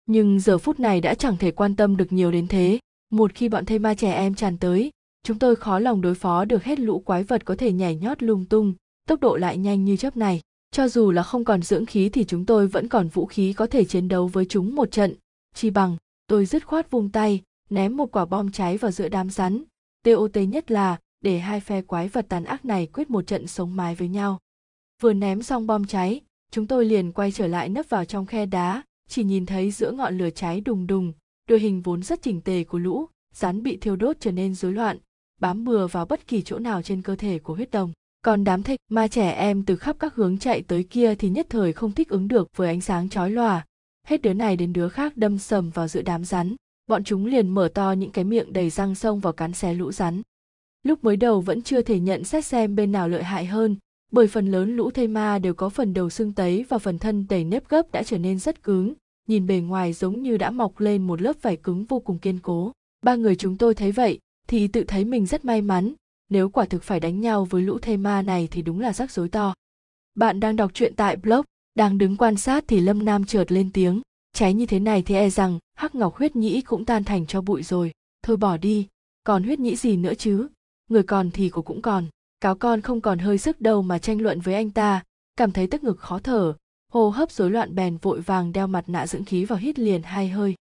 Nhưng 0.06 0.40
giờ 0.40 0.58
phút 0.58 0.80
này 0.80 1.00
đã 1.00 1.14
chẳng 1.14 1.36
thể 1.36 1.50
quan 1.50 1.76
tâm 1.76 1.96
được 1.96 2.12
nhiều 2.12 2.30
đến 2.30 2.48
thế. 2.48 2.78
Một 3.10 3.34
khi 3.34 3.48
bọn 3.48 3.64
thây 3.64 3.78
ma 3.78 3.94
trẻ 3.94 4.12
em 4.12 4.34
tràn 4.34 4.58
tới 4.58 4.90
chúng 5.24 5.38
tôi 5.38 5.56
khó 5.56 5.78
lòng 5.78 6.00
đối 6.00 6.14
phó 6.14 6.44
được 6.44 6.64
hết 6.64 6.80
lũ 6.80 6.98
quái 6.98 7.24
vật 7.24 7.44
có 7.44 7.54
thể 7.56 7.72
nhảy 7.72 7.96
nhót 7.96 8.22
lung 8.22 8.44
tung, 8.44 8.74
tốc 9.08 9.20
độ 9.20 9.36
lại 9.36 9.56
nhanh 9.56 9.84
như 9.84 9.96
chớp 9.96 10.16
này. 10.16 10.40
Cho 10.70 10.88
dù 10.88 11.10
là 11.10 11.22
không 11.22 11.44
còn 11.44 11.62
dưỡng 11.62 11.86
khí 11.86 12.08
thì 12.08 12.24
chúng 12.24 12.46
tôi 12.46 12.66
vẫn 12.66 12.88
còn 12.88 13.08
vũ 13.08 13.26
khí 13.26 13.52
có 13.52 13.66
thể 13.66 13.84
chiến 13.84 14.08
đấu 14.08 14.26
với 14.26 14.44
chúng 14.44 14.74
một 14.74 14.90
trận. 14.90 15.14
Chi 15.54 15.70
bằng, 15.70 15.96
tôi 16.26 16.46
dứt 16.46 16.66
khoát 16.66 16.90
vung 16.90 17.10
tay, 17.10 17.42
ném 17.70 17.96
một 17.96 18.12
quả 18.12 18.24
bom 18.24 18.52
cháy 18.52 18.76
vào 18.76 18.90
giữa 18.90 19.08
đám 19.08 19.30
rắn. 19.30 19.64
Tot 20.04 20.36
nhất 20.48 20.70
là, 20.70 20.98
để 21.20 21.38
hai 21.38 21.60
phe 21.60 21.82
quái 21.82 22.08
vật 22.08 22.26
tàn 22.28 22.44
ác 22.44 22.64
này 22.64 22.86
quyết 22.86 23.10
một 23.10 23.26
trận 23.26 23.46
sống 23.46 23.76
mái 23.76 23.94
với 23.94 24.08
nhau. 24.08 24.38
Vừa 25.02 25.12
ném 25.12 25.42
xong 25.42 25.66
bom 25.66 25.86
cháy, 25.86 26.20
chúng 26.50 26.66
tôi 26.66 26.84
liền 26.84 27.12
quay 27.12 27.32
trở 27.32 27.46
lại 27.46 27.68
nấp 27.68 27.88
vào 27.88 28.04
trong 28.04 28.26
khe 28.26 28.46
đá, 28.46 28.82
chỉ 29.08 29.24
nhìn 29.24 29.46
thấy 29.46 29.70
giữa 29.70 29.90
ngọn 29.90 30.18
lửa 30.18 30.30
cháy 30.30 30.60
đùng 30.60 30.86
đùng, 30.86 31.12
đội 31.48 31.60
hình 31.60 31.82
vốn 31.82 32.02
rất 32.02 32.22
chỉnh 32.22 32.40
tề 32.40 32.64
của 32.64 32.78
lũ, 32.78 33.06
rắn 33.34 33.62
bị 33.62 33.76
thiêu 33.76 33.96
đốt 33.96 34.16
trở 34.20 34.32
nên 34.32 34.54
rối 34.54 34.72
loạn 34.72 34.98
bám 35.40 35.64
bừa 35.64 35.86
vào 35.86 36.06
bất 36.06 36.26
kỳ 36.26 36.42
chỗ 36.42 36.58
nào 36.58 36.82
trên 36.82 37.02
cơ 37.02 37.16
thể 37.16 37.38
của 37.38 37.54
huyết 37.54 37.70
đồng. 37.70 37.92
Còn 38.22 38.44
đám 38.44 38.62
thạch 38.62 38.78
ma 38.90 39.08
trẻ 39.08 39.30
em 39.30 39.64
từ 39.64 39.76
khắp 39.76 39.96
các 39.98 40.14
hướng 40.14 40.38
chạy 40.38 40.62
tới 40.62 40.84
kia 40.84 41.14
thì 41.14 41.28
nhất 41.28 41.46
thời 41.50 41.72
không 41.72 41.92
thích 41.92 42.08
ứng 42.08 42.28
được 42.28 42.48
với 42.56 42.68
ánh 42.68 42.80
sáng 42.80 43.08
chói 43.08 43.30
lòa. 43.30 43.64
Hết 44.06 44.22
đứa 44.22 44.32
này 44.32 44.56
đến 44.56 44.72
đứa 44.72 44.88
khác 44.88 45.16
đâm 45.16 45.38
sầm 45.38 45.70
vào 45.70 45.88
giữa 45.88 46.02
đám 46.02 46.24
rắn. 46.24 46.56
Bọn 46.86 47.04
chúng 47.04 47.26
liền 47.26 47.48
mở 47.48 47.68
to 47.74 47.92
những 47.92 48.10
cái 48.10 48.24
miệng 48.24 48.52
đầy 48.52 48.70
răng 48.70 48.94
sông 48.94 49.20
vào 49.20 49.32
cắn 49.32 49.52
xé 49.52 49.74
lũ 49.74 49.92
rắn. 49.92 50.22
Lúc 50.82 51.04
mới 51.04 51.16
đầu 51.16 51.40
vẫn 51.40 51.62
chưa 51.62 51.82
thể 51.82 52.00
nhận 52.00 52.24
xét 52.24 52.44
xem 52.44 52.76
bên 52.76 52.92
nào 52.92 53.08
lợi 53.08 53.22
hại 53.22 53.46
hơn, 53.46 53.76
bởi 54.12 54.26
phần 54.26 54.50
lớn 54.50 54.76
lũ 54.76 54.90
thây 54.90 55.08
ma 55.08 55.38
đều 55.38 55.54
có 55.54 55.68
phần 55.68 55.94
đầu 55.94 56.10
sưng 56.10 56.32
tấy 56.32 56.64
và 56.68 56.78
phần 56.78 56.98
thân 56.98 57.26
đầy 57.28 57.44
nếp 57.44 57.68
gấp 57.68 57.92
đã 57.92 58.02
trở 58.02 58.18
nên 58.18 58.38
rất 58.38 58.62
cứng, 58.62 58.94
nhìn 59.26 59.46
bề 59.46 59.58
ngoài 59.58 59.92
giống 59.92 60.22
như 60.22 60.36
đã 60.36 60.50
mọc 60.50 60.80
lên 60.80 61.06
một 61.06 61.22
lớp 61.22 61.36
vải 61.42 61.56
cứng 61.56 61.84
vô 61.84 62.00
cùng 62.00 62.18
kiên 62.18 62.38
cố. 62.42 62.72
Ba 63.02 63.14
người 63.14 63.36
chúng 63.36 63.56
tôi 63.56 63.74
thấy 63.74 63.92
vậy 63.92 64.18
thì 64.48 64.68
tự 64.68 64.84
thấy 64.84 65.04
mình 65.04 65.26
rất 65.26 65.44
may 65.44 65.62
mắn. 65.62 65.94
Nếu 66.30 66.48
quả 66.48 66.64
thực 66.64 66.82
phải 66.82 67.00
đánh 67.00 67.20
nhau 67.20 67.44
với 67.44 67.62
lũ 67.62 67.78
thê 67.78 67.96
ma 67.96 68.22
này 68.22 68.48
thì 68.50 68.62
đúng 68.62 68.80
là 68.80 68.92
rắc 68.92 69.10
rối 69.10 69.28
to. 69.28 69.54
Bạn 70.14 70.40
đang 70.40 70.56
đọc 70.56 70.70
truyện 70.74 70.94
tại 70.96 71.16
blog 71.16 71.44
đang 71.74 71.98
đứng 71.98 72.16
quan 72.16 72.36
sát 72.36 72.64
thì 72.68 72.80
lâm 72.80 73.04
nam 73.04 73.24
chợt 73.24 73.52
lên 73.52 73.70
tiếng. 73.72 74.00
Cháy 74.32 74.54
như 74.54 74.66
thế 74.66 74.80
này 74.80 75.02
thì 75.02 75.14
e 75.14 75.30
rằng 75.30 75.58
hắc 75.74 75.94
ngọc 75.94 76.16
huyết 76.16 76.36
nhĩ 76.36 76.60
cũng 76.60 76.84
tan 76.84 77.04
thành 77.04 77.26
cho 77.26 77.40
bụi 77.40 77.62
rồi. 77.62 77.92
Thôi 78.22 78.36
bỏ 78.36 78.56
đi, 78.56 78.88
còn 79.24 79.42
huyết 79.42 79.58
nhĩ 79.58 79.76
gì 79.76 79.96
nữa 79.96 80.14
chứ? 80.14 80.48
Người 80.90 81.02
còn 81.02 81.30
thì 81.30 81.48
của 81.48 81.62
cũng 81.62 81.82
còn. 81.82 82.06
Cáo 82.40 82.54
con 82.54 82.80
không 82.80 83.00
còn 83.00 83.18
hơi 83.18 83.38
sức 83.38 83.60
đâu 83.60 83.82
mà 83.82 83.98
tranh 83.98 84.20
luận 84.20 84.40
với 84.40 84.54
anh 84.54 84.70
ta. 84.70 85.02
Cảm 85.36 85.52
thấy 85.52 85.66
tức 85.66 85.84
ngực 85.84 85.98
khó 86.00 86.18
thở. 86.18 86.54
Hô 86.92 87.08
hấp 87.08 87.30
rối 87.30 87.50
loạn 87.50 87.74
bèn 87.74 87.96
vội 87.96 88.20
vàng 88.20 88.52
đeo 88.52 88.66
mặt 88.66 88.84
nạ 88.88 89.06
dưỡng 89.06 89.24
khí 89.24 89.44
vào 89.44 89.58
hít 89.58 89.78
liền 89.78 90.02
hai 90.02 90.28
hơi 90.28 90.54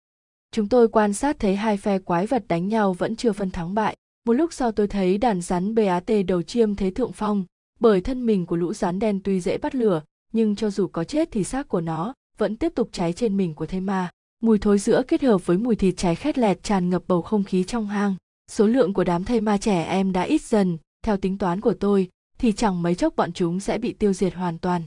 chúng 0.53 0.69
tôi 0.69 0.89
quan 0.89 1.13
sát 1.13 1.39
thấy 1.39 1.57
hai 1.57 1.77
phe 1.77 1.99
quái 1.99 2.27
vật 2.27 2.45
đánh 2.49 2.69
nhau 2.69 2.93
vẫn 2.93 3.17
chưa 3.17 3.33
phân 3.33 3.51
thắng 3.51 3.75
bại. 3.75 3.97
Một 4.27 4.33
lúc 4.33 4.53
sau 4.53 4.73
tôi 4.73 4.89
thấy 4.89 5.19
đàn 5.19 5.41
rắn 5.41 5.75
bat 5.75 6.05
đầu 6.27 6.43
chiêm 6.43 6.75
thế 6.75 6.91
thượng 6.91 7.13
phong. 7.13 7.45
Bởi 7.81 8.01
thân 8.01 8.27
mình 8.27 8.47
của 8.47 8.57
lũ 8.57 8.73
rắn 8.73 8.99
đen 8.99 9.21
tuy 9.25 9.41
dễ 9.41 9.59
bắt 9.59 9.75
lửa, 9.75 10.03
nhưng 10.33 10.57
cho 10.57 10.71
dù 10.71 10.87
có 10.87 11.05
chết 11.05 11.29
thì 11.31 11.45
xác 11.45 11.69
của 11.69 11.81
nó 11.81 12.15
vẫn 12.39 12.57
tiếp 12.57 12.73
tục 12.75 12.89
cháy 12.93 13.13
trên 13.13 13.37
mình 13.37 13.55
của 13.55 13.67
thây 13.67 13.81
ma. 13.81 14.11
Mùi 14.43 14.59
thối 14.59 14.79
giữa 14.79 15.03
kết 15.09 15.23
hợp 15.23 15.47
với 15.47 15.59
mùi 15.59 15.77
thịt 15.77 15.97
cháy 15.97 16.15
khét 16.15 16.39
lẹt 16.39 16.63
tràn 16.63 16.91
ngập 16.91 17.03
bầu 17.09 17.23
không 17.23 17.45
khí 17.45 17.65
trong 17.65 17.87
hang. 17.87 18.15
Số 18.51 18.67
lượng 18.67 18.93
của 18.93 19.05
đám 19.05 19.25
thây 19.25 19.41
ma 19.41 19.59
trẻ 19.59 19.83
em 19.85 20.13
đã 20.13 20.23
ít 20.23 20.43
dần. 20.43 20.79
Theo 21.03 21.17
tính 21.17 21.39
toán 21.39 21.61
của 21.61 21.75
tôi, 21.75 22.09
thì 22.39 22.53
chẳng 22.53 22.83
mấy 22.83 22.95
chốc 22.95 23.17
bọn 23.17 23.33
chúng 23.33 23.61
sẽ 23.61 23.79
bị 23.79 23.93
tiêu 23.93 24.13
diệt 24.13 24.35
hoàn 24.35 24.59
toàn. 24.59 24.83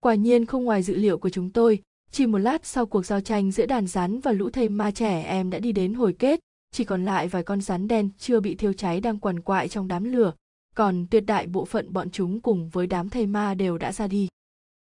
Quả 0.00 0.14
nhiên 0.14 0.46
không 0.46 0.64
ngoài 0.64 0.82
dự 0.82 0.94
liệu 0.94 1.18
của 1.18 1.30
chúng 1.30 1.50
tôi 1.50 1.82
chỉ 2.14 2.26
một 2.26 2.38
lát 2.38 2.66
sau 2.66 2.86
cuộc 2.86 3.06
giao 3.06 3.20
tranh 3.20 3.50
giữa 3.50 3.66
đàn 3.66 3.86
rắn 3.86 4.20
và 4.20 4.32
lũ 4.32 4.50
thây 4.50 4.68
ma 4.68 4.90
trẻ 4.90 5.22
em 5.22 5.50
đã 5.50 5.58
đi 5.58 5.72
đến 5.72 5.94
hồi 5.94 6.12
kết. 6.18 6.40
Chỉ 6.72 6.84
còn 6.84 7.04
lại 7.04 7.28
vài 7.28 7.42
con 7.42 7.60
rắn 7.60 7.88
đen 7.88 8.10
chưa 8.18 8.40
bị 8.40 8.54
thiêu 8.54 8.72
cháy 8.72 9.00
đang 9.00 9.18
quằn 9.18 9.40
quại 9.40 9.68
trong 9.68 9.88
đám 9.88 10.04
lửa. 10.04 10.32
Còn 10.76 11.06
tuyệt 11.10 11.24
đại 11.26 11.46
bộ 11.46 11.64
phận 11.64 11.92
bọn 11.92 12.10
chúng 12.10 12.40
cùng 12.40 12.68
với 12.68 12.86
đám 12.86 13.08
thây 13.08 13.26
ma 13.26 13.54
đều 13.54 13.78
đã 13.78 13.92
ra 13.92 14.06
đi. 14.06 14.28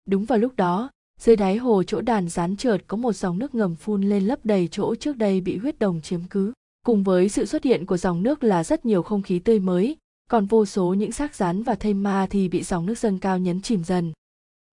Đúng 0.05 0.25
vào 0.25 0.39
lúc 0.39 0.55
đó, 0.55 0.89
dưới 1.19 1.35
đáy 1.35 1.57
hồ 1.57 1.83
chỗ 1.83 2.01
đàn 2.01 2.29
rắn 2.29 2.57
chợt 2.57 2.77
có 2.87 2.97
một 2.97 3.13
dòng 3.13 3.39
nước 3.39 3.55
ngầm 3.55 3.75
phun 3.75 4.01
lên 4.01 4.23
lấp 4.23 4.39
đầy 4.43 4.67
chỗ 4.71 4.95
trước 4.95 5.17
đây 5.17 5.41
bị 5.41 5.57
huyết 5.57 5.79
đồng 5.79 6.01
chiếm 6.01 6.19
cứ. 6.29 6.53
Cùng 6.85 7.03
với 7.03 7.29
sự 7.29 7.45
xuất 7.45 7.63
hiện 7.63 7.85
của 7.85 7.97
dòng 7.97 8.23
nước 8.23 8.43
là 8.43 8.63
rất 8.63 8.85
nhiều 8.85 9.03
không 9.03 9.21
khí 9.21 9.39
tươi 9.39 9.59
mới, 9.59 9.97
còn 10.29 10.45
vô 10.45 10.65
số 10.65 10.93
những 10.93 11.11
xác 11.11 11.35
rắn 11.35 11.63
và 11.63 11.75
thây 11.75 11.93
ma 11.93 12.27
thì 12.29 12.47
bị 12.47 12.63
dòng 12.63 12.85
nước 12.85 12.97
dâng 12.97 13.19
cao 13.19 13.37
nhấn 13.37 13.61
chìm 13.61 13.83
dần 13.83 14.11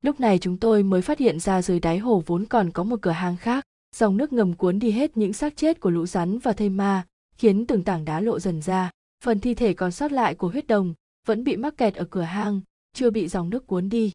lúc 0.03 0.21
này 0.21 0.39
chúng 0.39 0.57
tôi 0.57 0.83
mới 0.83 1.03
phát 1.03 1.19
hiện 1.19 1.41
ra 1.41 1.63
dưới 1.63 1.81
đáy 1.81 1.99
hồ 1.99 2.23
vốn 2.27 2.45
còn 2.45 2.71
có 2.71 2.85
một 2.85 3.03
cửa 3.03 3.11
hang 3.11 3.37
khác. 3.37 3.65
Dòng 3.97 4.17
nước 4.17 4.33
ngầm 4.33 4.55
cuốn 4.55 4.79
đi 4.79 4.91
hết 4.91 5.17
những 5.17 5.33
xác 5.33 5.57
chết 5.57 5.81
của 5.81 5.91
lũ 5.91 6.07
rắn 6.07 6.39
và 6.39 6.53
thây 6.53 6.69
ma, 6.69 7.07
khiến 7.37 7.67
từng 7.67 7.85
tảng 7.85 8.05
đá 8.05 8.21
lộ 8.21 8.41
dần 8.41 8.63
ra. 8.63 8.91
Phần 9.25 9.41
thi 9.41 9.55
thể 9.55 9.75
còn 9.75 9.93
sót 9.93 10.13
lại 10.13 10.35
của 10.35 10.49
huyết 10.49 10.67
đồng 10.67 10.95
vẫn 11.27 11.45
bị 11.45 11.57
mắc 11.57 11.77
kẹt 11.77 11.95
ở 11.95 12.05
cửa 12.05 12.23
hang, 12.23 12.61
chưa 12.93 13.11
bị 13.11 13.29
dòng 13.29 13.51
nước 13.51 13.67
cuốn 13.67 13.89
đi. 13.89 14.13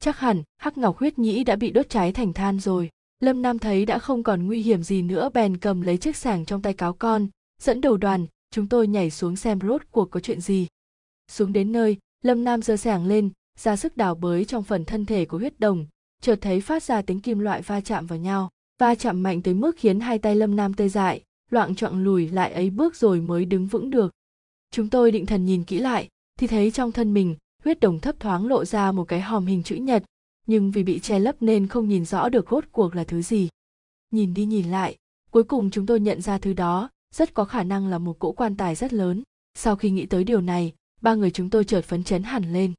Chắc 0.00 0.18
hẳn 0.18 0.42
hắc 0.56 0.78
ngọc 0.78 0.98
huyết 0.98 1.18
nhĩ 1.18 1.44
đã 1.44 1.56
bị 1.56 1.70
đốt 1.70 1.88
cháy 1.88 2.12
thành 2.12 2.32
than 2.32 2.60
rồi. 2.60 2.90
Lâm 3.20 3.42
nam 3.42 3.58
thấy 3.58 3.86
đã 3.86 3.98
không 3.98 4.22
còn 4.22 4.46
nguy 4.46 4.62
hiểm 4.62 4.82
gì 4.82 5.02
nữa, 5.02 5.28
bèn 5.34 5.56
cầm 5.56 5.80
lấy 5.80 5.96
chiếc 5.96 6.16
sàng 6.16 6.44
trong 6.44 6.62
tay 6.62 6.74
cáo 6.74 6.92
con, 6.92 7.28
dẫn 7.62 7.80
đầu 7.80 7.96
đoàn, 7.96 8.26
chúng 8.50 8.68
tôi 8.68 8.86
nhảy 8.86 9.10
xuống 9.10 9.36
xem 9.36 9.58
rốt 9.60 9.82
cuộc 9.90 10.10
có 10.10 10.20
chuyện 10.20 10.40
gì. 10.40 10.66
Xuống 11.30 11.52
đến 11.52 11.72
nơi, 11.72 11.96
lâm 12.22 12.44
nam 12.44 12.62
giơ 12.62 12.76
sàng 12.76 13.06
lên 13.06 13.30
ra 13.58 13.76
sức 13.76 13.96
đào 13.96 14.14
bới 14.14 14.44
trong 14.44 14.62
phần 14.62 14.84
thân 14.84 15.06
thể 15.06 15.24
của 15.24 15.38
huyết 15.38 15.60
đồng, 15.60 15.86
chợt 16.22 16.38
thấy 16.40 16.60
phát 16.60 16.82
ra 16.82 17.02
tiếng 17.02 17.20
kim 17.20 17.38
loại 17.38 17.62
va 17.62 17.80
chạm 17.80 18.06
vào 18.06 18.18
nhau, 18.18 18.50
va 18.78 18.94
chạm 18.94 19.22
mạnh 19.22 19.42
tới 19.42 19.54
mức 19.54 19.76
khiến 19.78 20.00
hai 20.00 20.18
tay 20.18 20.36
lâm 20.36 20.56
nam 20.56 20.74
tê 20.74 20.88
dại, 20.88 21.22
loạng 21.50 21.74
choạng 21.74 22.04
lùi 22.04 22.28
lại 22.28 22.52
ấy 22.52 22.70
bước 22.70 22.96
rồi 22.96 23.20
mới 23.20 23.44
đứng 23.44 23.66
vững 23.66 23.90
được. 23.90 24.12
Chúng 24.70 24.90
tôi 24.90 25.10
định 25.10 25.26
thần 25.26 25.44
nhìn 25.44 25.64
kỹ 25.64 25.78
lại, 25.78 26.08
thì 26.38 26.46
thấy 26.46 26.70
trong 26.70 26.92
thân 26.92 27.14
mình, 27.14 27.36
huyết 27.64 27.80
đồng 27.80 28.00
thấp 28.00 28.20
thoáng 28.20 28.46
lộ 28.46 28.64
ra 28.64 28.92
một 28.92 29.04
cái 29.04 29.20
hòm 29.20 29.46
hình 29.46 29.62
chữ 29.62 29.76
nhật, 29.76 30.04
nhưng 30.46 30.70
vì 30.70 30.82
bị 30.82 30.98
che 30.98 31.18
lấp 31.18 31.36
nên 31.40 31.66
không 31.66 31.88
nhìn 31.88 32.04
rõ 32.04 32.28
được 32.28 32.50
rốt 32.50 32.64
cuộc 32.72 32.96
là 32.96 33.04
thứ 33.04 33.22
gì. 33.22 33.48
Nhìn 34.10 34.34
đi 34.34 34.44
nhìn 34.44 34.70
lại, 34.70 34.96
cuối 35.30 35.44
cùng 35.44 35.70
chúng 35.70 35.86
tôi 35.86 36.00
nhận 36.00 36.22
ra 36.22 36.38
thứ 36.38 36.52
đó, 36.52 36.90
rất 37.14 37.34
có 37.34 37.44
khả 37.44 37.62
năng 37.62 37.86
là 37.88 37.98
một 37.98 38.18
cỗ 38.18 38.32
quan 38.32 38.56
tài 38.56 38.74
rất 38.74 38.92
lớn. 38.92 39.22
Sau 39.54 39.76
khi 39.76 39.90
nghĩ 39.90 40.06
tới 40.06 40.24
điều 40.24 40.40
này, 40.40 40.72
ba 41.00 41.14
người 41.14 41.30
chúng 41.30 41.50
tôi 41.50 41.64
chợt 41.64 41.84
phấn 41.84 42.04
chấn 42.04 42.22
hẳn 42.22 42.52
lên 42.52 42.72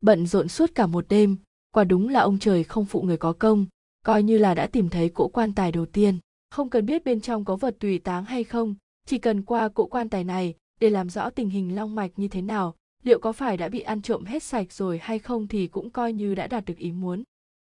bận 0.00 0.26
rộn 0.26 0.48
suốt 0.48 0.74
cả 0.74 0.86
một 0.86 1.04
đêm. 1.08 1.36
Quả 1.72 1.84
đúng 1.84 2.08
là 2.08 2.20
ông 2.20 2.38
trời 2.38 2.64
không 2.64 2.84
phụ 2.84 3.02
người 3.02 3.16
có 3.16 3.32
công, 3.32 3.66
coi 4.04 4.22
như 4.22 4.38
là 4.38 4.54
đã 4.54 4.66
tìm 4.66 4.88
thấy 4.88 5.08
cỗ 5.08 5.28
quan 5.28 5.54
tài 5.54 5.72
đầu 5.72 5.86
tiên. 5.86 6.18
Không 6.50 6.70
cần 6.70 6.86
biết 6.86 7.04
bên 7.04 7.20
trong 7.20 7.44
có 7.44 7.56
vật 7.56 7.76
tùy 7.80 7.98
táng 7.98 8.24
hay 8.24 8.44
không, 8.44 8.74
chỉ 9.06 9.18
cần 9.18 9.42
qua 9.42 9.68
cỗ 9.68 9.86
quan 9.86 10.08
tài 10.08 10.24
này 10.24 10.54
để 10.80 10.90
làm 10.90 11.10
rõ 11.10 11.30
tình 11.30 11.50
hình 11.50 11.74
long 11.74 11.94
mạch 11.94 12.10
như 12.16 12.28
thế 12.28 12.42
nào, 12.42 12.74
liệu 13.02 13.18
có 13.18 13.32
phải 13.32 13.56
đã 13.56 13.68
bị 13.68 13.80
ăn 13.80 14.02
trộm 14.02 14.24
hết 14.24 14.42
sạch 14.42 14.72
rồi 14.72 14.98
hay 15.02 15.18
không 15.18 15.46
thì 15.46 15.66
cũng 15.66 15.90
coi 15.90 16.12
như 16.12 16.34
đã 16.34 16.46
đạt 16.46 16.64
được 16.64 16.76
ý 16.76 16.92
muốn. 16.92 17.22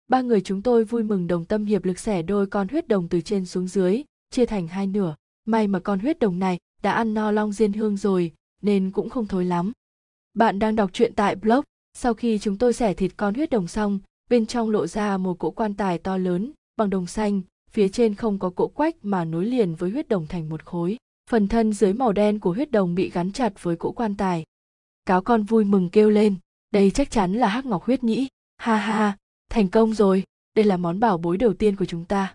Ba 0.09 0.21
người 0.21 0.41
chúng 0.41 0.63
tôi 0.63 0.85
vui 0.85 1.03
mừng 1.03 1.27
đồng 1.27 1.45
tâm 1.45 1.65
hiệp 1.65 1.85
lực 1.85 1.99
xẻ 1.99 2.23
đôi 2.23 2.47
con 2.47 2.69
huyết 2.69 2.89
đồng 2.89 3.09
từ 3.09 3.21
trên 3.21 3.47
xuống 3.47 3.69
dưới, 3.69 4.03
chia 4.31 4.47
thành 4.47 4.69
hai 4.69 4.87
nửa. 4.87 5.15
May 5.45 5.67
mà 5.67 5.79
con 5.81 5.99
huyết 5.99 6.19
đồng 6.19 6.39
này 6.39 6.59
đã 6.83 6.93
ăn 6.93 7.15
no 7.15 7.31
long 7.31 7.53
diên 7.53 7.73
hương 7.73 7.97
rồi, 7.97 8.33
nên 8.63 8.91
cũng 8.91 9.11
không 9.11 9.27
thối 9.27 9.45
lắm. 9.45 9.73
Bạn 10.35 10.59
đang 10.59 10.77
đọc 10.77 10.91
truyện 10.93 11.15
tại 11.15 11.37
blog 11.37 11.65
sau 11.95 12.15
khi 12.15 12.39
chúng 12.39 12.59
tôi 12.59 12.73
xẻ 12.73 12.95
thịt 12.95 13.13
con 13.17 13.35
huyết 13.35 13.51
đồng 13.51 13.69
xong, 13.69 13.99
bên 14.31 14.47
trong 14.47 14.71
lộ 14.71 14.87
ra 14.87 15.17
một 15.17 15.39
cỗ 15.39 15.51
quan 15.51 15.75
tài 15.75 15.99
to 15.99 16.17
lớn, 16.17 16.53
bằng 16.77 16.91
đồng 16.91 17.07
xanh, 17.07 17.43
phía 17.71 17.89
trên 17.89 18.15
không 18.15 18.39
có 18.39 18.51
cỗ 18.51 18.69
quách 18.69 18.97
mà 19.03 19.25
nối 19.25 19.47
liền 19.47 19.75
với 19.75 19.91
huyết 19.91 20.09
đồng 20.09 20.27
thành 20.27 20.49
một 20.49 20.65
khối. 20.65 20.97
Phần 21.31 21.49
thân 21.49 21.73
dưới 21.73 21.93
màu 21.93 22.13
đen 22.13 22.41
của 22.41 22.53
huyết 22.53 22.71
đồng 22.71 22.95
bị 22.95 23.11
gắn 23.11 23.33
chặt 23.33 23.63
với 23.63 23.77
cỗ 23.77 23.93
quan 23.93 24.17
tài. 24.17 24.45
Cáo 25.07 25.23
con 25.23 25.43
vui 25.43 25.65
mừng 25.65 25.91
kêu 25.91 26.11
lên, 26.11 26.35
đây 26.71 26.91
chắc 26.91 27.11
chắn 27.11 27.33
là 27.33 27.49
hắc 27.49 27.67
ngọc 27.67 27.85
huyết 27.85 28.05
nhĩ. 28.05 28.29
Ha 28.57 28.77
ha 28.77 29.17
thành 29.51 29.69
công 29.69 29.95
rồi, 29.95 30.25
đây 30.57 30.65
là 30.65 30.77
món 30.77 31.01
bảo 31.01 31.19
bối 31.19 31.37
đầu 31.37 31.55
tiên 31.55 31.77
của 31.77 31.85
chúng 31.85 32.05
ta. 32.05 32.35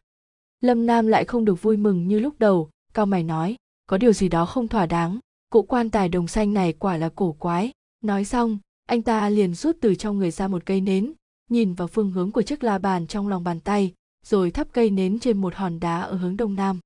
Lâm 0.62 0.86
nam 0.86 1.08
lại 1.08 1.26
không 1.26 1.46
được 1.46 1.62
vui 1.62 1.78
mừng 1.78 2.08
như 2.08 2.20
lúc 2.20 2.40
đầu, 2.40 2.70
cao 2.94 3.06
mày 3.06 3.24
nói, 3.24 3.56
có 3.88 3.98
điều 3.98 4.14
gì 4.14 4.30
đó 4.30 4.46
không 4.46 4.68
thỏa 4.68 4.86
đáng, 4.86 5.20
cỗ 5.50 5.62
quan 5.62 5.90
tài 5.90 6.10
đồng 6.10 6.28
xanh 6.28 6.54
này 6.54 6.74
quả 6.74 6.98
là 6.98 7.10
cổ 7.16 7.32
quái. 7.32 7.72
Nói 8.04 8.26
xong 8.26 8.58
anh 8.88 9.02
ta 9.02 9.30
liền 9.30 9.54
rút 9.54 9.78
từ 9.82 9.96
trong 9.96 10.18
người 10.18 10.32
ra 10.32 10.48
một 10.48 10.66
cây 10.66 10.82
nến, 10.82 11.14
nhìn 11.50 11.74
vào 11.74 11.88
phương 11.88 12.12
hướng 12.12 12.32
của 12.32 12.42
chiếc 12.42 12.64
la 12.64 12.78
bàn 12.78 13.08
trong 13.08 13.28
lòng 13.28 13.44
bàn 13.44 13.60
tay, 13.60 13.94
rồi 14.26 14.52
thắp 14.52 14.68
cây 14.72 14.90
nến 14.90 15.20
trên 15.20 15.38
một 15.38 15.56
hòn 15.56 15.80
đá 15.80 16.02
ở 16.02 16.16
hướng 16.16 16.38
đông 16.38 16.56
nam. 16.56 16.80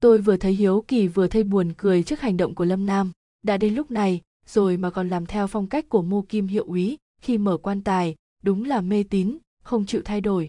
Tôi 0.00 0.18
vừa 0.18 0.36
thấy 0.36 0.52
hiếu 0.52 0.84
kỳ 0.88 1.08
vừa 1.08 1.26
thấy 1.26 1.42
buồn 1.42 1.72
cười 1.76 2.02
trước 2.02 2.20
hành 2.20 2.36
động 2.36 2.54
của 2.54 2.64
lâm 2.64 2.86
nam. 2.86 3.12
Đã 3.42 3.56
đến 3.56 3.74
lúc 3.74 3.90
này, 3.90 4.20
rồi 4.46 4.76
mà 4.76 4.90
còn 4.90 5.08
làm 5.08 5.26
theo 5.26 5.46
phong 5.46 5.66
cách 5.66 5.88
của 5.88 6.02
mô 6.02 6.22
kim 6.22 6.46
hiệu 6.46 6.64
úy, 6.64 6.96
khi 7.20 7.38
mở 7.38 7.56
quan 7.56 7.82
tài, 7.82 8.14
đúng 8.42 8.64
là 8.64 8.80
mê 8.80 9.04
tín, 9.10 9.38
không 9.62 9.86
chịu 9.86 10.02
thay 10.04 10.20
đổi. 10.20 10.48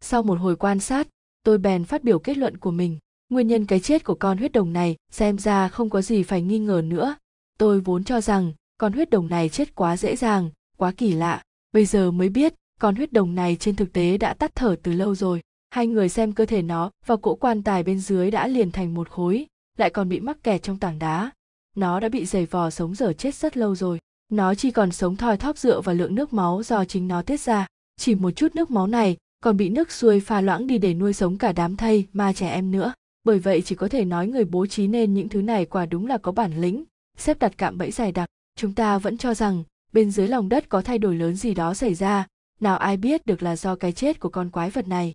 Sau 0.00 0.22
một 0.22 0.38
hồi 0.38 0.56
quan 0.56 0.80
sát, 0.80 1.08
tôi 1.42 1.58
bèn 1.58 1.84
phát 1.84 2.04
biểu 2.04 2.18
kết 2.18 2.36
luận 2.36 2.56
của 2.56 2.70
mình. 2.70 2.98
Nguyên 3.28 3.48
nhân 3.48 3.66
cái 3.66 3.80
chết 3.80 4.04
của 4.04 4.14
con 4.14 4.38
huyết 4.38 4.52
đồng 4.52 4.72
này, 4.72 4.96
xem 5.10 5.38
ra 5.38 5.68
không 5.68 5.90
có 5.90 6.02
gì 6.02 6.22
phải 6.22 6.42
nghi 6.42 6.58
ngờ 6.58 6.82
nữa. 6.84 7.16
Tôi 7.58 7.80
vốn 7.80 8.04
cho 8.04 8.20
rằng 8.20 8.52
con 8.78 8.92
huyết 8.92 9.10
đồng 9.10 9.28
này 9.28 9.48
chết 9.48 9.74
quá 9.74 9.96
dễ 9.96 10.16
dàng, 10.16 10.50
quá 10.76 10.92
kỳ 10.96 11.12
lạ. 11.12 11.42
Bây 11.72 11.84
giờ 11.84 12.10
mới 12.10 12.28
biết, 12.28 12.54
con 12.80 12.96
huyết 12.96 13.12
đồng 13.12 13.34
này 13.34 13.56
trên 13.60 13.76
thực 13.76 13.92
tế 13.92 14.18
đã 14.18 14.34
tắt 14.34 14.54
thở 14.54 14.76
từ 14.82 14.92
lâu 14.92 15.14
rồi. 15.14 15.40
Hai 15.70 15.86
người 15.86 16.08
xem 16.08 16.32
cơ 16.32 16.46
thể 16.46 16.62
nó 16.62 16.90
và 17.06 17.16
cỗ 17.16 17.34
quan 17.34 17.62
tài 17.62 17.82
bên 17.82 18.00
dưới 18.00 18.30
đã 18.30 18.46
liền 18.46 18.70
thành 18.70 18.94
một 18.94 19.10
khối, 19.10 19.46
lại 19.78 19.90
còn 19.90 20.08
bị 20.08 20.20
mắc 20.20 20.42
kẹt 20.42 20.62
trong 20.62 20.78
tảng 20.78 20.98
đá. 20.98 21.30
Nó 21.76 22.00
đã 22.00 22.08
bị 22.08 22.24
giày 22.24 22.46
vò 22.46 22.70
sống 22.70 22.94
dở 22.94 23.12
chết 23.12 23.34
rất 23.34 23.56
lâu 23.56 23.74
rồi. 23.74 23.98
Nó 24.32 24.54
chỉ 24.54 24.70
còn 24.70 24.92
sống 24.92 25.16
thoi 25.16 25.36
thóp 25.36 25.58
dựa 25.58 25.80
vào 25.80 25.94
lượng 25.94 26.14
nước 26.14 26.32
máu 26.32 26.62
do 26.62 26.84
chính 26.84 27.08
nó 27.08 27.22
tiết 27.22 27.40
ra. 27.40 27.66
Chỉ 27.96 28.14
một 28.14 28.30
chút 28.30 28.54
nước 28.54 28.70
máu 28.70 28.86
này 28.86 29.16
còn 29.42 29.56
bị 29.56 29.68
nước 29.68 29.92
xuôi 29.92 30.20
pha 30.20 30.40
loãng 30.40 30.66
đi 30.66 30.78
để 30.78 30.94
nuôi 30.94 31.12
sống 31.12 31.38
cả 31.38 31.52
đám 31.52 31.76
thây, 31.76 32.06
ma 32.12 32.32
trẻ 32.32 32.48
em 32.48 32.70
nữa. 32.70 32.92
Bởi 33.24 33.38
vậy 33.38 33.62
chỉ 33.62 33.74
có 33.74 33.88
thể 33.88 34.04
nói 34.04 34.26
người 34.26 34.44
bố 34.44 34.66
trí 34.66 34.86
nên 34.86 35.14
những 35.14 35.28
thứ 35.28 35.42
này 35.42 35.64
quả 35.64 35.86
đúng 35.86 36.06
là 36.06 36.18
có 36.18 36.32
bản 36.32 36.60
lĩnh, 36.60 36.84
xếp 37.16 37.38
đặt 37.38 37.52
cạm 37.58 37.78
bẫy 37.78 37.90
dài 37.90 38.12
đặc 38.12 38.28
chúng 38.58 38.74
ta 38.74 38.98
vẫn 38.98 39.18
cho 39.18 39.34
rằng, 39.34 39.64
bên 39.92 40.10
dưới 40.10 40.28
lòng 40.28 40.48
đất 40.48 40.68
có 40.68 40.82
thay 40.82 40.98
đổi 40.98 41.16
lớn 41.16 41.36
gì 41.36 41.54
đó 41.54 41.74
xảy 41.74 41.94
ra, 41.94 42.26
nào 42.60 42.76
ai 42.76 42.96
biết 42.96 43.26
được 43.26 43.42
là 43.42 43.56
do 43.56 43.74
cái 43.76 43.92
chết 43.92 44.20
của 44.20 44.28
con 44.28 44.50
quái 44.50 44.70
vật 44.70 44.88
này. 44.88 45.14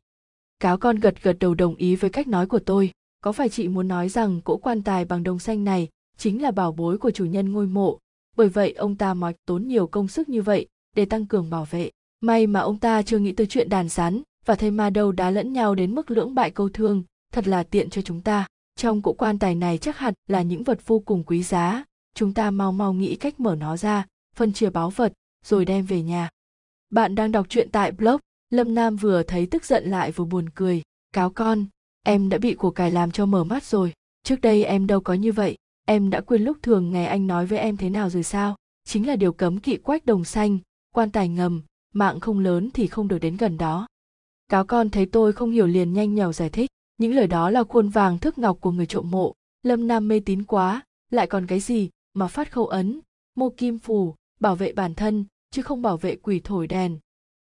Cáo 0.60 0.78
con 0.78 1.00
gật 1.00 1.24
gật 1.24 1.38
đầu 1.40 1.54
đồng 1.54 1.76
ý 1.76 1.96
với 1.96 2.10
cách 2.10 2.28
nói 2.28 2.48
của 2.48 2.60
tôi. 2.60 2.92
Có 3.22 3.32
phải 3.32 3.50
chị 3.50 3.68
muốn 3.68 3.88
nói 3.88 4.10
rằng 4.10 4.42
cỗ 4.42 4.58
quan 4.58 4.84
tài 4.84 5.06
bằng 5.06 5.24
đồng 5.24 5.40
xanh 5.40 5.64
này 5.64 5.90
chính 6.18 6.42
là 6.42 6.52
bảo 6.52 6.72
bối 6.72 6.98
của 6.98 7.12
chủ 7.12 7.26
nhân 7.26 7.52
ngôi 7.52 7.68
mộ? 7.68 8.00
Bởi 8.36 8.50
vậy 8.50 8.74
ông 8.74 8.96
ta 8.96 9.14
mới 9.14 9.34
tốn 9.46 9.68
nhiều 9.68 9.88
công 9.88 10.08
sức 10.08 10.30
như 10.30 10.42
vậy 10.42 10.68
để 10.96 11.06
tăng 11.06 11.26
cường 11.26 11.50
bảo 11.50 11.66
vệ. 11.66 11.90
May 12.22 12.48
mà 12.48 12.60
ông 12.60 12.78
ta 12.78 13.02
chưa 13.02 13.20
nghĩ 13.20 13.32
tới 13.32 13.48
chuyện 13.48 13.70
đàn 13.70 13.90
rắn 13.90 14.22
và 14.46 14.56
thây 14.56 14.72
ma 14.72 14.90
đâu 14.90 15.12
đá 15.12 15.30
lẫn 15.32 15.54
nhau 15.54 15.76
đến 15.76 15.96
mức 15.96 16.12
lưỡng 16.12 16.36
bại 16.36 16.52
câu 16.52 16.70
thương, 16.70 17.04
thật 17.34 17.48
là 17.48 17.64
tiện 17.64 17.90
cho 17.90 18.02
chúng 18.02 18.22
ta. 18.22 18.48
Trong 18.76 19.02
cỗ 19.02 19.14
quan 19.14 19.40
tài 19.40 19.56
này 19.56 19.78
chắc 19.78 19.98
hẳn 19.98 20.14
là 20.28 20.42
những 20.42 20.64
vật 20.64 20.88
vô 20.88 21.00
cùng 21.00 21.24
quý 21.24 21.44
giá 21.44 21.84
chúng 22.16 22.34
ta 22.34 22.52
mau 22.52 22.72
mau 22.72 22.94
nghĩ 22.94 23.16
cách 23.16 23.40
mở 23.40 23.56
nó 23.56 23.78
ra, 23.78 24.06
phân 24.36 24.54
chia 24.54 24.70
báu 24.70 24.90
vật, 24.90 25.14
rồi 25.46 25.66
đem 25.66 25.86
về 25.86 26.02
nhà. 26.02 26.30
Bạn 26.90 27.16
đang 27.16 27.32
đọc 27.32 27.46
truyện 27.50 27.70
tại 27.72 27.92
blog 27.92 28.20
lâm 28.50 28.76
nam 28.76 28.96
vừa 28.96 29.24
thấy 29.24 29.48
tức 29.52 29.66
giận 29.66 29.90
lại 29.90 30.12
vừa 30.12 30.26
buồn 30.26 30.50
cười. 30.50 30.82
Cáo 31.14 31.30
con, 31.30 31.66
em 32.04 32.30
đã 32.30 32.38
bị 32.38 32.56
của 32.56 32.72
cải 32.72 32.92
làm 32.92 33.12
cho 33.12 33.26
mở 33.26 33.44
mắt 33.44 33.64
rồi. 33.64 33.94
Trước 34.24 34.42
đây 34.42 34.64
em 34.64 34.88
đâu 34.88 35.02
có 35.02 35.14
như 35.14 35.32
vậy. 35.32 35.58
Em 35.86 36.10
đã 36.10 36.22
quên 36.22 36.44
lúc 36.44 36.58
thường 36.62 36.92
ngày 36.92 37.06
anh 37.06 37.28
nói 37.28 37.46
với 37.46 37.60
em 37.60 37.78
thế 37.78 37.90
nào 37.90 38.10
rồi 38.10 38.24
sao? 38.24 38.56
Chính 38.86 39.08
là 39.08 39.16
điều 39.16 39.34
cấm 39.34 39.60
kỵ 39.60 39.78
quách 39.78 40.06
đồng 40.06 40.24
xanh, 40.24 40.58
quan 40.94 41.12
tài 41.12 41.30
ngầm, 41.30 41.62
mạng 41.94 42.20
không 42.20 42.40
lớn 42.40 42.70
thì 42.74 42.88
không 42.88 43.08
được 43.08 43.20
đến 43.20 43.38
gần 43.38 43.58
đó. 43.58 43.88
Cáo 44.50 44.66
con 44.66 44.90
thấy 44.90 45.06
tôi 45.06 45.34
không 45.34 45.52
hiểu 45.52 45.68
liền 45.68 45.94
nhanh 45.94 46.16
nhào 46.16 46.34
giải 46.34 46.50
thích. 46.50 46.70
Những 46.98 47.14
lời 47.14 47.28
đó 47.28 47.50
là 47.50 47.64
khuôn 47.64 47.90
vàng 47.90 48.20
thước 48.20 48.38
ngọc 48.38 48.58
của 48.62 48.72
người 48.72 48.86
trộm 48.86 49.12
mộ. 49.12 49.34
Lâm 49.64 49.88
nam 49.88 50.08
mê 50.08 50.20
tín 50.20 50.44
quá. 50.44 50.82
Lại 51.12 51.28
còn 51.28 51.48
cái 51.48 51.60
gì? 51.60 51.90
Mà 52.14 52.28
phát 52.28 52.52
khâu 52.52 52.68
ấn, 52.68 53.00
mô 53.36 53.50
kim 53.50 53.80
phù, 53.80 54.16
bảo 54.40 54.56
vệ 54.56 54.74
bản 54.74 54.96
thân, 54.96 55.26
chứ 55.52 55.62
không 55.62 55.82
bảo 55.82 55.98
vệ 55.98 56.16
quỷ 56.16 56.42
thổi 56.44 56.68
đèn. 56.68 57.00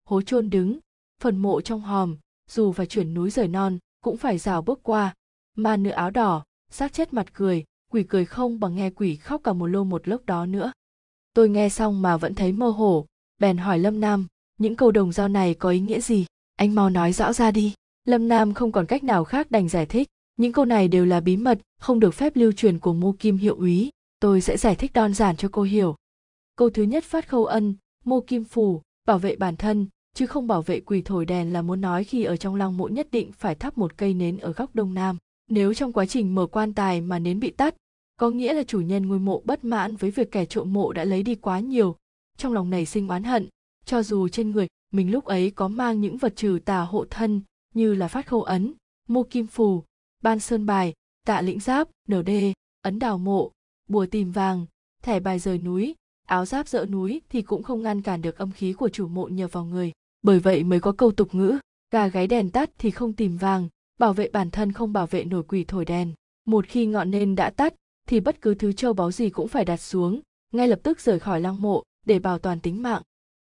Hố 0.06 0.22
chôn 0.22 0.50
đứng, 0.50 0.80
phần 1.22 1.38
mộ 1.38 1.62
trong 1.62 1.82
hòm, 1.82 2.18
dù 2.50 2.72
phải 2.72 2.86
chuyển 2.86 3.14
núi 3.14 3.30
rời 3.30 3.48
non, 3.48 3.78
cũng 4.04 4.18
phải 4.18 4.38
rào 4.38 4.62
bước 4.62 4.80
qua. 4.84 5.16
Mà 5.56 5.78
nữ 5.78 5.90
áo 5.90 6.12
đỏ, 6.12 6.44
xác 6.70 6.94
chết 6.94 7.14
mặt 7.14 7.34
cười, 7.34 7.64
quỷ 7.92 8.04
cười 8.04 8.26
không 8.26 8.60
bằng 8.60 8.76
nghe 8.76 8.90
quỷ 8.90 9.16
khóc 9.16 9.42
cả 9.44 9.54
một 9.54 9.68
lô 9.68 9.84
một 9.84 10.08
lốc 10.08 10.26
đó 10.26 10.46
nữa. 10.46 10.72
Tôi 11.34 11.50
nghe 11.50 11.70
xong 11.70 12.02
mà 12.02 12.18
vẫn 12.18 12.36
thấy 12.36 12.52
mơ 12.52 12.70
hồ, 12.70 13.06
bèn 13.40 13.58
hỏi 13.58 13.80
lâm 13.80 14.00
nam, 14.00 14.28
những 14.58 14.76
câu 14.76 14.92
đồng 14.92 15.12
dao 15.12 15.28
này 15.28 15.54
có 15.54 15.70
ý 15.70 15.80
nghĩa 15.80 16.00
gì? 16.00 16.26
Anh 16.56 16.76
mau 16.76 16.90
nói 16.90 17.14
rõ 17.14 17.34
ra 17.34 17.52
đi. 17.52 17.74
Lâm 18.06 18.28
nam 18.28 18.54
không 18.54 18.72
còn 18.72 18.86
cách 18.86 19.04
nào 19.04 19.24
khác 19.24 19.52
đành 19.52 19.70
giải 19.70 19.86
thích, 19.86 20.08
những 20.38 20.52
câu 20.52 20.66
này 20.66 20.88
đều 20.88 21.06
là 21.06 21.20
bí 21.20 21.38
mật, 21.38 21.60
không 21.80 22.00
được 22.00 22.14
phép 22.14 22.36
lưu 22.36 22.52
truyền 22.52 22.80
của 22.80 22.94
mô 22.94 23.12
kim 23.20 23.38
hiệu 23.38 23.56
úy 23.56 23.92
tôi 24.24 24.42
sẽ 24.42 24.58
giải 24.58 24.76
thích 24.76 24.94
đơn 24.94 25.14
giản 25.14 25.38
cho 25.38 25.50
cô 25.52 25.62
hiểu. 25.62 25.96
Câu 26.56 26.70
thứ 26.70 26.84
nhất 26.84 27.04
phát 27.04 27.30
khâu 27.30 27.46
ân, 27.46 27.76
mô 28.06 28.22
kim 28.22 28.44
phù, 28.44 28.82
bảo 29.06 29.20
vệ 29.20 29.36
bản 29.36 29.56
thân, 29.56 29.88
chứ 30.16 30.26
không 30.26 30.48
bảo 30.48 30.62
vệ 30.62 30.80
quỷ 30.80 31.02
thổi 31.02 31.26
đèn 31.26 31.54
là 31.54 31.62
muốn 31.62 31.82
nói 31.82 32.04
khi 32.04 32.24
ở 32.24 32.38
trong 32.38 32.56
lăng 32.56 32.78
mộ 32.78 32.88
nhất 32.88 33.08
định 33.12 33.32
phải 33.32 33.56
thắp 33.56 33.78
một 33.78 33.98
cây 33.98 34.14
nến 34.14 34.38
ở 34.38 34.52
góc 34.52 34.76
đông 34.76 34.94
nam. 34.94 35.18
Nếu 35.50 35.74
trong 35.74 35.94
quá 35.94 36.06
trình 36.06 36.36
mở 36.36 36.48
quan 36.48 36.74
tài 36.74 37.02
mà 37.02 37.20
nến 37.20 37.40
bị 37.40 37.52
tắt, 37.52 37.76
có 38.20 38.30
nghĩa 38.30 38.54
là 38.54 38.64
chủ 38.64 38.82
nhân 38.82 39.08
ngôi 39.08 39.20
mộ 39.20 39.42
bất 39.46 39.64
mãn 39.64 39.96
với 39.96 40.12
việc 40.12 40.32
kẻ 40.32 40.46
trộm 40.46 40.74
mộ 40.74 40.94
đã 40.94 41.04
lấy 41.04 41.24
đi 41.24 41.36
quá 41.36 41.60
nhiều. 41.60 41.96
Trong 42.38 42.54
lòng 42.54 42.70
nảy 42.70 42.86
sinh 42.86 43.08
oán 43.08 43.24
hận, 43.24 43.50
cho 43.86 44.04
dù 44.04 44.28
trên 44.28 44.52
người 44.52 44.68
mình 44.92 45.12
lúc 45.12 45.26
ấy 45.26 45.52
có 45.52 45.68
mang 45.68 46.02
những 46.02 46.18
vật 46.18 46.36
trừ 46.36 46.60
tà 46.66 46.82
hộ 46.82 47.06
thân 47.10 47.42
như 47.74 47.96
là 47.96 48.08
phát 48.08 48.28
khâu 48.28 48.44
ấn, 48.44 48.74
mô 49.08 49.24
kim 49.24 49.48
phù, 49.48 49.84
ban 50.22 50.40
sơn 50.40 50.66
bài, 50.66 50.94
tạ 51.26 51.42
lĩnh 51.42 51.60
giáp, 51.60 51.90
nở 52.08 52.22
đê, 52.22 52.54
ấn 52.82 53.00
đào 53.00 53.18
mộ 53.18 53.52
bùa 53.88 54.06
tìm 54.06 54.32
vàng, 54.32 54.66
thẻ 55.04 55.20
bài 55.20 55.40
rời 55.40 55.58
núi, 55.58 55.96
áo 56.28 56.46
giáp 56.46 56.68
dỡ 56.68 56.86
núi 56.86 57.22
thì 57.30 57.42
cũng 57.42 57.64
không 57.64 57.84
ngăn 57.84 58.02
cản 58.02 58.22
được 58.22 58.38
âm 58.38 58.52
khí 58.52 58.74
của 58.74 58.90
chủ 58.90 59.08
mộ 59.08 59.28
nhờ 59.28 59.48
vào 59.48 59.66
người. 59.66 59.92
Bởi 60.22 60.40
vậy 60.40 60.64
mới 60.64 60.80
có 60.80 60.92
câu 60.92 61.12
tục 61.12 61.36
ngữ, 61.36 61.58
gà 61.92 62.08
gáy 62.08 62.28
đèn 62.28 62.50
tắt 62.50 62.70
thì 62.78 62.92
không 62.92 63.14
tìm 63.14 63.38
vàng, 63.38 63.68
bảo 64.00 64.14
vệ 64.14 64.30
bản 64.30 64.52
thân 64.52 64.72
không 64.72 64.94
bảo 64.94 65.08
vệ 65.08 65.24
nổi 65.24 65.44
quỷ 65.44 65.64
thổi 65.64 65.86
đèn. 65.86 66.14
Một 66.46 66.66
khi 66.68 66.86
ngọn 66.86 67.12
nến 67.12 67.36
đã 67.36 67.50
tắt, 67.50 67.74
thì 68.08 68.20
bất 68.20 68.42
cứ 68.42 68.54
thứ 68.54 68.74
châu 68.74 68.94
báu 68.94 69.12
gì 69.12 69.30
cũng 69.30 69.48
phải 69.48 69.66
đặt 69.66 69.78
xuống, 69.78 70.22
ngay 70.54 70.68
lập 70.68 70.80
tức 70.84 71.00
rời 71.00 71.20
khỏi 71.20 71.42
lăng 71.42 71.62
mộ, 71.62 71.84
để 72.06 72.20
bảo 72.20 72.40
toàn 72.40 72.60
tính 72.60 72.84
mạng. 72.84 73.02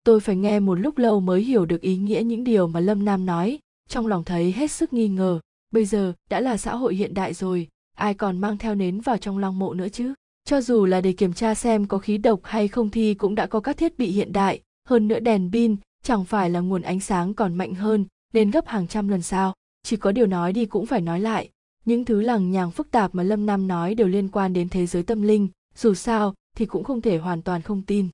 Tôi 0.04 0.20
phải 0.20 0.36
nghe 0.36 0.60
một 0.60 0.74
lúc 0.74 0.98
lâu 0.98 1.20
mới 1.20 1.42
hiểu 1.42 1.66
được 1.66 1.80
ý 1.80 1.96
nghĩa 1.96 2.22
những 2.22 2.44
điều 2.44 2.66
mà 2.66 2.80
lâm 2.80 3.04
nam 3.04 3.26
nói, 3.26 3.58
trong 3.88 4.06
lòng 4.06 4.24
thấy 4.24 4.52
hết 4.52 4.70
sức 4.70 4.92
nghi 4.92 5.08
ngờ. 5.08 5.40
Bây 5.70 5.84
giờ 5.84 6.12
đã 6.30 6.40
là 6.40 6.56
xã 6.56 6.76
hội 6.76 6.94
hiện 6.94 7.14
đại 7.14 7.34
rồi 7.34 7.68
ai 7.94 8.14
còn 8.14 8.38
mang 8.38 8.58
theo 8.58 8.74
nến 8.74 9.00
vào 9.00 9.18
trong 9.18 9.38
lăng 9.38 9.58
mộ 9.58 9.74
nữa 9.74 9.88
chứ? 9.88 10.14
Cho 10.44 10.60
dù 10.60 10.84
là 10.84 11.00
để 11.00 11.12
kiểm 11.12 11.32
tra 11.32 11.54
xem 11.54 11.86
có 11.86 11.98
khí 11.98 12.18
độc 12.18 12.40
hay 12.42 12.68
không 12.68 12.90
thì 12.90 13.14
cũng 13.14 13.34
đã 13.34 13.46
có 13.46 13.60
các 13.60 13.76
thiết 13.76 13.98
bị 13.98 14.06
hiện 14.06 14.32
đại. 14.32 14.60
Hơn 14.88 15.08
nữa 15.08 15.20
đèn 15.20 15.50
pin, 15.52 15.76
chẳng 16.02 16.24
phải 16.24 16.50
là 16.50 16.60
nguồn 16.60 16.82
ánh 16.82 17.00
sáng 17.00 17.34
còn 17.34 17.54
mạnh 17.54 17.74
hơn 17.74 18.06
lên 18.32 18.50
gấp 18.50 18.66
hàng 18.66 18.88
trăm 18.88 19.08
lần 19.08 19.22
sao? 19.22 19.54
Chỉ 19.82 19.96
có 19.96 20.12
điều 20.12 20.26
nói 20.26 20.52
đi 20.52 20.66
cũng 20.66 20.86
phải 20.86 21.00
nói 21.00 21.20
lại. 21.20 21.50
Những 21.84 22.04
thứ 22.04 22.20
lằng 22.20 22.50
nhằng 22.50 22.70
phức 22.70 22.90
tạp 22.90 23.14
mà 23.14 23.22
lâm 23.22 23.46
nam 23.46 23.68
nói 23.68 23.94
đều 23.94 24.08
liên 24.08 24.28
quan 24.28 24.52
đến 24.52 24.68
thế 24.68 24.86
giới 24.86 25.02
tâm 25.02 25.22
linh. 25.22 25.48
Dù 25.74 25.94
sao, 25.94 26.34
thì 26.56 26.66
cũng 26.66 26.84
không 26.84 27.00
thể 27.00 27.18
hoàn 27.18 27.42
toàn 27.42 27.62
không 27.62 27.82
tin. 27.82 28.08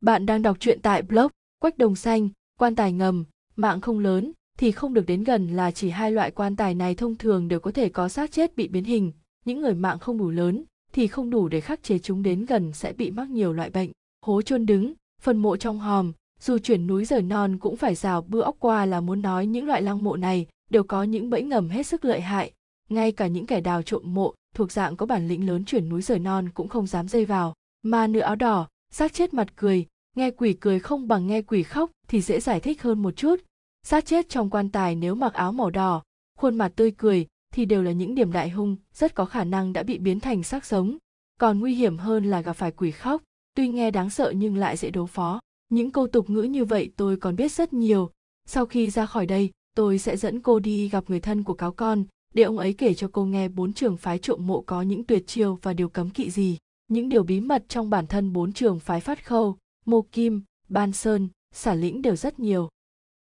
Bạn 0.00 0.26
đang 0.26 0.42
đọc 0.42 0.56
truyện 0.60 0.80
tại 0.82 1.02
blog 1.02 1.28
quách 1.58 1.78
đồng 1.78 1.96
xanh, 1.96 2.28
quan 2.58 2.74
tài 2.74 2.92
ngầm, 2.92 3.24
mạng 3.56 3.80
không 3.80 3.98
lớn 3.98 4.32
thì 4.62 4.72
không 4.72 4.94
được 4.94 5.06
đến 5.06 5.24
gần 5.24 5.48
là 5.48 5.70
chỉ 5.70 5.90
hai 5.90 6.12
loại 6.12 6.30
quan 6.30 6.56
tài 6.56 6.74
này 6.74 6.94
thông 6.94 7.14
thường 7.14 7.48
đều 7.48 7.60
có 7.60 7.70
thể 7.70 7.88
có 7.88 8.08
xác 8.08 8.32
chết 8.32 8.56
bị 8.56 8.68
biến 8.68 8.84
hình. 8.84 9.12
Những 9.44 9.60
người 9.60 9.74
mạng 9.74 9.98
không 9.98 10.18
đủ 10.18 10.30
lớn 10.30 10.64
thì 10.92 11.06
không 11.06 11.30
đủ 11.30 11.48
để 11.48 11.60
khắc 11.60 11.82
chế 11.82 11.98
chúng 11.98 12.22
đến 12.22 12.44
gần 12.44 12.72
sẽ 12.72 12.92
bị 12.92 13.10
mắc 13.10 13.30
nhiều 13.30 13.52
loại 13.52 13.70
bệnh. 13.70 13.90
Hố 14.26 14.42
chôn 14.42 14.66
đứng 14.66 14.94
phần 15.22 15.36
mộ 15.36 15.56
trong 15.56 15.78
hòm, 15.78 16.12
dù 16.40 16.58
chuyển 16.58 16.86
núi 16.86 17.04
rời 17.04 17.22
non 17.22 17.58
cũng 17.58 17.76
phải 17.76 17.94
rào 17.94 18.22
bưa 18.22 18.40
óc 18.40 18.56
qua 18.58 18.86
là 18.86 19.00
muốn 19.00 19.22
nói 19.22 19.46
những 19.46 19.66
loại 19.66 19.82
lăng 19.82 20.04
mộ 20.04 20.16
này 20.16 20.46
đều 20.70 20.82
có 20.82 21.02
những 21.02 21.30
bẫy 21.30 21.42
ngầm 21.42 21.68
hết 21.68 21.86
sức 21.86 22.04
lợi 22.04 22.20
hại. 22.20 22.52
Ngay 22.88 23.12
cả 23.12 23.26
những 23.26 23.46
kẻ 23.46 23.60
đào 23.60 23.82
trộm 23.82 24.02
mộ 24.04 24.34
thuộc 24.54 24.72
dạng 24.72 24.96
có 24.96 25.06
bản 25.06 25.28
lĩnh 25.28 25.46
lớn 25.46 25.64
chuyển 25.64 25.88
núi 25.88 26.02
rời 26.02 26.18
non 26.18 26.48
cũng 26.54 26.68
không 26.68 26.86
dám 26.86 27.08
dây 27.08 27.24
vào. 27.24 27.54
Mà 27.82 28.06
nữ 28.06 28.20
áo 28.20 28.36
đỏ, 28.36 28.68
xác 28.92 29.12
chết 29.12 29.34
mặt 29.34 29.56
cười, 29.56 29.86
nghe 30.16 30.30
quỷ 30.30 30.52
cười 30.52 30.78
không 30.78 31.08
bằng 31.08 31.26
nghe 31.26 31.42
quỷ 31.42 31.62
khóc 31.62 31.90
thì 32.08 32.20
dễ 32.20 32.40
giải 32.40 32.60
thích 32.60 32.82
hơn 32.82 33.02
một 33.02 33.16
chút 33.16 33.36
xác 33.82 34.06
chết 34.06 34.28
trong 34.28 34.50
quan 34.50 34.68
tài 34.68 34.94
nếu 34.94 35.14
mặc 35.14 35.34
áo 35.34 35.52
màu 35.52 35.70
đỏ, 35.70 36.02
khuôn 36.38 36.58
mặt 36.58 36.72
tươi 36.76 36.90
cười 36.90 37.26
thì 37.54 37.64
đều 37.64 37.82
là 37.82 37.92
những 37.92 38.14
điểm 38.14 38.32
đại 38.32 38.50
hung, 38.50 38.76
rất 38.94 39.14
có 39.14 39.24
khả 39.24 39.44
năng 39.44 39.72
đã 39.72 39.82
bị 39.82 39.98
biến 39.98 40.20
thành 40.20 40.42
xác 40.42 40.64
sống. 40.64 40.96
Còn 41.40 41.60
nguy 41.60 41.74
hiểm 41.74 41.98
hơn 41.98 42.24
là 42.24 42.40
gặp 42.40 42.52
phải 42.52 42.70
quỷ 42.70 42.90
khóc, 42.90 43.22
tuy 43.54 43.68
nghe 43.68 43.90
đáng 43.90 44.10
sợ 44.10 44.30
nhưng 44.36 44.56
lại 44.56 44.76
dễ 44.76 44.90
đối 44.90 45.06
phó. 45.06 45.40
Những 45.68 45.90
câu 45.90 46.06
tục 46.06 46.30
ngữ 46.30 46.42
như 46.42 46.64
vậy 46.64 46.92
tôi 46.96 47.16
còn 47.16 47.36
biết 47.36 47.52
rất 47.52 47.72
nhiều. 47.72 48.10
Sau 48.46 48.66
khi 48.66 48.90
ra 48.90 49.06
khỏi 49.06 49.26
đây, 49.26 49.50
tôi 49.76 49.98
sẽ 49.98 50.16
dẫn 50.16 50.40
cô 50.40 50.58
đi 50.58 50.88
gặp 50.88 51.04
người 51.08 51.20
thân 51.20 51.42
của 51.42 51.54
cáo 51.54 51.72
con, 51.72 52.04
để 52.34 52.42
ông 52.42 52.58
ấy 52.58 52.72
kể 52.72 52.94
cho 52.94 53.08
cô 53.12 53.24
nghe 53.24 53.48
bốn 53.48 53.72
trường 53.72 53.96
phái 53.96 54.18
trộm 54.18 54.46
mộ 54.46 54.60
có 54.60 54.82
những 54.82 55.04
tuyệt 55.04 55.26
chiêu 55.26 55.58
và 55.62 55.72
điều 55.72 55.88
cấm 55.88 56.10
kỵ 56.10 56.30
gì. 56.30 56.58
Những 56.88 57.08
điều 57.08 57.22
bí 57.22 57.40
mật 57.40 57.64
trong 57.68 57.90
bản 57.90 58.06
thân 58.06 58.32
bốn 58.32 58.52
trường 58.52 58.80
phái 58.80 59.00
phát 59.00 59.26
khâu, 59.26 59.56
mô 59.84 60.02
kim, 60.02 60.42
ban 60.68 60.92
sơn, 60.92 61.28
xả 61.54 61.74
lĩnh 61.74 62.02
đều 62.02 62.16
rất 62.16 62.38
nhiều 62.38 62.68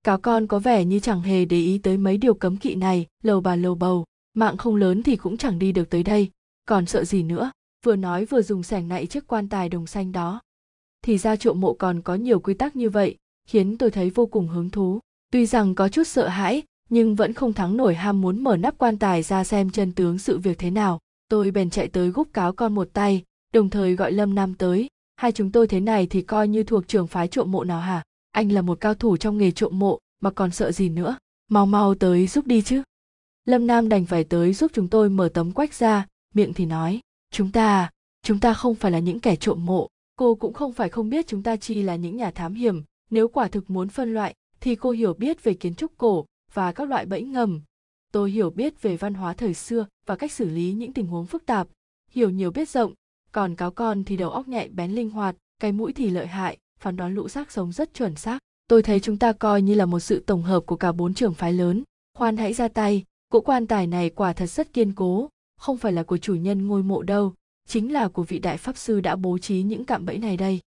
cáo 0.05 0.17
con 0.17 0.47
có 0.47 0.59
vẻ 0.59 0.85
như 0.85 0.99
chẳng 0.99 1.21
hề 1.21 1.45
để 1.45 1.57
ý 1.57 1.77
tới 1.77 1.97
mấy 1.97 2.17
điều 2.17 2.33
cấm 2.33 2.57
kỵ 2.57 2.75
này, 2.75 3.05
lầu 3.23 3.41
bà 3.41 3.55
lầu 3.55 3.75
bầu. 3.75 4.05
Mạng 4.33 4.57
không 4.57 4.75
lớn 4.75 5.03
thì 5.03 5.15
cũng 5.15 5.37
chẳng 5.37 5.59
đi 5.59 5.71
được 5.71 5.89
tới 5.89 6.03
đây. 6.03 6.29
Còn 6.65 6.85
sợ 6.85 7.03
gì 7.03 7.23
nữa? 7.23 7.51
Vừa 7.85 7.95
nói 7.95 8.25
vừa 8.25 8.41
dùng 8.41 8.63
sẻng 8.63 8.87
nạy 8.87 9.05
chiếc 9.05 9.27
quan 9.27 9.49
tài 9.49 9.69
đồng 9.69 9.87
xanh 9.87 10.11
đó. 10.11 10.41
Thì 11.01 11.17
ra 11.17 11.35
trộm 11.35 11.61
mộ 11.61 11.73
còn 11.73 12.01
có 12.01 12.15
nhiều 12.15 12.39
quy 12.39 12.53
tắc 12.53 12.75
như 12.75 12.89
vậy, 12.89 13.15
khiến 13.47 13.77
tôi 13.77 13.91
thấy 13.91 14.09
vô 14.09 14.25
cùng 14.25 14.47
hứng 14.47 14.69
thú. 14.69 14.99
Tuy 15.31 15.45
rằng 15.45 15.75
có 15.75 15.89
chút 15.89 16.07
sợ 16.07 16.27
hãi, 16.27 16.63
nhưng 16.89 17.15
vẫn 17.15 17.33
không 17.33 17.53
thắng 17.53 17.77
nổi 17.77 17.95
ham 17.95 18.21
muốn 18.21 18.43
mở 18.43 18.57
nắp 18.57 18.77
quan 18.77 18.97
tài 18.97 19.23
ra 19.23 19.43
xem 19.43 19.69
chân 19.69 19.91
tướng 19.91 20.17
sự 20.17 20.37
việc 20.37 20.57
thế 20.57 20.71
nào. 20.71 20.99
Tôi 21.29 21.51
bèn 21.51 21.69
chạy 21.69 21.87
tới 21.87 22.09
gúp 22.09 22.33
cáo 22.33 22.53
con 22.53 22.75
một 22.75 22.89
tay, 22.93 23.23
đồng 23.53 23.69
thời 23.69 23.95
gọi 23.95 24.11
lâm 24.11 24.35
nam 24.35 24.53
tới. 24.53 24.87
Hai 25.15 25.31
chúng 25.31 25.51
tôi 25.51 25.67
thế 25.67 25.79
này 25.79 26.07
thì 26.07 26.21
coi 26.21 26.47
như 26.47 26.63
thuộc 26.63 26.87
trường 26.87 27.07
phái 27.07 27.27
trộm 27.27 27.51
mộ 27.51 27.63
nào 27.63 27.79
hả? 27.79 28.03
Anh 28.35 28.51
là 28.51 28.61
một 28.61 28.81
cao 28.81 28.93
thủ 28.95 29.17
trong 29.17 29.37
nghề 29.37 29.51
trộm 29.51 29.79
mộ, 29.79 29.99
mà 30.21 30.31
còn 30.31 30.51
sợ 30.51 30.71
gì 30.71 30.89
nữa? 30.89 31.17
Mau 31.49 31.65
mau 31.65 31.95
tới 31.95 32.27
giúp 32.27 32.47
đi 32.47 32.61
chứ. 32.61 32.83
Lâm 33.45 33.67
nam 33.67 33.89
đành 33.89 34.05
phải 34.05 34.23
tới 34.23 34.53
giúp 34.53 34.71
chúng 34.73 34.87
tôi 34.87 35.09
mở 35.09 35.29
tấm 35.33 35.51
quách 35.51 35.73
ra, 35.73 36.07
miệng 36.33 36.53
thì 36.53 36.65
nói, 36.65 36.99
chúng 37.31 37.51
ta 37.51 37.91
chúng 38.23 38.39
ta 38.39 38.53
không 38.53 38.75
phải 38.75 38.91
là 38.91 38.99
những 38.99 39.19
kẻ 39.19 39.35
trộm 39.35 39.65
mộ. 39.65 39.87
Cô 40.17 40.35
cũng 40.35 40.53
không 40.53 40.73
phải 40.73 40.89
không 40.89 41.09
biết 41.09 41.27
chúng 41.27 41.43
ta 41.43 41.55
chi 41.55 41.81
là 41.81 41.95
những 41.95 42.17
nhà 42.17 42.31
thám 42.31 42.53
hiểm. 42.53 42.83
Nếu 43.09 43.27
quả 43.27 43.47
thực 43.47 43.69
muốn 43.69 43.89
phân 43.89 44.13
loại, 44.13 44.33
thì 44.59 44.75
cô 44.75 44.91
hiểu 44.91 45.13
biết 45.13 45.43
về 45.43 45.53
kiến 45.53 45.75
trúc 45.75 45.97
cổ 45.97 46.25
và 46.53 46.71
các 46.71 46.89
loại 46.89 47.05
bẫy 47.05 47.23
ngầm. 47.23 47.61
Tôi 48.11 48.31
hiểu 48.31 48.49
biết 48.49 48.81
về 48.81 48.97
văn 48.97 49.13
hóa 49.13 49.33
thời 49.33 49.53
xưa 49.53 49.85
và 50.05 50.15
cách 50.15 50.31
xử 50.31 50.49
lý 50.49 50.73
những 50.73 50.93
tình 50.93 51.07
huống 51.07 51.25
phức 51.25 51.45
tạp. 51.45 51.67
Hiểu 52.09 52.29
nhiều 52.29 52.51
biết 52.51 52.69
rộng, 52.69 52.93
còn 53.31 53.55
cáo 53.55 53.71
con 53.71 54.03
thì 54.03 54.17
đầu 54.17 54.29
óc 54.29 54.47
nhạy 54.47 54.69
bén 54.69 54.91
linh 54.91 55.09
hoạt, 55.09 55.35
cái 55.59 55.71
mũi 55.71 55.93
thì 55.93 56.09
lợi 56.09 56.27
hại 56.27 56.57
phán 56.79 56.95
đoán 56.95 57.13
lũ 57.13 57.27
xác 57.27 57.51
sống 57.51 57.71
rất 57.71 57.93
chuẩn 57.93 58.15
xác. 58.15 58.39
Tôi 58.67 58.83
thấy 58.83 58.99
chúng 58.99 59.17
ta 59.17 59.31
coi 59.33 59.61
như 59.61 59.73
là 59.73 59.85
một 59.85 59.99
sự 59.99 60.23
tổng 60.25 60.43
hợp 60.43 60.63
của 60.65 60.75
cả 60.75 60.91
bốn 60.91 61.13
trường 61.13 61.33
phái 61.33 61.53
lớn. 61.53 61.83
Khoan 62.17 62.37
hãy 62.37 62.53
ra 62.53 62.67
tay 62.67 63.03
cỗ 63.29 63.41
quan 63.41 63.67
tài 63.67 63.87
này 63.87 64.09
quả 64.09 64.33
thật 64.33 64.45
rất 64.45 64.73
kiên 64.73 64.93
cố 64.93 65.29
không 65.57 65.77
phải 65.77 65.91
là 65.91 66.03
của 66.03 66.17
chủ 66.17 66.35
nhân 66.35 66.67
ngôi 66.67 66.83
mộ 66.83 67.01
đâu 67.01 67.33
chính 67.67 67.93
là 67.93 68.07
của 68.07 68.23
vị 68.23 68.39
đại 68.39 68.57
pháp 68.57 68.77
sư 68.77 69.01
đã 69.01 69.15
bố 69.15 69.37
trí 69.37 69.63
những 69.63 69.85
cạm 69.85 70.05
bẫy 70.05 70.17
này 70.17 70.37
đây. 70.37 70.59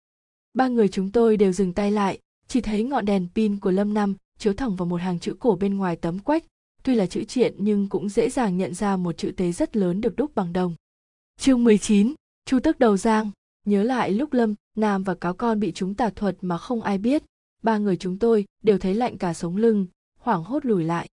Ba 0.55 0.69
người 0.69 0.89
chúng 0.89 1.13
tôi 1.13 1.37
đều 1.37 1.53
dừng 1.53 1.73
tay 1.73 1.91
lại 1.91 2.19
chỉ 2.49 2.61
thấy 2.61 2.83
ngọn 2.83 3.05
đèn 3.05 3.29
pin 3.35 3.59
của 3.59 3.71
lâm 3.71 3.95
năm 3.95 4.15
chiếu 4.39 4.53
thẳng 4.53 4.77
vào 4.77 4.87
một 4.87 5.01
hàng 5.01 5.19
chữ 5.19 5.35
cổ 5.39 5.57
bên 5.57 5.77
ngoài 5.77 5.97
tấm 5.97 6.19
quách. 6.19 6.45
Tuy 6.83 6.95
là 6.95 7.07
chữ 7.07 7.25
triện 7.25 7.55
nhưng 7.59 7.89
cũng 7.89 8.09
dễ 8.09 8.31
dàng 8.31 8.57
nhận 8.57 8.75
ra 8.75 8.97
một 8.97 9.17
chữ 9.17 9.31
tế 9.37 9.53
rất 9.53 9.77
lớn 9.77 10.01
được 10.01 10.17
đúc 10.17 10.35
bằng 10.35 10.53
đồng. 10.53 10.75
Chương 11.41 11.65
19, 11.65 12.15
chu 12.45 12.59
tức 12.61 12.79
đầu 12.79 12.97
giang 12.97 13.31
nhớ 13.69 13.83
lại 13.83 14.11
lúc 14.11 14.33
lâm, 14.33 14.55
nam 14.77 15.03
và 15.03 15.15
cáo 15.15 15.35
con 15.35 15.61
bị 15.61 15.73
chúng 15.73 15.95
tà 15.95 16.11
thuật 16.11 16.37
mà 16.41 16.59
không 16.59 16.83
ai 16.83 16.99
biết, 16.99 17.23
ba 17.63 17.79
người 17.79 17.97
chúng 17.97 18.19
tôi 18.19 18.45
đều 18.63 18.79
thấy 18.79 18.95
lạnh 18.95 19.19
cả 19.19 19.35
sống 19.35 19.57
lưng, 19.57 19.87
hoảng 20.19 20.45
hốt 20.45 20.65
lùi 20.67 20.85
lại. 20.85 21.09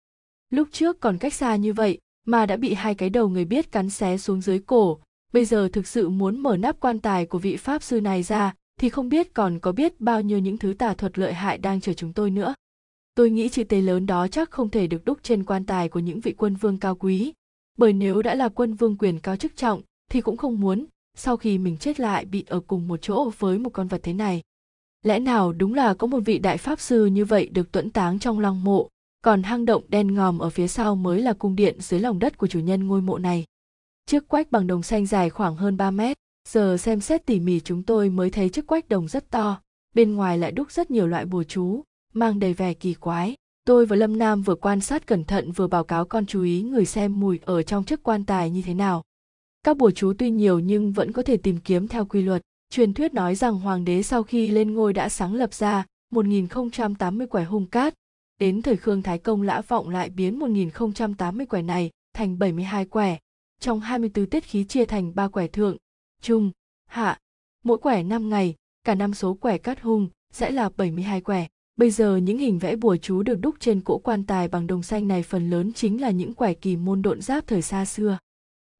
Lúc 0.49 0.67
trước 0.71 0.99
còn 0.99 1.17
cách 1.17 1.33
xa 1.33 1.55
như 1.55 1.73
vậy 1.73 1.99
mà 2.25 2.45
đã 2.45 2.57
bị 2.57 2.73
hai 2.73 2.95
cái 2.95 3.09
đầu 3.09 3.29
người 3.29 3.45
biết 3.45 3.71
cắn 3.71 3.89
xé 3.89 4.17
xuống 4.17 4.41
dưới 4.41 4.59
cổ, 4.59 4.99
bây 5.33 5.45
giờ 5.45 5.69
thực 5.73 5.87
sự 5.87 6.09
muốn 6.09 6.39
mở 6.39 6.57
nắp 6.57 6.79
quan 6.79 6.99
tài 6.99 7.25
của 7.25 7.39
vị 7.39 7.57
pháp 7.57 7.83
sư 7.83 8.01
này 8.01 8.23
ra 8.23 8.53
thì 8.79 8.89
không 8.89 9.09
biết 9.09 9.33
còn 9.33 9.59
có 9.59 9.71
biết 9.71 10.01
bao 10.01 10.21
nhiêu 10.21 10.39
những 10.39 10.57
thứ 10.57 10.73
tà 10.73 10.93
thuật 10.93 11.19
lợi 11.19 11.33
hại 11.33 11.57
đang 11.57 11.81
chờ 11.81 11.93
chúng 11.93 12.13
tôi 12.13 12.31
nữa. 12.31 12.53
Tôi 13.15 13.29
nghĩ 13.29 13.49
chữ 13.49 13.63
tế 13.63 13.81
lớn 13.81 14.05
đó 14.05 14.27
chắc 14.27 14.51
không 14.51 14.69
thể 14.69 14.87
được 14.87 15.05
đúc 15.05 15.19
trên 15.23 15.43
quan 15.43 15.65
tài 15.65 15.89
của 15.89 15.99
những 15.99 16.19
vị 16.19 16.33
quân 16.37 16.55
vương 16.55 16.79
cao 16.79 16.95
quý, 16.95 17.33
bởi 17.77 17.93
nếu 17.93 18.21
đã 18.21 18.35
là 18.35 18.49
quân 18.49 18.73
vương 18.73 18.97
quyền 18.97 19.19
cao 19.19 19.35
chức 19.35 19.55
trọng 19.55 19.81
thì 20.09 20.21
cũng 20.21 20.37
không 20.37 20.59
muốn 20.59 20.85
sau 21.17 21.37
khi 21.37 21.57
mình 21.57 21.77
chết 21.77 21.99
lại 21.99 22.25
bị 22.25 22.43
ở 22.47 22.59
cùng 22.59 22.87
một 22.87 22.99
chỗ 23.01 23.31
với 23.39 23.57
một 23.59 23.69
con 23.69 23.87
vật 23.87 23.99
thế 24.03 24.13
này. 24.13 24.41
Lẽ 25.03 25.19
nào 25.19 25.53
đúng 25.53 25.73
là 25.73 25.93
có 25.93 26.07
một 26.07 26.19
vị 26.25 26.39
đại 26.39 26.57
pháp 26.57 26.79
sư 26.79 27.05
như 27.05 27.25
vậy 27.25 27.49
được 27.51 27.71
tuẫn 27.71 27.89
táng 27.89 28.19
trong 28.19 28.39
lăng 28.39 28.63
mộ, 28.63 28.89
còn 29.23 29.43
hang 29.43 29.65
động 29.65 29.83
đen 29.87 30.13
ngòm 30.13 30.39
ở 30.39 30.49
phía 30.49 30.67
sau 30.67 30.95
mới 30.95 31.21
là 31.21 31.33
cung 31.33 31.55
điện 31.55 31.75
dưới 31.79 31.99
lòng 31.99 32.19
đất 32.19 32.37
của 32.37 32.47
chủ 32.47 32.59
nhân 32.59 32.87
ngôi 32.87 33.01
mộ 33.01 33.17
này? 33.17 33.45
Chiếc 34.05 34.27
quách 34.27 34.51
bằng 34.51 34.67
đồng 34.67 34.83
xanh 34.83 35.05
dài 35.05 35.29
khoảng 35.29 35.55
hơn 35.55 35.77
3 35.77 35.91
mét, 35.91 36.17
giờ 36.49 36.77
xem 36.77 37.01
xét 37.01 37.25
tỉ 37.25 37.39
mỉ 37.39 37.59
chúng 37.59 37.83
tôi 37.83 38.09
mới 38.09 38.29
thấy 38.29 38.49
chiếc 38.49 38.67
quách 38.67 38.89
đồng 38.89 39.07
rất 39.07 39.29
to, 39.29 39.61
bên 39.95 40.15
ngoài 40.15 40.37
lại 40.37 40.51
đúc 40.51 40.71
rất 40.71 40.91
nhiều 40.91 41.07
loại 41.07 41.25
bùa 41.25 41.43
chú, 41.43 41.83
mang 42.13 42.39
đầy 42.39 42.53
vẻ 42.53 42.73
kỳ 42.73 42.93
quái. 42.93 43.35
Tôi 43.65 43.85
và 43.85 43.95
lâm 43.95 44.17
nam 44.17 44.41
vừa 44.41 44.55
quan 44.55 44.81
sát 44.81 45.07
cẩn 45.07 45.23
thận 45.23 45.51
vừa 45.51 45.67
báo 45.67 45.83
cáo 45.83 46.05
con 46.05 46.25
chú 46.25 46.43
ý 46.43 46.61
người 46.61 46.85
xem 46.85 47.19
mùi 47.19 47.39
ở 47.45 47.63
trong 47.63 47.83
chiếc 47.83 48.03
quan 48.03 48.25
tài 48.25 48.49
như 48.49 48.61
thế 48.65 48.73
nào 48.73 49.03
các 49.63 49.77
bùa 49.77 49.91
chú 49.91 50.13
tuy 50.17 50.29
nhiều 50.29 50.59
nhưng 50.59 50.91
vẫn 50.91 51.11
có 51.11 51.23
thể 51.23 51.37
tìm 51.37 51.57
kiếm 51.57 51.87
theo 51.87 52.05
quy 52.05 52.21
luật 52.21 52.41
truyền 52.69 52.93
thuyết 52.93 53.13
nói 53.13 53.35
rằng 53.35 53.59
hoàng 53.59 53.85
đế 53.85 54.03
sau 54.03 54.23
khi 54.23 54.47
lên 54.47 54.73
ngôi 54.73 54.93
đã 54.93 55.09
sáng 55.09 55.33
lập 55.33 55.53
ra 55.53 55.85
1080 56.11 57.27
quẻ 57.27 57.43
hung 57.43 57.65
cát 57.65 57.93
đến 58.39 58.61
thời 58.61 58.77
Khương 58.77 59.01
Thái 59.01 59.17
Công 59.17 59.41
lã 59.41 59.61
vọng 59.61 59.89
lại 59.89 60.09
biến 60.09 60.39
1080 60.39 61.45
quẻ 61.45 61.61
này 61.61 61.91
thành 62.13 62.39
72 62.39 62.85
quẻ, 62.85 63.17
trong 63.59 63.79
24 63.79 64.25
tiết 64.25 64.43
khí 64.43 64.63
chia 64.63 64.85
thành 64.85 65.15
3 65.15 65.27
quẻ 65.27 65.47
thượng, 65.47 65.77
trung, 66.21 66.51
hạ, 66.85 67.19
mỗi 67.63 67.77
quẻ 67.77 68.03
5 68.03 68.29
ngày, 68.29 68.55
cả 68.83 68.95
năm 68.95 69.13
số 69.13 69.33
quẻ 69.33 69.57
cát 69.57 69.81
hung 69.81 70.09
sẽ 70.33 70.51
là 70.51 70.69
72 70.77 71.21
quẻ. 71.21 71.47
Bây 71.75 71.91
giờ 71.91 72.17
những 72.17 72.37
hình 72.37 72.59
vẽ 72.59 72.75
bùa 72.75 72.97
chú 72.97 73.23
được 73.23 73.35
đúc 73.41 73.55
trên 73.59 73.81
cỗ 73.81 73.97
quan 73.97 74.25
tài 74.25 74.47
bằng 74.47 74.67
đồng 74.67 74.83
xanh 74.83 75.07
này 75.07 75.23
phần 75.23 75.49
lớn 75.49 75.73
chính 75.73 76.01
là 76.01 76.11
những 76.11 76.33
quẻ 76.33 76.53
kỳ 76.53 76.75
môn 76.75 77.01
độn 77.01 77.21
giáp 77.21 77.47
thời 77.47 77.61
xa 77.61 77.85
xưa. 77.85 78.17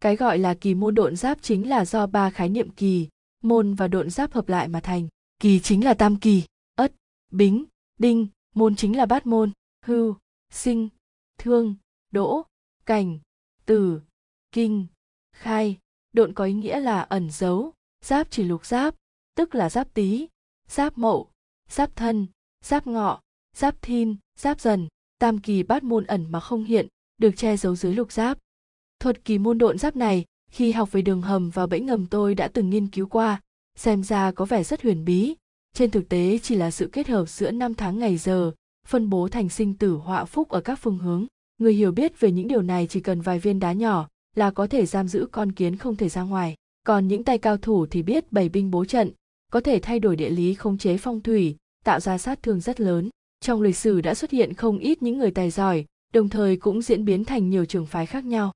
Cái 0.01 0.15
gọi 0.15 0.37
là 0.37 0.53
kỳ 0.53 0.75
môn 0.75 0.95
độn 0.95 1.15
giáp 1.15 1.41
chính 1.41 1.69
là 1.69 1.85
do 1.85 2.07
ba 2.07 2.29
khái 2.29 2.49
niệm 2.49 2.69
kỳ, 2.69 3.07
môn 3.43 3.73
và 3.73 3.87
độn 3.87 4.09
giáp 4.09 4.33
hợp 4.33 4.49
lại 4.49 4.67
mà 4.67 4.79
thành. 4.79 5.07
Kỳ 5.39 5.59
chính 5.59 5.85
là 5.85 5.93
tam 5.93 6.19
kỳ, 6.19 6.43
ất, 6.75 6.93
bính, 7.31 7.65
đinh, 7.99 8.27
môn 8.55 8.75
chính 8.75 8.97
là 8.97 9.05
bát 9.05 9.25
môn, 9.25 9.51
hưu, 9.85 10.15
sinh, 10.49 10.89
thương, 11.37 11.75
đỗ, 12.11 12.45
cảnh, 12.85 13.19
tử, 13.65 14.01
kinh, 14.51 14.87
khai. 15.33 15.77
Độn 16.13 16.33
có 16.33 16.45
ý 16.45 16.53
nghĩa 16.53 16.79
là 16.79 17.01
ẩn 17.01 17.29
giấu, 17.31 17.73
giáp 18.05 18.27
chỉ 18.31 18.43
lục 18.43 18.65
giáp, 18.65 18.95
tức 19.35 19.55
là 19.55 19.69
giáp 19.69 19.93
tý, 19.93 20.27
giáp 20.67 20.97
mậu, 20.97 21.31
giáp 21.69 21.95
thân, 21.95 22.27
giáp 22.65 22.87
ngọ, 22.87 23.21
giáp 23.57 23.81
thin, 23.81 24.15
giáp 24.39 24.61
dần, 24.61 24.87
tam 25.19 25.39
kỳ 25.39 25.63
bát 25.63 25.83
môn 25.83 26.05
ẩn 26.05 26.31
mà 26.31 26.39
không 26.39 26.63
hiện, 26.63 26.87
được 27.17 27.31
che 27.37 27.57
giấu 27.57 27.75
dưới 27.75 27.93
lục 27.93 28.11
giáp. 28.11 28.37
Thuật 29.01 29.25
kỳ 29.25 29.37
môn 29.37 29.57
độn 29.57 29.77
giáp 29.77 29.95
này, 29.95 30.25
khi 30.51 30.71
học 30.71 30.91
về 30.91 31.01
đường 31.01 31.21
hầm 31.21 31.49
và 31.49 31.67
bẫy 31.67 31.79
ngầm 31.79 32.05
tôi 32.05 32.35
đã 32.35 32.47
từng 32.47 32.69
nghiên 32.69 32.87
cứu 32.87 33.07
qua, 33.07 33.41
xem 33.75 34.03
ra 34.03 34.31
có 34.31 34.45
vẻ 34.45 34.63
rất 34.63 34.83
huyền 34.83 35.05
bí. 35.05 35.35
Trên 35.73 35.91
thực 35.91 36.09
tế 36.09 36.39
chỉ 36.43 36.55
là 36.55 36.71
sự 36.71 36.89
kết 36.91 37.07
hợp 37.07 37.29
giữa 37.29 37.51
năm 37.51 37.73
tháng 37.73 37.99
ngày 37.99 38.17
giờ, 38.17 38.51
phân 38.87 39.09
bố 39.09 39.27
thành 39.27 39.49
sinh 39.49 39.73
tử 39.73 39.93
họa 39.93 40.25
phúc 40.25 40.49
ở 40.49 40.61
các 40.61 40.75
phương 40.75 40.97
hướng. 40.97 41.25
Người 41.57 41.73
hiểu 41.73 41.91
biết 41.91 42.19
về 42.19 42.31
những 42.31 42.47
điều 42.47 42.61
này 42.61 42.87
chỉ 42.87 42.99
cần 42.99 43.21
vài 43.21 43.39
viên 43.39 43.59
đá 43.59 43.73
nhỏ 43.73 44.07
là 44.35 44.51
có 44.51 44.67
thể 44.67 44.85
giam 44.85 45.07
giữ 45.07 45.27
con 45.31 45.51
kiến 45.51 45.77
không 45.77 45.95
thể 45.95 46.09
ra 46.09 46.21
ngoài. 46.21 46.55
Còn 46.85 47.07
những 47.07 47.23
tay 47.23 47.37
cao 47.37 47.57
thủ 47.57 47.85
thì 47.85 48.03
biết 48.03 48.31
bày 48.31 48.49
binh 48.49 48.71
bố 48.71 48.85
trận, 48.85 49.11
có 49.51 49.61
thể 49.61 49.79
thay 49.79 49.99
đổi 49.99 50.15
địa 50.15 50.29
lý 50.29 50.53
khống 50.53 50.77
chế 50.77 50.97
phong 50.97 51.21
thủy, 51.21 51.55
tạo 51.85 51.99
ra 51.99 52.17
sát 52.17 52.43
thương 52.43 52.59
rất 52.59 52.81
lớn. 52.81 53.09
Trong 53.39 53.61
lịch 53.61 53.77
sử 53.77 54.01
đã 54.01 54.15
xuất 54.15 54.31
hiện 54.31 54.53
không 54.53 54.77
ít 54.77 55.01
những 55.01 55.17
người 55.17 55.31
tài 55.31 55.49
giỏi, 55.49 55.85
đồng 56.13 56.29
thời 56.29 56.57
cũng 56.57 56.81
diễn 56.81 57.05
biến 57.05 57.25
thành 57.25 57.49
nhiều 57.49 57.65
trường 57.65 57.85
phái 57.85 58.05
khác 58.05 58.25
nhau. 58.25 58.51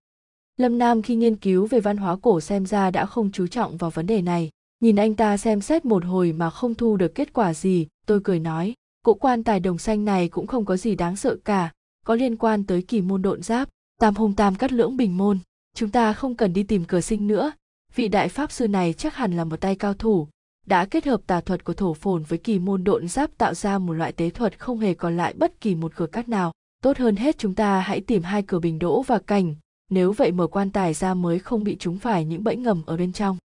Lâm 0.57 0.77
Nam 0.77 1.01
khi 1.01 1.15
nghiên 1.15 1.35
cứu 1.35 1.67
về 1.67 1.79
văn 1.79 1.97
hóa 1.97 2.15
cổ 2.21 2.41
xem 2.41 2.65
ra 2.65 2.91
đã 2.91 3.05
không 3.05 3.31
chú 3.31 3.47
trọng 3.47 3.77
vào 3.77 3.89
vấn 3.89 4.07
đề 4.07 4.21
này. 4.21 4.49
Nhìn 4.79 4.95
anh 4.95 5.15
ta 5.15 5.37
xem 5.37 5.61
xét 5.61 5.85
một 5.85 6.05
hồi 6.05 6.31
mà 6.31 6.49
không 6.49 6.75
thu 6.75 6.97
được 6.97 7.15
kết 7.15 7.33
quả 7.33 7.53
gì, 7.53 7.87
tôi 8.05 8.19
cười 8.23 8.39
nói, 8.39 8.73
cỗ 9.03 9.13
quan 9.13 9.43
tài 9.43 9.59
đồng 9.59 9.77
xanh 9.77 10.05
này 10.05 10.29
cũng 10.29 10.47
không 10.47 10.65
có 10.65 10.77
gì 10.77 10.95
đáng 10.95 11.15
sợ 11.15 11.35
cả, 11.45 11.71
có 12.05 12.15
liên 12.15 12.35
quan 12.35 12.63
tới 12.63 12.81
kỳ 12.81 13.01
môn 13.01 13.21
độn 13.21 13.41
giáp, 13.41 13.69
tam 14.01 14.15
hung 14.15 14.35
tam 14.35 14.55
cắt 14.55 14.71
lưỡng 14.71 14.97
bình 14.97 15.17
môn. 15.17 15.39
Chúng 15.75 15.89
ta 15.91 16.13
không 16.13 16.35
cần 16.35 16.53
đi 16.53 16.63
tìm 16.63 16.85
cửa 16.85 17.01
sinh 17.01 17.27
nữa, 17.27 17.51
vị 17.95 18.07
đại 18.07 18.29
pháp 18.29 18.51
sư 18.51 18.67
này 18.67 18.93
chắc 18.93 19.15
hẳn 19.15 19.37
là 19.37 19.43
một 19.43 19.61
tay 19.61 19.75
cao 19.75 19.93
thủ, 19.93 20.27
đã 20.65 20.85
kết 20.85 21.05
hợp 21.05 21.21
tà 21.27 21.41
thuật 21.41 21.63
của 21.63 21.73
thổ 21.73 21.93
phồn 21.93 22.23
với 22.23 22.39
kỳ 22.39 22.59
môn 22.59 22.83
độn 22.83 23.07
giáp 23.07 23.37
tạo 23.37 23.53
ra 23.53 23.77
một 23.77 23.93
loại 23.93 24.11
tế 24.11 24.29
thuật 24.29 24.59
không 24.59 24.79
hề 24.79 24.93
còn 24.93 25.17
lại 25.17 25.33
bất 25.37 25.61
kỳ 25.61 25.75
một 25.75 25.95
cửa 25.95 26.07
cắt 26.07 26.29
nào. 26.29 26.51
Tốt 26.83 26.97
hơn 26.97 27.15
hết 27.15 27.37
chúng 27.37 27.55
ta 27.55 27.79
hãy 27.79 28.01
tìm 28.01 28.23
hai 28.23 28.41
cửa 28.41 28.59
bình 28.59 28.79
đỗ 28.79 29.01
và 29.01 29.19
cành, 29.19 29.55
nếu 29.89 30.11
vậy 30.11 30.31
mở 30.31 30.47
quan 30.47 30.71
tài 30.71 30.93
ra 30.93 31.13
mới 31.13 31.39
không 31.39 31.63
bị 31.63 31.77
chúng 31.79 31.99
phải 31.99 32.25
những 32.25 32.43
bẫy 32.43 32.55
ngầm 32.55 32.83
ở 32.85 32.97
bên 32.97 33.13
trong. 33.13 33.37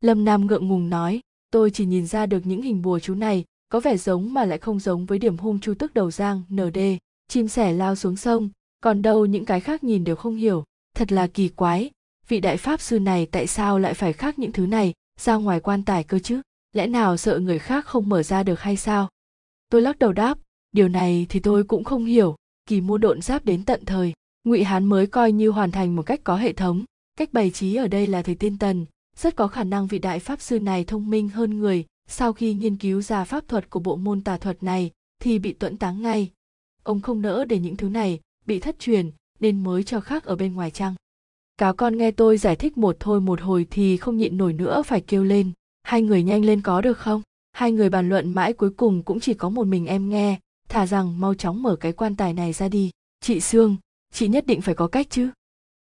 Lâm 0.00 0.24
Nam 0.24 0.46
ngượng 0.46 0.68
ngùng 0.68 0.90
nói, 0.90 1.20
tôi 1.50 1.70
chỉ 1.70 1.86
nhìn 1.86 2.06
ra 2.06 2.26
được 2.26 2.46
những 2.46 2.62
hình 2.62 2.82
bùa 2.82 2.98
chú 2.98 3.14
này, 3.14 3.44
có 3.68 3.80
vẻ 3.80 3.96
giống 3.96 4.34
mà 4.34 4.44
lại 4.44 4.58
không 4.58 4.80
giống 4.80 5.06
với 5.06 5.18
điểm 5.18 5.38
hung 5.38 5.60
chu 5.60 5.74
tức 5.78 5.94
đầu 5.94 6.10
giang, 6.10 6.42
ND, 6.52 6.78
chim 7.28 7.48
sẻ 7.48 7.72
lao 7.72 7.96
xuống 7.96 8.16
sông, 8.16 8.50
còn 8.80 9.02
đâu 9.02 9.26
những 9.26 9.44
cái 9.44 9.60
khác 9.60 9.84
nhìn 9.84 10.04
đều 10.04 10.16
không 10.16 10.36
hiểu, 10.36 10.64
thật 10.94 11.12
là 11.12 11.26
kỳ 11.26 11.48
quái, 11.48 11.90
vị 12.28 12.40
đại 12.40 12.56
pháp 12.56 12.80
sư 12.80 13.00
này 13.00 13.26
tại 13.26 13.46
sao 13.46 13.78
lại 13.78 13.94
phải 13.94 14.12
khác 14.12 14.38
những 14.38 14.52
thứ 14.52 14.66
này, 14.66 14.92
ra 15.20 15.34
ngoài 15.34 15.60
quan 15.60 15.84
tài 15.84 16.04
cơ 16.04 16.18
chứ, 16.18 16.40
lẽ 16.72 16.86
nào 16.86 17.16
sợ 17.16 17.38
người 17.38 17.58
khác 17.58 17.86
không 17.86 18.08
mở 18.08 18.22
ra 18.22 18.42
được 18.42 18.60
hay 18.60 18.76
sao? 18.76 19.08
Tôi 19.68 19.82
lắc 19.82 19.98
đầu 19.98 20.12
đáp, 20.12 20.38
điều 20.72 20.88
này 20.88 21.26
thì 21.28 21.40
tôi 21.40 21.64
cũng 21.64 21.84
không 21.84 22.04
hiểu, 22.04 22.36
kỳ 22.68 22.80
mua 22.80 22.98
độn 22.98 23.22
giáp 23.22 23.44
đến 23.44 23.64
tận 23.64 23.84
thời, 23.84 24.12
ngụy 24.46 24.64
hán 24.64 24.84
mới 24.84 25.06
coi 25.06 25.32
như 25.32 25.50
hoàn 25.50 25.70
thành 25.70 25.96
một 25.96 26.02
cách 26.02 26.20
có 26.24 26.36
hệ 26.36 26.52
thống, 26.52 26.84
cách 27.18 27.32
bày 27.32 27.50
trí 27.50 27.74
ở 27.74 27.88
đây 27.88 28.06
là 28.06 28.22
thời 28.22 28.34
tiên 28.34 28.58
tần, 28.58 28.86
rất 29.16 29.36
có 29.36 29.48
khả 29.48 29.64
năng 29.64 29.86
vị 29.86 29.98
đại 29.98 30.18
pháp 30.18 30.40
sư 30.40 30.60
này 30.60 30.84
thông 30.84 31.10
minh 31.10 31.28
hơn 31.28 31.58
người, 31.58 31.84
sau 32.08 32.32
khi 32.32 32.54
nghiên 32.54 32.76
cứu 32.76 33.02
ra 33.02 33.24
pháp 33.24 33.48
thuật 33.48 33.70
của 33.70 33.80
bộ 33.80 33.96
môn 33.96 34.20
tà 34.20 34.38
thuật 34.38 34.62
này 34.62 34.90
thì 35.22 35.38
bị 35.38 35.52
tuẫn 35.52 35.76
táng 35.76 36.02
ngay. 36.02 36.30
Ông 36.82 37.00
không 37.00 37.22
nỡ 37.22 37.44
để 37.44 37.58
những 37.58 37.76
thứ 37.76 37.88
này 37.88 38.20
bị 38.46 38.58
thất 38.58 38.78
truyền 38.78 39.10
nên 39.40 39.64
mới 39.64 39.84
cho 39.84 40.00
khác 40.00 40.24
ở 40.24 40.36
bên 40.36 40.54
ngoài 40.54 40.70
chăng. 40.70 40.94
Cáo 41.58 41.74
con 41.74 41.96
nghe 41.96 42.10
tôi 42.10 42.38
giải 42.38 42.56
thích 42.56 42.78
một 42.78 42.96
thôi 43.00 43.20
một 43.20 43.40
hồi 43.40 43.66
thì 43.70 43.96
không 43.96 44.16
nhịn 44.16 44.36
nổi 44.36 44.52
nữa 44.52 44.82
phải 44.82 45.00
kêu 45.00 45.24
lên. 45.24 45.52
Hai 45.82 46.02
người 46.02 46.22
nhanh 46.22 46.44
lên 46.44 46.62
có 46.62 46.80
được 46.80 46.98
không? 46.98 47.22
Hai 47.52 47.72
người 47.72 47.90
bàn 47.90 48.08
luận 48.08 48.34
mãi 48.34 48.52
cuối 48.52 48.70
cùng 48.70 49.02
cũng 49.02 49.20
chỉ 49.20 49.34
có 49.34 49.48
một 49.48 49.66
mình 49.66 49.86
em 49.86 50.08
nghe, 50.08 50.38
thả 50.68 50.86
rằng 50.86 51.20
mau 51.20 51.34
chóng 51.34 51.62
mở 51.62 51.76
cái 51.76 51.92
quan 51.92 52.16
tài 52.16 52.32
này 52.32 52.52
ra 52.52 52.68
đi. 52.68 52.90
Chị 53.20 53.40
Sương, 53.40 53.76
chị 54.16 54.28
nhất 54.28 54.46
định 54.46 54.60
phải 54.60 54.74
có 54.74 54.86
cách 54.86 55.06
chứ. 55.10 55.30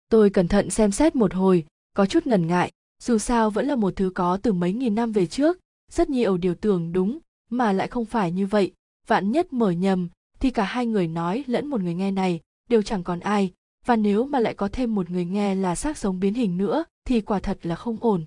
Tôi 0.09 0.29
cẩn 0.29 0.47
thận 0.47 0.69
xem 0.69 0.91
xét 0.91 1.15
một 1.15 1.33
hồi, 1.33 1.65
có 1.95 2.05
chút 2.05 2.27
ngần 2.27 2.47
ngại, 2.47 2.71
dù 3.03 3.17
sao 3.17 3.49
vẫn 3.49 3.67
là 3.67 3.75
một 3.75 3.95
thứ 3.95 4.11
có 4.15 4.37
từ 4.37 4.53
mấy 4.53 4.73
nghìn 4.73 4.95
năm 4.95 5.11
về 5.11 5.25
trước, 5.25 5.59
rất 5.91 6.09
nhiều 6.09 6.37
điều 6.37 6.55
tưởng 6.55 6.93
đúng, 6.93 7.19
mà 7.49 7.73
lại 7.73 7.87
không 7.87 8.05
phải 8.05 8.31
như 8.31 8.45
vậy, 8.45 8.71
vạn 9.07 9.31
nhất 9.31 9.53
mở 9.53 9.71
nhầm, 9.71 10.09
thì 10.39 10.49
cả 10.49 10.63
hai 10.63 10.85
người 10.85 11.07
nói 11.07 11.43
lẫn 11.47 11.67
một 11.67 11.81
người 11.81 11.93
nghe 11.93 12.11
này, 12.11 12.39
đều 12.69 12.81
chẳng 12.81 13.03
còn 13.03 13.19
ai, 13.19 13.53
và 13.85 13.95
nếu 13.95 14.25
mà 14.25 14.39
lại 14.39 14.53
có 14.53 14.69
thêm 14.71 14.95
một 14.95 15.09
người 15.09 15.25
nghe 15.25 15.55
là 15.55 15.75
xác 15.75 15.97
sống 15.97 16.19
biến 16.19 16.33
hình 16.33 16.57
nữa, 16.57 16.83
thì 17.05 17.21
quả 17.21 17.39
thật 17.39 17.59
là 17.63 17.75
không 17.75 17.97
ổn. 18.01 18.25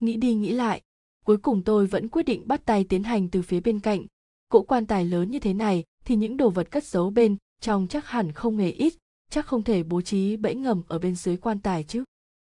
Nghĩ 0.00 0.16
đi 0.16 0.34
nghĩ 0.34 0.52
lại, 0.52 0.82
cuối 1.24 1.36
cùng 1.36 1.62
tôi 1.62 1.86
vẫn 1.86 2.08
quyết 2.08 2.22
định 2.22 2.42
bắt 2.46 2.64
tay 2.64 2.84
tiến 2.84 3.02
hành 3.02 3.28
từ 3.28 3.42
phía 3.42 3.60
bên 3.60 3.80
cạnh. 3.80 4.06
Cỗ 4.48 4.62
quan 4.62 4.86
tài 4.86 5.04
lớn 5.04 5.30
như 5.30 5.38
thế 5.38 5.54
này 5.54 5.84
thì 6.04 6.16
những 6.16 6.36
đồ 6.36 6.50
vật 6.50 6.70
cất 6.70 6.84
giấu 6.84 7.10
bên 7.10 7.36
trong 7.60 7.86
chắc 7.90 8.06
hẳn 8.06 8.32
không 8.32 8.56
hề 8.56 8.70
ít, 8.70 8.94
chắc 9.30 9.46
không 9.46 9.62
thể 9.62 9.82
bố 9.82 10.00
trí 10.00 10.36
bẫy 10.36 10.54
ngầm 10.54 10.82
ở 10.88 10.98
bên 10.98 11.14
dưới 11.14 11.36
quan 11.36 11.58
tài 11.58 11.84
chứ. 11.84 12.04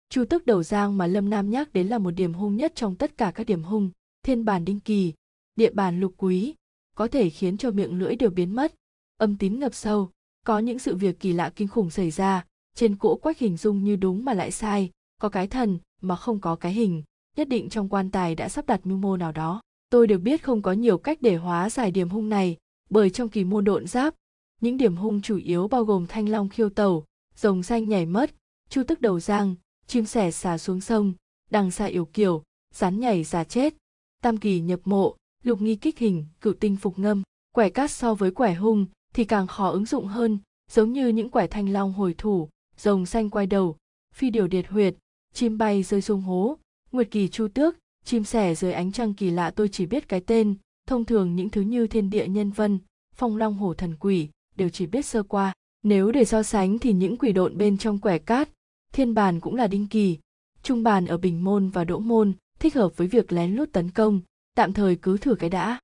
Chu 0.09 0.25
tức 0.29 0.45
đầu 0.45 0.63
giang 0.63 0.97
mà 0.97 1.07
Lâm 1.07 1.29
Nam 1.29 1.49
nhắc 1.49 1.73
đến 1.73 1.87
là 1.87 1.97
một 1.97 2.11
điểm 2.11 2.33
hung 2.33 2.55
nhất 2.55 2.75
trong 2.75 2.95
tất 2.95 3.17
cả 3.17 3.31
các 3.35 3.43
điểm 3.47 3.63
hung, 3.63 3.91
thiên 4.23 4.45
bàn 4.45 4.65
đinh 4.65 4.79
kỳ, 4.79 5.13
địa 5.55 5.71
bàn 5.71 5.99
lục 5.99 6.13
quý, 6.17 6.55
có 6.95 7.07
thể 7.07 7.29
khiến 7.29 7.57
cho 7.57 7.71
miệng 7.71 7.99
lưỡi 7.99 8.15
đều 8.15 8.29
biến 8.29 8.55
mất, 8.55 8.75
âm 9.17 9.37
tín 9.37 9.59
ngập 9.59 9.73
sâu, 9.73 10.09
có 10.45 10.59
những 10.59 10.79
sự 10.79 10.95
việc 10.95 11.19
kỳ 11.19 11.33
lạ 11.33 11.51
kinh 11.55 11.67
khủng 11.67 11.89
xảy 11.89 12.11
ra, 12.11 12.45
trên 12.75 12.95
cỗ 12.95 13.15
quách 13.15 13.39
hình 13.39 13.57
dung 13.57 13.83
như 13.83 13.95
đúng 13.95 14.25
mà 14.25 14.33
lại 14.33 14.51
sai, 14.51 14.89
có 15.21 15.29
cái 15.29 15.47
thần 15.47 15.79
mà 16.01 16.15
không 16.15 16.39
có 16.39 16.55
cái 16.55 16.73
hình, 16.73 17.03
nhất 17.37 17.49
định 17.49 17.69
trong 17.69 17.89
quan 17.89 18.11
tài 18.11 18.35
đã 18.35 18.49
sắp 18.49 18.65
đặt 18.65 18.81
mưu 18.83 18.97
mô 18.97 19.17
nào 19.17 19.31
đó. 19.31 19.61
Tôi 19.89 20.07
được 20.07 20.17
biết 20.17 20.43
không 20.43 20.61
có 20.61 20.71
nhiều 20.71 20.97
cách 20.97 21.21
để 21.21 21.35
hóa 21.35 21.69
giải 21.69 21.91
điểm 21.91 22.09
hung 22.09 22.29
này, 22.29 22.57
bởi 22.89 23.09
trong 23.09 23.29
kỳ 23.29 23.43
môn 23.43 23.65
độn 23.65 23.87
giáp, 23.87 24.15
những 24.61 24.77
điểm 24.77 24.95
hung 24.95 25.21
chủ 25.21 25.37
yếu 25.37 25.67
bao 25.67 25.83
gồm 25.83 26.07
thanh 26.07 26.29
long 26.29 26.49
khiêu 26.49 26.69
tẩu, 26.69 27.05
rồng 27.35 27.63
xanh 27.63 27.89
nhảy 27.89 28.05
mất, 28.05 28.31
chu 28.69 28.83
tức 28.83 29.01
đầu 29.01 29.19
giang, 29.19 29.55
chim 29.87 30.05
sẻ 30.05 30.31
xà 30.31 30.57
xuống 30.57 30.81
sông, 30.81 31.13
đằng 31.51 31.71
xa 31.71 31.85
yếu 31.85 32.05
kiểu, 32.05 32.43
rắn 32.73 32.99
nhảy 32.99 33.23
giả 33.23 33.43
chết, 33.43 33.73
tam 34.21 34.37
kỳ 34.37 34.59
nhập 34.59 34.79
mộ, 34.85 35.15
lục 35.43 35.61
nghi 35.61 35.75
kích 35.75 35.99
hình, 35.99 36.25
cựu 36.41 36.53
tinh 36.53 36.75
phục 36.75 36.99
ngâm, 36.99 37.23
quẻ 37.55 37.69
cát 37.69 37.91
so 37.91 38.13
với 38.13 38.31
quẻ 38.31 38.53
hung 38.53 38.85
thì 39.13 39.25
càng 39.25 39.47
khó 39.47 39.69
ứng 39.69 39.85
dụng 39.85 40.07
hơn, 40.07 40.39
giống 40.71 40.93
như 40.93 41.07
những 41.07 41.29
quẻ 41.29 41.47
thanh 41.47 41.69
long 41.69 41.93
hồi 41.93 42.15
thủ, 42.17 42.49
rồng 42.77 43.05
xanh 43.05 43.29
quay 43.29 43.47
đầu, 43.47 43.77
phi 44.13 44.29
điều 44.29 44.47
điệt 44.47 44.67
huyệt, 44.67 44.95
chim 45.33 45.57
bay 45.57 45.83
rơi 45.83 46.01
xuống 46.01 46.21
hố, 46.21 46.57
nguyệt 46.91 47.11
kỳ 47.11 47.27
chu 47.27 47.47
tước, 47.47 47.77
chim 48.05 48.23
sẻ 48.23 48.55
dưới 48.55 48.73
ánh 48.73 48.91
trăng 48.91 49.13
kỳ 49.13 49.29
lạ 49.29 49.51
tôi 49.51 49.69
chỉ 49.69 49.85
biết 49.85 50.07
cái 50.07 50.21
tên, 50.21 50.55
thông 50.87 51.05
thường 51.05 51.35
những 51.35 51.49
thứ 51.49 51.61
như 51.61 51.87
thiên 51.87 52.09
địa 52.09 52.27
nhân 52.27 52.51
vân, 52.51 52.79
phong 53.15 53.37
long 53.37 53.53
hổ 53.53 53.73
thần 53.73 53.95
quỷ 53.99 54.29
đều 54.59 54.69
chỉ 54.69 54.85
biết 54.85 55.05
sơ 55.05 55.23
qua. 55.23 55.53
Nếu 55.83 56.11
để 56.11 56.25
so 56.25 56.43
sánh 56.43 56.79
thì 56.79 56.93
những 56.93 57.17
quỷ 57.17 57.31
độn 57.31 57.57
bên 57.57 57.77
trong 57.77 57.99
quẻ 57.99 58.17
cát, 58.17 58.49
thiên 58.93 59.13
bàn 59.13 59.39
cũng 59.39 59.55
là 59.55 59.67
đinh 59.67 59.87
kỳ, 59.87 60.17
trung 60.63 60.83
bàn 60.83 61.05
ở 61.05 61.17
bình 61.17 61.43
môn 61.43 61.69
và 61.69 61.83
đỗ 61.83 61.99
môn, 61.99 62.33
thích 62.59 62.75
hợp 62.75 62.97
với 62.97 63.07
việc 63.07 63.31
lén 63.31 63.55
lút 63.55 63.71
tấn 63.71 63.91
công, 63.91 64.21
tạm 64.55 64.73
thời 64.73 64.95
cứ 64.95 65.17
thử 65.17 65.35
cái 65.35 65.49
đã. 65.49 65.79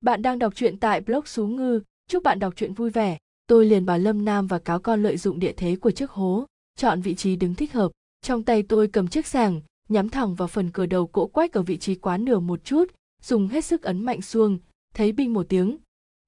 Bạn 0.00 0.22
đang 0.22 0.38
đọc 0.38 0.54
truyện 0.54 0.76
tại 0.76 1.00
blog 1.00 1.26
Sú 1.26 1.46
Ngư, 1.46 1.80
chúc 2.08 2.22
bạn 2.22 2.38
đọc 2.38 2.56
truyện 2.56 2.74
vui 2.74 2.90
vẻ. 2.90 3.18
Tôi 3.46 3.66
liền 3.66 3.86
bảo 3.86 3.98
Lâm 3.98 4.24
Nam 4.24 4.46
và 4.46 4.58
cáo 4.58 4.80
con 4.80 5.02
lợi 5.02 5.16
dụng 5.16 5.38
địa 5.38 5.52
thế 5.56 5.76
của 5.76 5.90
chiếc 5.90 6.10
hố, 6.10 6.46
chọn 6.76 7.00
vị 7.00 7.14
trí 7.14 7.36
đứng 7.36 7.54
thích 7.54 7.72
hợp. 7.72 7.90
Trong 8.22 8.42
tay 8.42 8.62
tôi 8.62 8.88
cầm 8.88 9.08
chiếc 9.08 9.26
sàng, 9.26 9.60
nhắm 9.88 10.08
thẳng 10.08 10.34
vào 10.34 10.48
phần 10.48 10.70
cửa 10.70 10.86
đầu 10.86 11.06
cỗ 11.06 11.26
quách 11.26 11.52
ở 11.52 11.62
vị 11.62 11.78
trí 11.78 11.94
quá 11.94 12.16
nửa 12.16 12.38
một 12.40 12.64
chút, 12.64 12.84
dùng 13.22 13.48
hết 13.48 13.64
sức 13.64 13.82
ấn 13.82 14.04
mạnh 14.04 14.22
xuông, 14.22 14.58
thấy 14.94 15.12
binh 15.12 15.32
một 15.32 15.46
tiếng. 15.48 15.76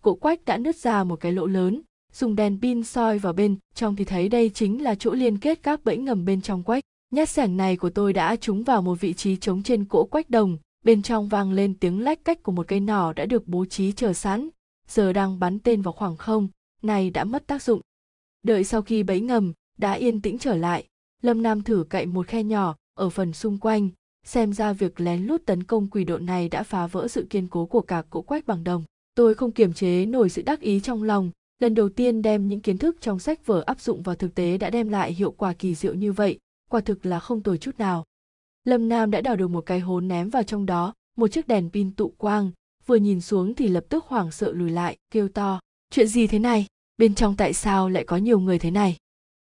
Cổ 0.02 0.14
quách 0.14 0.44
đã 0.44 0.58
nứt 0.58 0.76
ra 0.76 1.04
một 1.04 1.20
cái 1.20 1.32
lỗ 1.32 1.46
lớn, 1.46 1.82
dùng 2.12 2.36
đèn 2.36 2.58
pin 2.62 2.82
soi 2.82 3.18
vào 3.18 3.32
bên 3.32 3.56
trong 3.74 3.96
thì 3.96 4.04
thấy 4.04 4.28
đây 4.28 4.50
chính 4.54 4.82
là 4.82 4.94
chỗ 4.94 5.12
liên 5.12 5.38
kết 5.38 5.62
các 5.62 5.84
bẫy 5.84 5.96
ngầm 5.96 6.24
bên 6.24 6.40
trong 6.40 6.62
quách. 6.62 6.84
Nhát 7.10 7.28
sẻng 7.28 7.56
này 7.56 7.76
của 7.76 7.90
tôi 7.90 8.12
đã 8.12 8.36
trúng 8.36 8.62
vào 8.62 8.82
một 8.82 9.00
vị 9.00 9.12
trí 9.12 9.36
trống 9.36 9.62
trên 9.62 9.84
cỗ 9.84 10.04
quách 10.04 10.30
đồng, 10.30 10.58
bên 10.84 11.02
trong 11.02 11.28
vang 11.28 11.52
lên 11.52 11.74
tiếng 11.74 12.00
lách 12.00 12.24
cách 12.24 12.42
của 12.42 12.52
một 12.52 12.68
cây 12.68 12.80
nỏ 12.80 13.12
đã 13.12 13.26
được 13.26 13.48
bố 13.48 13.64
trí 13.64 13.92
chờ 13.92 14.12
sẵn, 14.12 14.48
giờ 14.88 15.12
đang 15.12 15.38
bắn 15.38 15.58
tên 15.58 15.82
vào 15.82 15.92
khoảng 15.92 16.16
không, 16.16 16.48
này 16.82 17.10
đã 17.10 17.24
mất 17.24 17.46
tác 17.46 17.62
dụng. 17.62 17.80
Đợi 18.42 18.64
sau 18.64 18.82
khi 18.82 19.02
bẫy 19.02 19.20
ngầm, 19.20 19.52
đã 19.78 19.92
yên 19.92 20.20
tĩnh 20.20 20.38
trở 20.38 20.56
lại, 20.56 20.86
Lâm 21.22 21.42
Nam 21.42 21.62
thử 21.62 21.84
cậy 21.88 22.06
một 22.06 22.26
khe 22.26 22.42
nhỏ 22.42 22.76
ở 22.94 23.10
phần 23.10 23.32
xung 23.32 23.58
quanh, 23.58 23.88
xem 24.24 24.52
ra 24.52 24.72
việc 24.72 25.00
lén 25.00 25.26
lút 25.26 25.46
tấn 25.46 25.62
công 25.62 25.90
quỷ 25.90 26.04
độn 26.04 26.26
này 26.26 26.48
đã 26.48 26.62
phá 26.62 26.86
vỡ 26.86 27.08
sự 27.08 27.26
kiên 27.30 27.48
cố 27.48 27.66
của 27.66 27.80
cả 27.80 28.02
cỗ 28.10 28.22
quách 28.22 28.46
bằng 28.46 28.64
đồng 28.64 28.84
tôi 29.14 29.34
không 29.34 29.52
kiềm 29.52 29.72
chế 29.72 30.06
nổi 30.06 30.28
sự 30.28 30.42
đắc 30.42 30.60
ý 30.60 30.80
trong 30.80 31.02
lòng. 31.02 31.30
Lần 31.58 31.74
đầu 31.74 31.88
tiên 31.88 32.22
đem 32.22 32.48
những 32.48 32.60
kiến 32.60 32.78
thức 32.78 32.96
trong 33.00 33.18
sách 33.18 33.46
vở 33.46 33.62
áp 33.66 33.80
dụng 33.80 34.02
vào 34.02 34.14
thực 34.14 34.34
tế 34.34 34.58
đã 34.58 34.70
đem 34.70 34.88
lại 34.88 35.12
hiệu 35.12 35.30
quả 35.30 35.52
kỳ 35.52 35.74
diệu 35.74 35.94
như 35.94 36.12
vậy, 36.12 36.38
quả 36.70 36.80
thực 36.80 37.06
là 37.06 37.20
không 37.20 37.42
tồi 37.42 37.58
chút 37.58 37.78
nào. 37.78 38.04
Lâm 38.64 38.88
nam 38.88 39.10
đã 39.10 39.20
đào 39.20 39.36
được 39.36 39.48
một 39.48 39.66
cái 39.66 39.80
hố 39.80 40.00
ném 40.00 40.30
vào 40.30 40.42
trong 40.42 40.66
đó, 40.66 40.94
một 41.16 41.28
chiếc 41.28 41.48
đèn 41.48 41.70
pin 41.70 41.94
tụ 41.94 42.08
quang, 42.08 42.50
vừa 42.86 42.96
nhìn 42.96 43.20
xuống 43.20 43.54
thì 43.54 43.68
lập 43.68 43.84
tức 43.88 44.04
hoảng 44.04 44.30
sợ 44.30 44.52
lùi 44.52 44.70
lại, 44.70 44.96
kêu 45.10 45.28
to, 45.28 45.60
chuyện 45.90 46.06
gì 46.06 46.26
thế 46.26 46.38
này? 46.38 46.66
Bên 46.98 47.14
trong 47.14 47.36
tại 47.36 47.52
sao 47.52 47.88
lại 47.88 48.04
có 48.04 48.16
nhiều 48.16 48.40
người 48.40 48.58
thế 48.58 48.70
này? 48.70 48.96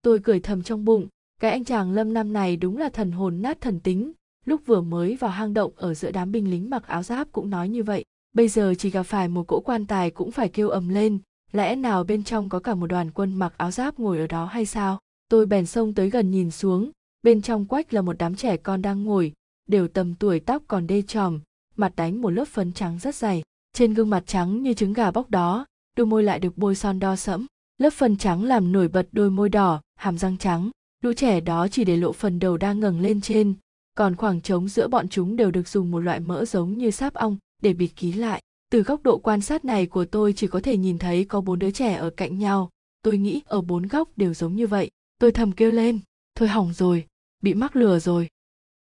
Tôi 0.02 0.18
cười 0.18 0.40
thầm 0.40 0.62
trong 0.62 0.84
bụng, 0.84 1.06
cái 1.40 1.50
anh 1.50 1.64
chàng 1.64 1.92
lâm 1.92 2.14
nam 2.14 2.32
này 2.32 2.56
đúng 2.56 2.76
là 2.76 2.88
thần 2.88 3.12
hồn 3.12 3.42
nát 3.42 3.60
thần 3.60 3.80
tính. 3.80 4.12
Lúc 4.44 4.60
vừa 4.66 4.80
mới 4.80 5.16
vào 5.16 5.30
hang 5.30 5.54
động 5.54 5.72
ở 5.76 5.94
giữa 5.94 6.10
đám 6.10 6.32
binh 6.32 6.50
lính 6.50 6.70
mặc 6.70 6.86
áo 6.86 7.02
giáp 7.02 7.32
cũng 7.32 7.50
nói 7.50 7.68
như 7.68 7.82
vậy 7.82 8.04
bây 8.36 8.48
giờ 8.48 8.74
chỉ 8.78 8.90
gặp 8.90 9.02
phải 9.02 9.28
một 9.28 9.46
cỗ 9.46 9.60
quan 9.60 9.86
tài 9.86 10.10
cũng 10.10 10.30
phải 10.30 10.48
kêu 10.48 10.68
ầm 10.68 10.88
lên. 10.88 11.18
Lẽ 11.52 11.76
nào 11.76 12.04
bên 12.04 12.24
trong 12.24 12.48
có 12.48 12.58
cả 12.58 12.74
một 12.74 12.86
đoàn 12.86 13.10
quân 13.10 13.34
mặc 13.34 13.54
áo 13.56 13.70
giáp 13.70 13.98
ngồi 13.98 14.18
ở 14.18 14.26
đó 14.26 14.44
hay 14.44 14.66
sao? 14.66 14.98
Tôi 15.28 15.46
bèn 15.46 15.66
xông 15.66 15.94
tới 15.94 16.10
gần 16.10 16.30
nhìn 16.30 16.50
xuống. 16.50 16.90
Bên 17.22 17.42
trong 17.42 17.66
quách 17.66 17.94
là 17.94 18.02
một 18.02 18.18
đám 18.18 18.36
trẻ 18.36 18.56
con 18.56 18.82
đang 18.82 19.04
ngồi, 19.04 19.32
đều 19.68 19.88
tầm 19.88 20.14
tuổi 20.14 20.40
tóc 20.40 20.62
còn 20.68 20.86
đê 20.86 21.02
tròm, 21.02 21.40
mặt 21.76 21.92
đánh 21.96 22.22
một 22.22 22.30
lớp 22.30 22.44
phấn 22.48 22.72
trắng 22.72 22.98
rất 22.98 23.14
dày, 23.14 23.42
trên 23.72 23.94
gương 23.94 24.10
mặt 24.10 24.22
trắng 24.26 24.62
như 24.62 24.74
trứng 24.74 24.92
gà 24.92 25.10
bóc 25.10 25.30
đó, 25.30 25.66
đôi 25.96 26.06
môi 26.06 26.22
lại 26.22 26.38
được 26.38 26.58
bôi 26.58 26.74
son 26.74 26.98
đo 26.98 27.16
sẫm. 27.16 27.46
Lớp 27.78 27.90
phần 27.90 28.16
trắng 28.16 28.44
làm 28.44 28.72
nổi 28.72 28.88
bật 28.88 29.08
đôi 29.12 29.30
môi 29.30 29.48
đỏ, 29.48 29.80
hàm 29.98 30.18
răng 30.18 30.38
trắng, 30.38 30.70
lũ 31.02 31.12
trẻ 31.12 31.40
đó 31.40 31.68
chỉ 31.68 31.84
để 31.84 31.96
lộ 31.96 32.12
phần 32.12 32.38
đầu 32.38 32.56
đang 32.56 32.80
ngẩng 32.80 33.00
lên 33.00 33.20
trên, 33.20 33.54
còn 33.94 34.16
khoảng 34.16 34.40
trống 34.40 34.68
giữa 34.68 34.88
bọn 34.88 35.08
chúng 35.08 35.36
đều 35.36 35.50
được 35.50 35.68
dùng 35.68 35.90
một 35.90 35.98
loại 36.00 36.20
mỡ 36.20 36.44
giống 36.44 36.78
như 36.78 36.90
sáp 36.90 37.14
ong 37.14 37.36
để 37.62 37.72
bịt 37.72 37.90
kín 37.96 38.16
lại, 38.16 38.42
từ 38.70 38.82
góc 38.82 39.02
độ 39.02 39.18
quan 39.18 39.40
sát 39.40 39.64
này 39.64 39.86
của 39.86 40.04
tôi 40.04 40.32
chỉ 40.32 40.46
có 40.46 40.60
thể 40.60 40.76
nhìn 40.76 40.98
thấy 40.98 41.24
có 41.24 41.40
bốn 41.40 41.58
đứa 41.58 41.70
trẻ 41.70 41.94
ở 41.94 42.10
cạnh 42.10 42.38
nhau. 42.38 42.70
Tôi 43.02 43.18
nghĩ 43.18 43.42
ở 43.46 43.60
bốn 43.60 43.86
góc 43.86 44.08
đều 44.16 44.34
giống 44.34 44.56
như 44.56 44.66
vậy. 44.66 44.90
Tôi 45.18 45.32
thầm 45.32 45.52
kêu 45.52 45.70
lên, 45.70 46.00
thôi 46.34 46.48
hỏng 46.48 46.72
rồi, 46.72 47.06
bị 47.42 47.54
mắc 47.54 47.76
lừa 47.76 47.98
rồi. 47.98 48.28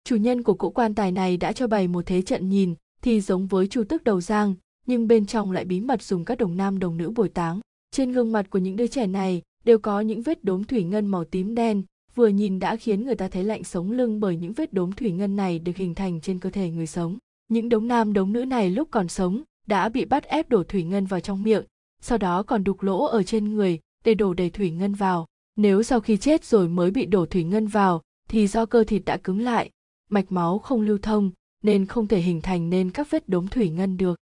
Chủ 0.04 0.16
nhân 0.16 0.44
của 0.44 0.54
cỗ 0.54 0.70
quan 0.70 0.96
tài 0.96 1.12
này 1.12 1.38
đã 1.38 1.52
cho 1.52 1.68
bày 1.68 1.88
một 1.88 2.06
thế 2.06 2.22
trận 2.22 2.50
nhìn, 2.50 2.76
thì 3.02 3.22
giống 3.22 3.48
với 3.48 3.68
chu 3.68 3.84
tước 3.84 4.04
đầu 4.04 4.22
giang, 4.22 4.56
nhưng 4.86 5.08
bên 5.08 5.26
trong 5.26 5.52
lại 5.52 5.66
bí 5.66 5.82
mật 5.82 6.02
dùng 6.02 6.26
các 6.26 6.38
đồng 6.38 6.58
nam 6.58 6.80
đồng 6.80 6.98
nữ 6.98 7.12
bồi 7.12 7.30
táng. 7.30 7.60
Trên 7.92 8.12
gương 8.12 8.32
mặt 8.32 8.50
của 8.50 8.60
những 8.60 8.76
đứa 8.76 8.88
trẻ 8.88 9.08
này 9.08 9.42
đều 9.64 9.80
có 9.80 10.02
những 10.02 10.22
vết 10.22 10.44
đốm 10.44 10.64
thủy 10.64 10.84
ngân 10.84 11.08
màu 11.08 11.24
tím 11.24 11.56
đen, 11.56 11.84
vừa 12.16 12.28
nhìn 12.28 12.60
đã 12.60 12.76
khiến 12.76 13.06
người 13.06 13.16
ta 13.16 13.28
thấy 13.28 13.44
lạnh 13.44 13.64
sống 13.64 13.92
lưng 13.92 14.20
bởi 14.20 14.38
những 14.38 14.54
vết 14.54 14.74
đốm 14.74 14.92
thủy 14.92 15.12
ngân 15.12 15.36
này 15.36 15.60
được 15.60 15.76
hình 15.76 15.96
thành 15.96 16.22
trên 16.22 16.40
cơ 16.40 16.50
thể 16.50 16.70
người 16.70 16.88
sống 16.88 17.18
những 17.48 17.70
đống 17.70 17.88
nam 17.88 18.14
đống 18.14 18.34
nữ 18.34 18.46
này 18.46 18.70
lúc 18.70 18.88
còn 18.92 19.08
sống 19.08 19.44
đã 19.68 19.90
bị 19.90 20.06
bắt 20.06 20.24
ép 20.24 20.50
đổ 20.50 20.64
thủy 20.64 20.84
ngân 20.84 21.06
vào 21.06 21.20
trong 21.20 21.44
miệng, 21.44 21.64
sau 22.02 22.18
đó 22.18 22.44
còn 22.44 22.64
đục 22.64 22.82
lỗ 22.82 23.06
ở 23.06 23.24
trên 23.24 23.56
người 23.56 23.80
để 24.04 24.14
đổ 24.14 24.34
đầy 24.34 24.50
thủy 24.50 24.72
ngân 24.72 24.94
vào. 24.94 25.28
Nếu 25.56 25.84
sau 25.84 26.00
khi 26.00 26.18
chết 26.18 26.46
rồi 26.46 26.70
mới 26.70 26.92
bị 26.92 27.06
đổ 27.06 27.26
thủy 27.26 27.44
ngân 27.44 27.68
vào, 27.68 28.02
thì 28.30 28.48
do 28.48 28.66
cơ 28.66 28.84
thịt 28.84 29.06
đã 29.06 29.18
cứng 29.18 29.42
lại, 29.42 29.70
mạch 30.10 30.32
máu 30.32 30.60
không 30.60 30.82
lưu 30.82 30.98
thông 31.02 31.32
nên 31.64 31.86
không 31.86 32.08
thể 32.08 32.22
hình 32.22 32.42
thành 32.42 32.70
nên 32.70 32.92
các 32.92 33.08
vết 33.10 33.30
đốm 33.30 33.48
thủy 33.48 33.70
ngân 33.70 33.98
được. 33.98 34.20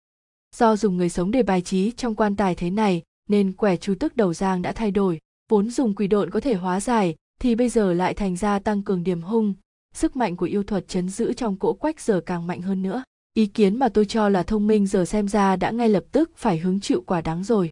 Do 0.56 0.76
dùng 0.76 0.96
người 0.96 1.08
sống 1.08 1.30
để 1.30 1.42
bài 1.42 1.62
trí 1.62 1.90
trong 1.90 2.14
quan 2.14 2.36
tài 2.36 2.54
thế 2.54 2.70
này 2.70 3.02
nên 3.28 3.52
quẻ 3.52 3.76
chú 3.76 3.94
tức 4.00 4.16
đầu 4.16 4.34
giang 4.34 4.62
đã 4.62 4.72
thay 4.72 4.90
đổi. 4.90 5.18
Vốn 5.48 5.70
dùng 5.70 5.94
quỷ 5.94 6.06
độn 6.06 6.30
có 6.30 6.40
thể 6.40 6.54
hóa 6.54 6.80
giải 6.80 7.14
thì 7.40 7.54
bây 7.54 7.68
giờ 7.68 7.92
lại 7.92 8.14
thành 8.14 8.36
ra 8.36 8.58
tăng 8.58 8.82
cường 8.82 9.04
điểm 9.04 9.22
hung. 9.22 9.54
Sức 9.94 10.16
mạnh 10.16 10.36
của 10.36 10.46
yêu 10.46 10.62
thuật 10.62 10.88
chấn 10.88 11.08
giữ 11.08 11.32
trong 11.32 11.56
cỗ 11.56 11.72
quách 11.72 12.00
giờ 12.00 12.20
càng 12.26 12.46
mạnh 12.46 12.62
hơn 12.62 12.82
nữa 12.82 13.02
ý 13.34 13.46
kiến 13.46 13.78
mà 13.78 13.88
tôi 13.88 14.04
cho 14.04 14.28
là 14.28 14.42
thông 14.42 14.66
minh 14.66 14.86
giờ 14.86 15.04
xem 15.04 15.28
ra 15.28 15.56
đã 15.56 15.70
ngay 15.70 15.88
lập 15.88 16.04
tức 16.12 16.30
phải 16.36 16.58
hứng 16.58 16.80
chịu 16.80 17.02
quả 17.06 17.20
đáng 17.20 17.44
rồi. 17.44 17.70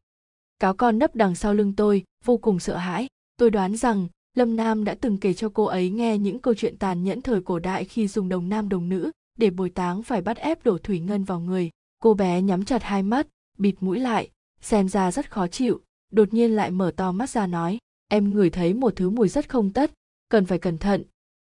Cáo 0.59 0.75
con 0.75 0.99
nấp 0.99 1.15
đằng 1.15 1.35
sau 1.35 1.55
lưng 1.55 1.73
tôi, 1.77 2.05
vô 2.25 2.37
cùng 2.37 2.59
sợ 2.59 2.77
hãi. 2.77 3.07
Tôi 3.37 3.51
đoán 3.51 3.77
rằng, 3.77 4.09
lâm 4.35 4.57
nam 4.57 4.85
đã 4.85 4.97
từng 5.01 5.19
kể 5.19 5.35
cho 5.35 5.49
cô 5.49 5.65
ấy 5.65 5.91
nghe 5.91 6.19
những 6.19 6.39
câu 6.39 6.55
chuyện 6.55 6.77
tàn 6.77 7.05
nhẫn 7.05 7.23
thời 7.23 7.43
cổ 7.43 7.59
đại 7.59 7.85
khi 7.85 8.09
dùng 8.09 8.29
đồng 8.29 8.49
nam 8.49 8.69
đồng 8.69 8.89
nữ 8.89 9.11
để 9.39 9.51
bồi 9.51 9.71
táng 9.71 10.03
phải 10.03 10.23
bắt 10.23 10.37
ép 10.37 10.65
đổ 10.65 10.79
thủy 10.79 11.01
ngân 11.01 11.25
vào 11.25 11.41
người. 11.41 11.71
Cô 11.99 12.15
bé 12.15 12.43
nhắm 12.43 12.65
chặt 12.65 12.83
hai 12.83 13.03
mắt, 13.03 13.27
bịt 13.59 13.75
mũi 13.81 14.01
lại, 14.01 14.31
xem 14.61 14.89
ra 14.89 15.13
rất 15.13 15.31
khó 15.31 15.47
chịu, 15.47 15.81
đột 16.13 16.35
nhiên 16.35 16.57
lại 16.57 16.71
mở 16.71 16.93
to 16.97 17.13
mắt 17.13 17.31
ra 17.31 17.47
nói, 17.47 17.79
em 18.09 18.31
ngửi 18.31 18.51
thấy 18.51 18.75
một 18.75 18.97
thứ 18.97 19.11
mùi 19.11 19.29
rất 19.29 19.49
không 19.49 19.73
tất, 19.73 19.91
cần 20.29 20.47
phải 20.47 20.59
cẩn 20.59 20.79
thận. 20.79 21.03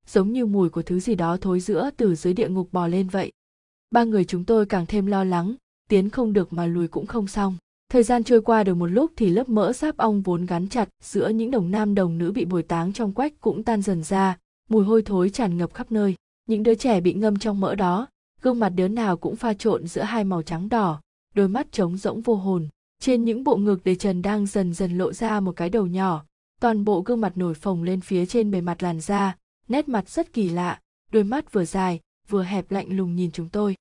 Giống 0.07 0.33
như 0.33 0.47
mùi 0.47 0.69
của 0.69 0.83
thứ 0.83 1.01
gì 1.01 1.15
đó 1.15 1.37
thối 1.41 1.61
giữa 1.61 1.91
từ 1.97 2.15
dưới 2.15 2.33
địa 2.33 2.49
ngục 2.49 2.69
bò 2.73 2.87
lên 2.87 3.09
vậy 3.09 3.33
ba 3.91 4.05
người 4.05 4.25
chúng 4.25 4.45
tôi 4.45 4.67
càng 4.67 4.87
thêm 4.87 5.07
lo 5.07 5.25
lắng, 5.25 5.55
tiến 5.89 6.11
không 6.11 6.33
được 6.33 6.53
mà 6.53 6.67
lùi 6.67 6.89
cũng 6.89 7.07
không 7.07 7.27
xong. 7.27 7.57
Thời 7.91 8.03
gian 8.03 8.25
trôi 8.25 8.43
qua 8.43 8.65
được 8.65 8.75
một 8.75 8.87
lúc 8.87 9.13
thì 9.17 9.31
lớp 9.31 9.49
mỡ 9.49 9.73
sáp 9.73 9.97
ong 9.97 10.23
vốn 10.23 10.47
gắn 10.47 10.69
chặt 10.69 10.89
giữa 11.03 11.29
những 11.29 11.51
đồng 11.51 11.71
nam 11.71 11.95
đồng 11.95 12.19
nữ 12.19 12.33
bị 12.33 12.45
bồi 12.45 12.63
táng 12.63 12.93
trong 12.93 13.13
quách 13.13 13.41
cũng 13.41 13.65
tan 13.65 13.83
dần 13.83 14.03
ra, 14.03 14.39
mùi 14.69 14.85
hôi 14.85 15.03
thối 15.03 15.31
tràn 15.31 15.59
ngập 15.59 15.75
khắp 15.75 15.93
nơi. 15.93 16.15
Những 16.49 16.63
đứa 16.63 16.75
trẻ 16.75 17.01
bị 17.01 17.13
ngâm 17.13 17.39
trong 17.39 17.61
mỡ 17.61 17.75
đó, 17.75 18.07
gương 18.43 18.61
mặt 18.61 18.69
đứa 18.69 18.89
nào 18.89 19.17
cũng 19.17 19.37
pha 19.37 19.55
trộn 19.55 19.87
giữa 19.87 20.03
hai 20.03 20.25
màu 20.25 20.43
trắng 20.43 20.69
đỏ, 20.69 21.01
đôi 21.35 21.49
mắt 21.49 21.73
trống 21.73 21.97
rỗng 21.97 22.21
vô 22.21 22.35
hồn. 22.35 22.69
Trên 23.01 23.25
những 23.25 23.45
bộ 23.45 23.57
ngực 23.57 23.81
để 23.85 23.95
trần 23.95 24.23
đang 24.23 24.47
dần 24.47 24.75
dần 24.75 24.99
lộ 24.99 25.13
ra 25.13 25.41
một 25.41 25.53
cái 25.57 25.71
đầu 25.71 25.87
nhỏ, 25.87 26.25
toàn 26.61 26.85
bộ 26.85 27.01
gương 27.01 27.21
mặt 27.21 27.33
nổi 27.37 27.55
phồng 27.55 27.83
lên 27.83 28.01
phía 28.01 28.27
trên 28.27 28.51
bề 28.51 28.61
mặt 28.61 28.83
làn 28.83 29.01
da, 29.01 29.37
nét 29.69 29.89
mặt 29.89 30.09
rất 30.09 30.33
kỳ 30.33 30.49
lạ, 30.49 30.81
đôi 31.13 31.25
mắt 31.25 31.53
vừa 31.53 31.65
dài 31.65 32.01
vừa 32.29 32.43
hẹp 32.43 32.71
lạnh 32.71 32.97
lùng 32.97 33.17
nhìn 33.17 33.31
chúng 33.31 33.49
tôi. 33.49 33.75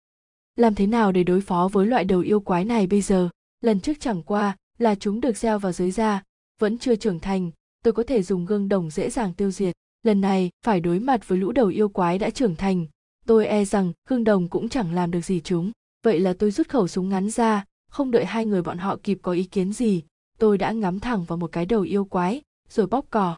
Làm 0.56 0.76
thế 0.76 0.88
nào 0.88 1.12
để 1.12 1.24
đối 1.24 1.42
phó 1.42 1.70
với 1.72 1.86
loại 1.86 2.04
đầu 2.04 2.20
yêu 2.20 2.40
quái 2.40 2.66
này 2.66 2.88
bây 2.88 3.02
giờ? 3.02 3.30
Lần 3.62 3.80
trước 3.80 3.94
chẳng 4.00 4.24
qua 4.24 4.56
là 4.78 4.96
chúng 4.96 5.22
được 5.22 5.38
gieo 5.38 5.60
vào 5.60 5.72
dưới 5.72 5.92
da, 5.92 6.24
vẫn 6.60 6.78
chưa 6.78 6.96
trưởng 6.96 7.20
thành, 7.20 7.52
tôi 7.84 7.94
có 7.94 8.04
thể 8.04 8.24
dùng 8.24 8.46
gương 8.46 8.70
đồng 8.70 8.90
dễ 8.90 9.10
dàng 9.10 9.34
tiêu 9.34 9.52
diệt. 9.52 9.76
Lần 10.04 10.22
này, 10.22 10.50
phải 10.66 10.80
đối 10.80 11.00
mặt 11.00 11.28
với 11.28 11.38
lũ 11.38 11.52
đầu 11.52 11.68
yêu 11.68 11.90
quái 11.90 12.20
đã 12.20 12.30
trưởng 12.30 12.56
thành, 12.56 12.86
tôi 13.26 13.46
e 13.46 13.66
rằng 13.66 13.94
gương 14.10 14.24
đồng 14.24 14.48
cũng 14.48 14.70
chẳng 14.70 14.94
làm 14.94 15.12
được 15.12 15.22
gì 15.26 15.42
chúng. 15.44 15.72
Vậy 16.04 16.20
là 16.20 16.34
tôi 16.34 16.52
rút 16.52 16.70
khẩu 16.70 16.88
súng 16.88 17.10
ngắn 17.10 17.30
ra, 17.30 17.66
không 17.90 18.12
đợi 18.12 18.26
hai 18.26 18.46
người 18.46 18.62
bọn 18.62 18.78
họ 18.78 18.98
kịp 19.04 19.20
có 19.22 19.32
ý 19.32 19.44
kiến 19.44 19.74
gì, 19.74 20.04
tôi 20.40 20.58
đã 20.58 20.72
ngắm 20.72 21.00
thẳng 21.00 21.24
vào 21.24 21.38
một 21.38 21.52
cái 21.52 21.66
đầu 21.66 21.82
yêu 21.82 22.06
quái, 22.06 22.42
rồi 22.70 22.88
bóp 22.88 23.06
cò. 23.10 23.38